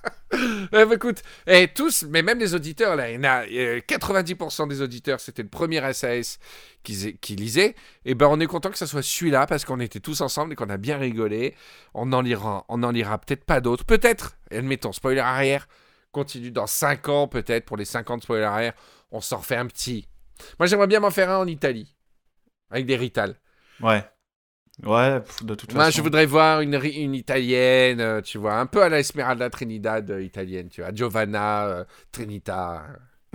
Ouais, 0.73 0.85
bah, 0.85 0.95
écoute, 0.95 1.21
et 1.47 1.67
tous, 1.67 2.03
mais 2.03 2.21
même 2.21 2.39
les 2.39 2.55
auditeurs, 2.55 2.95
là, 2.95 3.11
il 3.11 3.15
y 3.15 3.17
en 3.17 3.23
a 3.23 3.45
euh, 3.45 3.79
90% 3.79 4.67
des 4.67 4.81
auditeurs, 4.81 5.19
c'était 5.19 5.43
le 5.43 5.49
premier 5.49 5.81
SAS 5.93 6.39
qu'ils 6.83 7.17
qui 7.19 7.35
lisaient. 7.35 7.75
Et 8.05 8.15
ben, 8.15 8.27
on 8.27 8.39
est 8.39 8.47
content 8.47 8.69
que 8.69 8.77
ça 8.77 8.87
soit 8.87 9.03
celui-là 9.03 9.45
parce 9.47 9.65
qu'on 9.65 9.79
était 9.79 9.99
tous 9.99 10.21
ensemble 10.21 10.53
et 10.53 10.55
qu'on 10.55 10.69
a 10.69 10.77
bien 10.77 10.97
rigolé. 10.97 11.55
On 11.93 12.11
en 12.13 12.21
lira, 12.21 12.65
on 12.69 12.83
en 12.83 12.91
lira 12.91 13.17
peut-être 13.17 13.43
pas 13.43 13.61
d'autres. 13.61 13.85
Peut-être, 13.85 14.37
admettons, 14.51 14.91
spoiler 14.91 15.19
arrière, 15.19 15.67
continue 16.11 16.51
dans 16.51 16.67
5 16.67 17.09
ans, 17.09 17.27
peut-être, 17.27 17.65
pour 17.65 17.77
les 17.77 17.85
50 17.85 18.23
spoilers 18.23 18.43
arrière, 18.43 18.73
on 19.11 19.21
s'en 19.21 19.37
refait 19.37 19.57
un 19.57 19.67
petit. 19.67 20.07
Moi, 20.59 20.67
j'aimerais 20.67 20.87
bien 20.87 20.99
m'en 20.99 21.11
faire 21.11 21.29
un 21.29 21.37
en 21.37 21.47
Italie, 21.47 21.95
avec 22.69 22.85
des 22.85 22.95
Rital. 22.95 23.35
Ouais. 23.81 24.03
Ouais, 24.83 25.21
de 25.41 25.55
toute 25.55 25.71
Moi, 25.71 25.89
façon. 25.89 25.91
je 25.91 26.01
voudrais 26.01 26.25
voir 26.25 26.61
une, 26.61 26.73
une 26.83 27.13
italienne, 27.15 27.99
euh, 28.01 28.21
tu 28.21 28.37
vois, 28.37 28.55
un 28.59 28.65
peu 28.65 28.81
à 28.83 28.89
la 28.89 28.99
Esmeralda 28.99 29.49
Trinidad 29.49 30.09
euh, 30.11 30.23
italienne, 30.23 30.69
tu 30.69 30.81
vois, 30.81 30.91
Giovanna, 30.93 31.65
euh, 31.67 31.85
Trinita. 32.11 32.83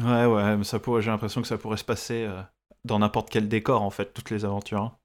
Ouais, 0.02 0.24
ouais, 0.26 0.56
mais 0.56 0.64
ça 0.64 0.78
pourrait, 0.78 1.02
j'ai 1.02 1.10
l'impression 1.10 1.40
que 1.42 1.48
ça 1.48 1.58
pourrait 1.58 1.76
se 1.78 1.84
passer 1.84 2.24
euh, 2.24 2.42
dans 2.84 2.98
n'importe 2.98 3.28
quel 3.30 3.48
décor, 3.48 3.82
en 3.82 3.90
fait, 3.90 4.12
toutes 4.14 4.30
les 4.30 4.44
aventures. 4.46 4.80
hein. 4.82 4.98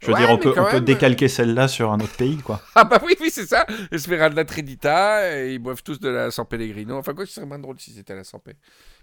Je 0.00 0.06
veux 0.10 0.14
Ouais, 0.14 0.18
dire, 0.18 0.28
on 0.30 0.36
peut, 0.38 0.54
on 0.58 0.66
peut 0.66 0.80
décalquer 0.82 1.28
celle-là 1.28 1.66
sur 1.68 1.92
un 1.92 2.00
autre 2.00 2.14
pays, 2.16 2.42
quoi. 2.42 2.60
Ah 2.74 2.84
bah 2.84 2.98
oui, 3.04 3.14
oui, 3.20 3.30
c'est 3.30 3.46
ça. 3.46 3.66
Esmeralda 3.90 4.44
Trinita, 4.44 5.38
et 5.38 5.54
ils 5.54 5.58
boivent 5.58 5.82
tous 5.82 6.00
de 6.00 6.08
la 6.08 6.30
San 6.30 6.46
Pellegrino. 6.46 6.96
Enfin, 6.96 7.14
quoi, 7.14 7.26
ce 7.26 7.32
serait 7.34 7.46
moins 7.46 7.58
drôle 7.58 7.78
si 7.80 7.92
c'était 7.92 8.14
la 8.14 8.24
San. 8.24 8.40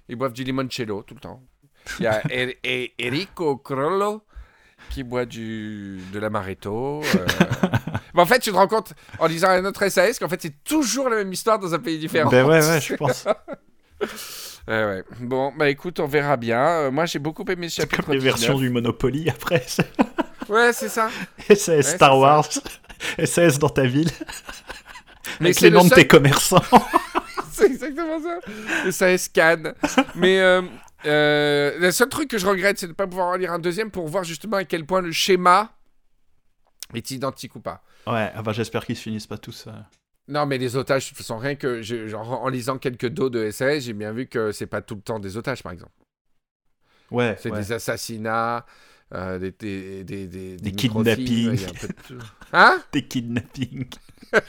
Ils 0.10 0.16
boivent 0.16 0.34
du 0.34 0.44
limoncello 0.44 1.04
tout 1.04 1.16
le 1.16 1.20
temps. 1.22 1.44
Il 2.00 2.04
y 2.06 2.08
a 2.08 2.26
Er- 2.30 2.60
E- 2.66 2.90
Enrico 3.02 3.58
Crollo 3.58 4.24
qui 4.90 5.04
boit 5.04 5.26
du, 5.26 6.00
de 6.12 6.20
l'amaretto. 6.20 7.02
euh. 7.04 7.26
Mais 8.14 8.22
en 8.22 8.26
fait, 8.26 8.40
tu 8.40 8.52
te 8.52 8.56
rends 8.56 8.68
compte, 8.68 8.94
en 9.20 9.28
lisant 9.28 9.50
un 9.50 9.64
autre 9.66 9.88
SAS, 9.90 10.18
qu'en 10.20 10.28
fait, 10.30 10.42
c'est 10.42 10.64
toujours 10.64 11.10
la 11.10 11.18
même 11.18 11.32
histoire 11.32 11.60
dans 11.60 11.74
un 11.74 11.80
pays 11.80 12.00
différent. 12.00 12.30
ben 12.30 12.46
ouais, 12.46 12.60
ouais, 12.68 12.82
je 12.82 12.96
pense. 12.96 13.26
Ouais, 14.68 14.86
ouais. 14.86 15.04
Bon, 15.22 15.52
bah 15.58 15.68
écoute, 15.70 16.00
on 16.00 16.06
verra 16.06 16.38
bien. 16.38 16.62
Euh, 16.62 16.92
moi, 16.92 17.08
j'ai 17.08 17.18
beaucoup 17.18 17.44
aimé 17.50 17.70
ce 17.70 17.82
chapitre 17.82 18.04
comme 18.04 18.14
les 18.14 18.20
19. 18.20 18.38
versions 18.38 18.60
du 18.60 18.70
Monopoly 18.70 19.30
après. 19.30 19.66
Ouais, 20.48 20.74
c'est 20.74 20.90
ça. 20.90 21.10
SAS 21.48 21.96
Star 21.96 22.12
ça. 22.12 22.16
Wars, 22.18 22.48
SAS 23.26 23.60
dans 23.60 23.70
ta 23.70 23.84
ville, 23.86 24.10
Mais 25.40 25.48
avec 25.50 25.62
les 25.62 25.70
le 25.70 25.78
noms 25.78 25.86
de 25.86 25.94
tes 25.94 26.08
commerçants. 26.08 26.62
C'est 27.52 27.66
exactement 27.66 28.20
ça. 28.20 28.40
Et 28.88 28.92
ça 28.92 29.16
scanne. 29.20 29.74
Mais 30.16 30.40
euh, 30.40 30.62
euh, 31.06 31.78
le 31.80 31.92
seul 31.92 32.10
truc 32.10 32.30
que 32.30 32.38
je 32.38 32.46
regrette, 32.48 32.78
c'est 32.80 32.88
de 32.88 32.92
ne 32.92 32.96
pas 32.96 33.08
pouvoir 33.08 33.28
en 33.28 33.36
lire 33.36 33.52
un 33.54 33.60
deuxième 33.60 33.92
pour 33.92 34.08
voir 34.08 34.24
justement 34.24 34.58
à 34.58 34.64
quel 34.66 34.86
point 34.86 35.02
le 35.02 35.12
schéma 35.12 35.72
est 36.94 37.12
identique 37.12 37.56
ou 37.56 37.60
pas. 37.62 37.84
Ouais, 38.08 38.32
ah 38.34 38.42
bah, 38.42 38.52
j'espère 38.54 38.86
qu'ils 38.86 38.96
se 38.98 39.04
finissent 39.04 39.28
pas 39.28 39.38
tous. 39.38 39.68
euh. 39.68 39.72
Non, 40.28 40.46
mais 40.46 40.58
les 40.58 40.76
otages, 40.76 41.06
de 41.06 41.10
toute 41.10 41.18
façon, 41.18 41.38
rien 41.38 41.56
que. 41.56 41.82
genre, 41.82 42.44
en 42.44 42.50
lisant 42.50 42.78
quelques 42.78 43.08
dos 43.10 43.30
de 43.30 43.50
SAS, 43.52 43.84
j'ai 43.84 43.94
bien 43.94 44.12
vu 44.12 44.28
que 44.28 44.52
c'est 44.52 44.68
pas 44.68 44.82
tout 44.82 44.96
le 44.96 45.02
temps 45.02 45.20
des 45.20 45.38
otages, 45.38 45.64
par 45.64 45.72
exemple. 45.72 45.92
Ouais, 47.12 47.36
C'est 47.40 47.50
ouais. 47.52 47.58
des 47.60 47.72
assassinats, 47.72 48.66
euh, 49.16 49.40
des, 49.40 49.52
des, 49.52 50.04
des, 50.04 50.28
des, 50.28 50.56
Des 50.58 50.72
kidnappings. 50.72 51.66
de. 52.10 52.20
Hein? 52.54 52.80
Des 52.92 53.08
kidnappings. 53.08 53.90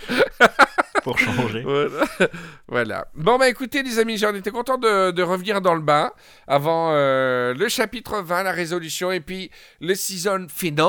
Pour 1.03 1.19
changer. 1.19 1.63
Voilà. 1.63 2.05
voilà. 2.69 3.09
Bon, 3.15 3.39
bah 3.39 3.49
écoutez, 3.49 3.83
les 3.83 3.99
amis, 3.99 4.17
j'en 4.19 4.35
étais 4.35 4.51
content 4.51 4.79
de, 4.79 5.11
de 5.11 5.23
revenir 5.23 5.61
dans 5.61 5.75
le 5.75 5.81
bain 5.81 6.13
avant 6.47 6.91
euh, 6.93 7.55
le 7.55 7.69
chapitre 7.69 8.21
20, 8.23 8.43
la 8.43 8.53
résolution, 8.53 9.11
et 9.13 9.21
puis 9.21 9.51
le 9.81 9.95
season 9.95 10.47
finale. 10.49 10.81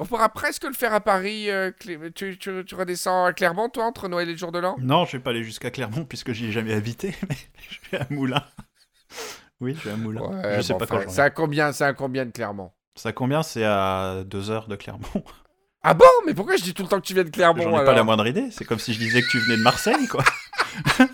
On 0.00 0.04
pourra 0.06 0.28
presque 0.28 0.64
le 0.64 0.72
faire 0.74 0.92
à 0.94 1.00
Paris. 1.00 1.50
euh, 1.50 1.70
tu, 2.14 2.38
tu- 2.38 2.64
tu 2.64 2.74
redescends 2.74 3.24
à 3.24 3.32
Clermont, 3.32 3.68
toi, 3.68 3.84
entre 3.84 4.08
Noël 4.08 4.28
et 4.28 4.32
le 4.32 4.38
jour 4.38 4.52
de 4.52 4.58
l'an? 4.58 4.76
Non, 4.80 5.04
je 5.04 5.16
vais 5.16 5.22
pas 5.22 5.30
aller 5.30 5.42
jusqu'à 5.44 5.70
Clermont 5.70 6.04
puisque 6.04 6.32
j'y 6.32 6.46
ai 6.46 6.52
jamais 6.52 6.74
habité, 6.74 7.14
mais 7.28 7.36
je 7.70 7.78
vais 7.90 7.98
à 8.02 8.06
Moulins. 8.10 8.44
Oui, 9.60 9.76
je 9.78 9.88
vais 9.88 9.94
à 9.94 9.96
Moulins. 9.96 10.22
Ouais, 10.22 10.56
je 10.56 10.62
sais 10.62 10.72
bon, 10.72 10.78
pas 10.80 10.84
enfin, 10.86 11.04
quand 11.04 11.10
C'est 11.10 11.20
à 11.22 11.30
combien, 11.30 11.72
c'est 11.72 11.84
à 11.84 11.92
combien 11.92 12.24
de 12.26 12.30
Clermont? 12.30 12.70
Ça 12.94 13.12
combien? 13.12 13.42
C'est 13.42 13.64
à 13.64 14.22
deux 14.26 14.50
heures 14.50 14.68
de 14.68 14.76
Clermont. 14.76 15.24
Ah 15.84 15.94
bon? 15.94 16.06
Mais 16.26 16.34
pourquoi 16.34 16.56
je 16.56 16.62
dis 16.62 16.74
tout 16.74 16.82
le 16.82 16.88
temps 16.88 17.00
que 17.00 17.06
tu 17.06 17.14
viens 17.14 17.24
de 17.24 17.30
Clermont 17.30 17.62
J'en 17.62 17.70
ai 17.70 17.74
alors 17.74 17.84
pas 17.86 17.92
la 17.94 18.04
moindre 18.04 18.26
idée. 18.26 18.44
C'est 18.52 18.64
comme 18.64 18.78
si 18.78 18.94
je 18.94 18.98
disais 18.98 19.20
que 19.22 19.28
tu 19.28 19.38
venais 19.40 19.56
de 19.56 19.62
Marseille, 19.62 20.06
quoi. 20.08 20.22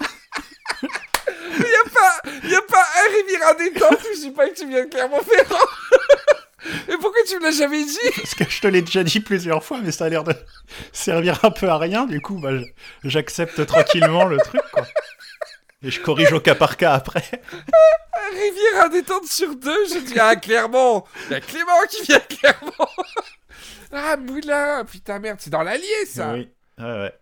Il 2.45 2.51
y 2.51 2.55
a 2.55 2.63
pas 2.63 2.81
un 2.81 3.13
Riviera 3.17 3.55
des 3.55 3.73
Temps, 3.73 3.89
tu 4.03 4.19
dis 4.21 4.31
pas 4.31 4.49
que 4.49 4.55
tu 4.55 4.69
viens 4.69 4.85
de 4.85 4.91
Clermont-Ferrand 4.91 5.57
Et 6.89 6.93
pourquoi 6.93 7.21
tu 7.27 7.37
me 7.39 7.43
l'as 7.45 7.51
jamais 7.57 7.85
dit? 7.85 7.99
Parce 8.17 8.35
que 8.35 8.45
je 8.49 8.61
te 8.61 8.67
l'ai 8.67 8.83
déjà 8.83 9.03
dit 9.03 9.21
plusieurs 9.21 9.65
fois, 9.65 9.79
mais 9.83 9.91
ça 9.91 10.05
a 10.05 10.09
l'air 10.09 10.25
de 10.25 10.35
servir 10.93 11.45
un 11.45 11.51
peu 11.51 11.69
à 11.69 11.79
rien. 11.79 12.05
Du 12.07 12.21
coup, 12.21 12.39
bah, 12.39 12.51
je- 12.53 12.65
j'accepte 13.09 13.65
tranquillement 13.67 14.25
le 14.25 14.37
truc, 14.39 14.61
quoi. 14.73 14.85
Et 15.83 15.91
je 15.91 16.01
corrige 16.01 16.33
au 16.33 16.41
cas 16.41 16.55
par 16.55 16.77
cas 16.77 16.93
après. 16.93 17.25
Un 17.53 18.37
Riviera 18.37 18.89
des 18.91 19.03
Temps 19.03 19.21
sur 19.25 19.55
deux, 19.57 19.87
je 19.93 19.99
dis 20.01 20.19
à 20.21 20.37
Clermont 20.37 21.05
Il 21.29 21.33
y 21.33 21.37
a 21.37 21.41
Clément 21.41 21.73
qui 21.89 22.03
vient 22.03 22.19
de 22.19 22.35
Clermont 22.37 22.71
Ah, 23.93 24.17
Moulin 24.17 24.85
Putain, 24.85 25.19
merde, 25.19 25.39
c'est 25.41 25.51
dans 25.51 25.63
l'Allier, 25.63 26.07
ça 26.07 26.33
Oui. 26.35 26.51
Ouais, 26.79 26.85
ouais. 26.85 27.15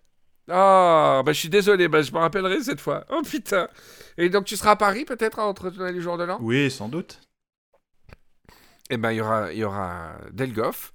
Oh, 0.49 1.23
bah 1.25 1.33
je 1.33 1.39
suis 1.41 1.49
désolé, 1.49 1.89
bah 1.89 2.03
je 2.03 2.13
me 2.13 2.19
rappellerai 2.19 2.61
cette 2.63 2.81
fois. 2.81 3.05
Oh 3.11 3.21
putain. 3.29 3.69
Et 4.17 4.29
donc 4.29 4.45
tu 4.45 4.57
seras 4.57 4.73
à 4.73 4.77
Paris 4.77 5.05
peut-être 5.05 5.41
entre 5.41 5.71
les 5.71 6.01
jours 6.01 6.17
de 6.19 6.23
l'an? 6.25 6.39
Oui, 6.41 6.71
sans 6.71 6.89
doute. 6.89 7.21
Eh 8.89 8.97
ben 8.97 9.11
il 9.11 9.17
y 9.17 9.21
aura, 9.21 9.53
y 9.53 9.65
aura 9.65 10.13
Delgoff, 10.31 10.93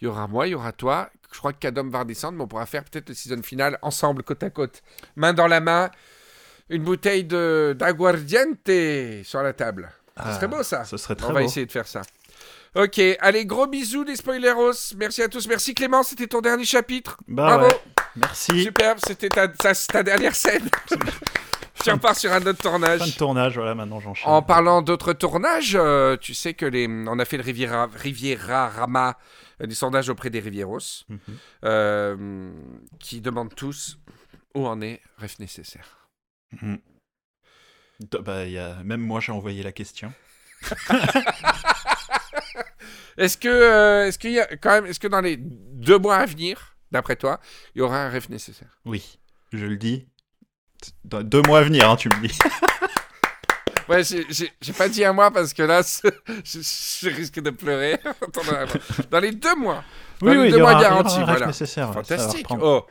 il 0.00 0.04
y 0.04 0.06
aura 0.06 0.28
moi, 0.28 0.46
il 0.46 0.50
y 0.50 0.54
aura 0.54 0.70
toi. 0.70 1.10
Je 1.32 1.38
crois 1.38 1.52
que 1.52 1.58
Kadom 1.58 1.90
va 1.90 2.00
redescendre, 2.00 2.38
mais 2.38 2.44
on 2.44 2.46
pourra 2.46 2.66
faire 2.66 2.84
peut-être 2.84 3.08
le 3.08 3.16
season 3.16 3.42
final 3.42 3.78
ensemble, 3.82 4.22
côte 4.22 4.44
à 4.44 4.50
côte. 4.50 4.82
Main 5.16 5.32
dans 5.32 5.48
la 5.48 5.58
main, 5.60 5.90
une 6.68 6.84
bouteille 6.84 7.24
d'aguardiente 7.24 8.70
sur 9.24 9.42
la 9.42 9.52
table. 9.52 9.90
Ce 10.16 10.22
Ah, 10.24 10.34
serait 10.36 10.46
beau 10.46 10.62
ça. 10.62 10.84
Ce 10.84 10.96
serait 10.96 11.16
très 11.16 11.28
On 11.28 11.32
va 11.32 11.40
beau. 11.40 11.46
essayer 11.46 11.66
de 11.66 11.72
faire 11.72 11.88
ça. 11.88 12.02
Ok, 12.76 13.00
allez, 13.20 13.46
gros 13.46 13.66
bisous 13.68 14.02
les 14.04 14.16
spoileros. 14.16 14.72
Merci 14.96 15.22
à 15.22 15.28
tous. 15.28 15.46
Merci 15.46 15.74
Clément, 15.74 16.02
c'était 16.02 16.26
ton 16.26 16.40
dernier 16.40 16.64
chapitre. 16.64 17.16
Bah 17.28 17.44
Bravo. 17.58 17.66
ouais. 17.66 17.80
Merci. 18.16 18.62
Superbe, 18.64 18.98
c'était 19.06 19.28
ta, 19.28 19.46
ta- 19.48 19.74
ta 19.74 20.02
dernière 20.02 20.34
scène. 20.34 20.68
tu 21.84 21.90
repars 21.90 22.16
sur 22.16 22.32
un 22.32 22.38
autre 22.44 22.60
Fin 22.62 22.70
tournage. 22.70 23.00
de 23.00 23.16
tournage, 23.16 23.54
voilà, 23.56 23.74
maintenant 23.74 24.00
j'enchaîne. 24.00 24.30
En 24.30 24.42
parlant 24.42 24.82
d'autres 24.82 25.12
tournages, 25.12 25.76
euh, 25.78 26.16
tu 26.16 26.34
sais 26.34 26.54
que 26.54 26.66
les, 26.66 26.86
on 26.88 27.18
a 27.18 27.24
fait 27.24 27.36
le 27.36 27.42
Riviera, 27.44 27.88
Riviera 27.94 28.68
Rama, 28.70 29.18
euh, 29.62 29.66
des 29.66 29.74
sondages 29.74 30.08
auprès 30.08 30.30
des 30.30 30.40
Rivieros, 30.40 30.78
Mhm. 31.08 31.18
euh, 31.64 32.52
qui 33.00 33.20
demandent 33.20 33.54
tous 33.54 33.98
où 34.54 34.66
en 34.66 34.80
est 34.80 35.00
Ref 35.18 35.38
nécessaire. 35.38 36.08
Mhm. 36.60 36.78
Bah, 38.24 38.44
y 38.46 38.58
a... 38.58 38.76
Même 38.84 39.00
moi, 39.00 39.20
j'ai 39.20 39.32
envoyé 39.32 39.62
la 39.62 39.72
question. 39.72 40.12
Est-ce 43.18 43.36
que, 43.38 43.48
euh, 43.48 44.06
est-ce 44.06 44.18
qu'il 44.18 44.32
y 44.32 44.40
a 44.40 44.46
quand 44.56 44.70
même, 44.70 44.86
est-ce 44.86 45.00
que 45.00 45.08
dans 45.08 45.20
les 45.20 45.36
deux 45.38 45.98
mois 45.98 46.16
à 46.16 46.26
venir, 46.26 46.76
d'après 46.90 47.16
toi, 47.16 47.40
il 47.74 47.78
y 47.78 47.82
aura 47.82 47.98
un 48.04 48.10
Ref 48.10 48.28
nécessaire? 48.28 48.78
Oui, 48.84 49.18
je 49.52 49.66
le 49.66 49.76
dis. 49.76 50.06
Dans 51.04 51.22
deux 51.22 51.42
mois 51.42 51.60
à 51.60 51.62
venir, 51.62 51.88
hein, 51.90 51.96
tu 51.96 52.08
me 52.08 52.26
dis. 52.28 52.38
Ouais, 53.86 54.02
j'ai- 54.02 54.72
pas 54.78 54.88
dit 54.88 55.04
un 55.04 55.12
mois 55.12 55.30
parce 55.30 55.52
que 55.52 55.62
là, 55.62 55.82
je, 56.44 56.58
je 57.02 57.08
risque 57.10 57.38
de 57.40 57.50
pleurer. 57.50 57.98
Dans 59.10 59.20
les 59.20 59.32
deux 59.32 59.54
mois. 59.56 59.84
Dans 60.22 60.28
les 60.30 60.36
deux 60.36 60.46
il 60.46 60.54
y 60.56 60.58
mois 60.58 60.80
garantis, 60.80 61.20
voilà. 61.22 61.48
nécessaire, 61.48 61.92
Fantastique. 61.92 62.46
Oh, 62.50 62.86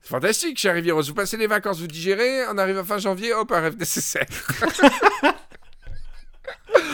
c'est 0.00 0.08
fantastique, 0.08 0.58
cher 0.58 0.74
Rivieros. 0.74 1.02
Vous 1.02 1.12
passez 1.12 1.36
les 1.36 1.48
vacances, 1.48 1.80
vous 1.80 1.86
digérez, 1.86 2.46
on 2.50 2.56
arrive 2.56 2.78
à 2.78 2.84
fin 2.84 2.96
janvier, 2.96 3.34
hop, 3.34 3.52
un 3.52 3.60
rêve 3.60 3.76
nécessaire. 3.76 4.24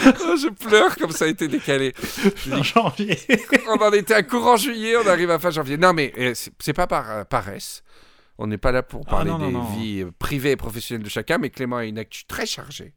Oh, 0.07 0.37
je 0.37 0.49
pleure 0.49 0.97
comme 0.97 1.11
ça 1.13 1.25
a 1.25 1.29
été 1.29 1.49
décalé. 1.49 1.95
En 2.53 2.63
janvier. 2.63 3.19
On 3.69 3.83
en 3.83 3.93
était 3.93 4.15
à 4.15 4.23
courant 4.23 4.57
juillet, 4.57 4.97
on 4.97 5.07
arrive 5.07 5.31
à 5.31 5.39
fin 5.39 5.51
janvier. 5.51 5.77
Non, 5.77 5.93
mais 5.93 6.13
euh, 6.19 6.33
c'est 6.35 6.53
c'est 6.61 6.73
pas 6.73 6.87
par 6.87 7.11
euh, 7.11 7.25
paresse. 7.25 7.83
On 8.39 8.47
n'est 8.49 8.59
pas 8.59 8.73
là 8.73 8.83
pour 8.83 9.03
Ah, 9.07 9.11
parler 9.11 9.31
non, 9.31 9.39
non, 9.39 9.47
des 9.47 9.53
non. 9.53 9.63
vies 9.79 10.03
euh, 10.03 10.11
privées 10.19 10.53
et 10.53 10.57
professionnelles 10.57 11.05
de 11.05 11.09
chacun, 11.09 11.39
mais 11.39 11.51
Clément 11.51 11.77
a 11.77 11.85
une 11.85 11.99
actu 11.99 12.25
très 12.25 12.47
chargée. 12.47 12.93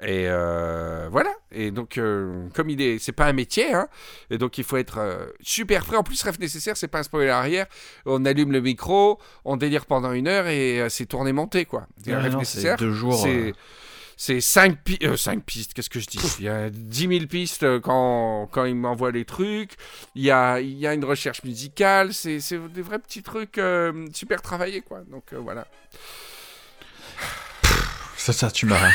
Et 0.00 0.26
euh, 0.28 1.08
voilà. 1.10 1.30
Et 1.50 1.70
donc, 1.70 1.96
euh, 1.98 2.46
comme 2.54 2.68
il 2.70 2.80
est, 2.82 2.98
c'est 2.98 3.12
pas 3.12 3.26
un 3.26 3.32
métier, 3.32 3.72
hein, 3.72 3.88
et 4.30 4.36
donc 4.38 4.58
il 4.58 4.64
faut 4.64 4.76
être 4.76 4.98
euh, 4.98 5.26
super 5.40 5.84
prêt. 5.84 5.96
En 5.96 6.02
plus, 6.02 6.22
rêve 6.22 6.38
nécessaire, 6.38 6.76
c'est 6.76 6.86
pas 6.88 6.98
un 7.00 7.02
spoiler 7.02 7.30
arrière. 7.30 7.66
On 8.06 8.24
allume 8.24 8.52
le 8.52 8.60
micro, 8.60 9.18
on 9.44 9.56
délire 9.56 9.86
pendant 9.86 10.12
une 10.12 10.28
heure 10.28 10.46
et 10.46 10.86
c'est 10.90 11.06
tourné 11.06 11.32
monté, 11.32 11.64
quoi. 11.64 11.86
Et 12.06 12.10
Ouais, 12.10 12.16
rêve 12.18 12.32
non, 12.34 12.38
nécessaire, 12.40 12.76
c'est 12.78 12.84
deux 12.84 12.92
jours, 12.92 13.26
c'est 14.20 14.34
euh. 14.34 14.40
c'est 14.40 15.16
5 15.16 15.44
pistes, 15.44 15.74
qu'est-ce 15.74 15.88
que 15.88 16.00
je 16.00 16.06
dis? 16.06 16.18
Il 16.40 16.44
y 16.44 16.48
a 16.48 16.70
10 16.70 17.08
000 17.08 17.26
pistes 17.26 17.62
euh, 17.62 17.78
quand, 17.78 18.48
quand 18.50 18.64
il 18.64 18.74
m'envoie 18.74 19.12
les 19.12 19.24
trucs. 19.24 19.74
Il 20.16 20.24
y 20.24 20.32
a, 20.32 20.58
il 20.60 20.76
y 20.76 20.88
a 20.88 20.92
une 20.92 21.04
recherche 21.04 21.44
musicale. 21.44 22.12
C'est 22.12 22.40
des 22.74 22.82
vrais 22.82 22.98
petits 22.98 23.22
trucs 23.22 23.58
euh, 23.58 24.08
super 24.12 24.42
travaillés, 24.42 24.80
quoi. 24.80 25.02
Donc 25.08 25.32
euh, 25.32 25.38
voilà. 25.38 25.68
Ça, 28.16 28.32
ça, 28.32 28.50
tu 28.50 28.66
m'as. 28.66 28.76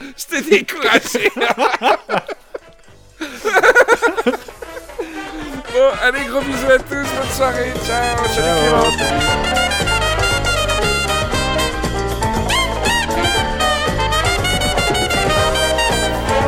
Je 0.00 0.24
t'ai 0.30 0.40
découragé. 0.40 1.30
bon, 1.36 1.44
allez, 6.00 6.24
gros 6.24 6.40
bisous 6.40 6.70
à 6.70 6.78
tous. 6.78 6.94
Bonne 6.94 7.30
soirée. 7.30 7.74
Ciao. 7.84 8.26
Salut 8.28 9.65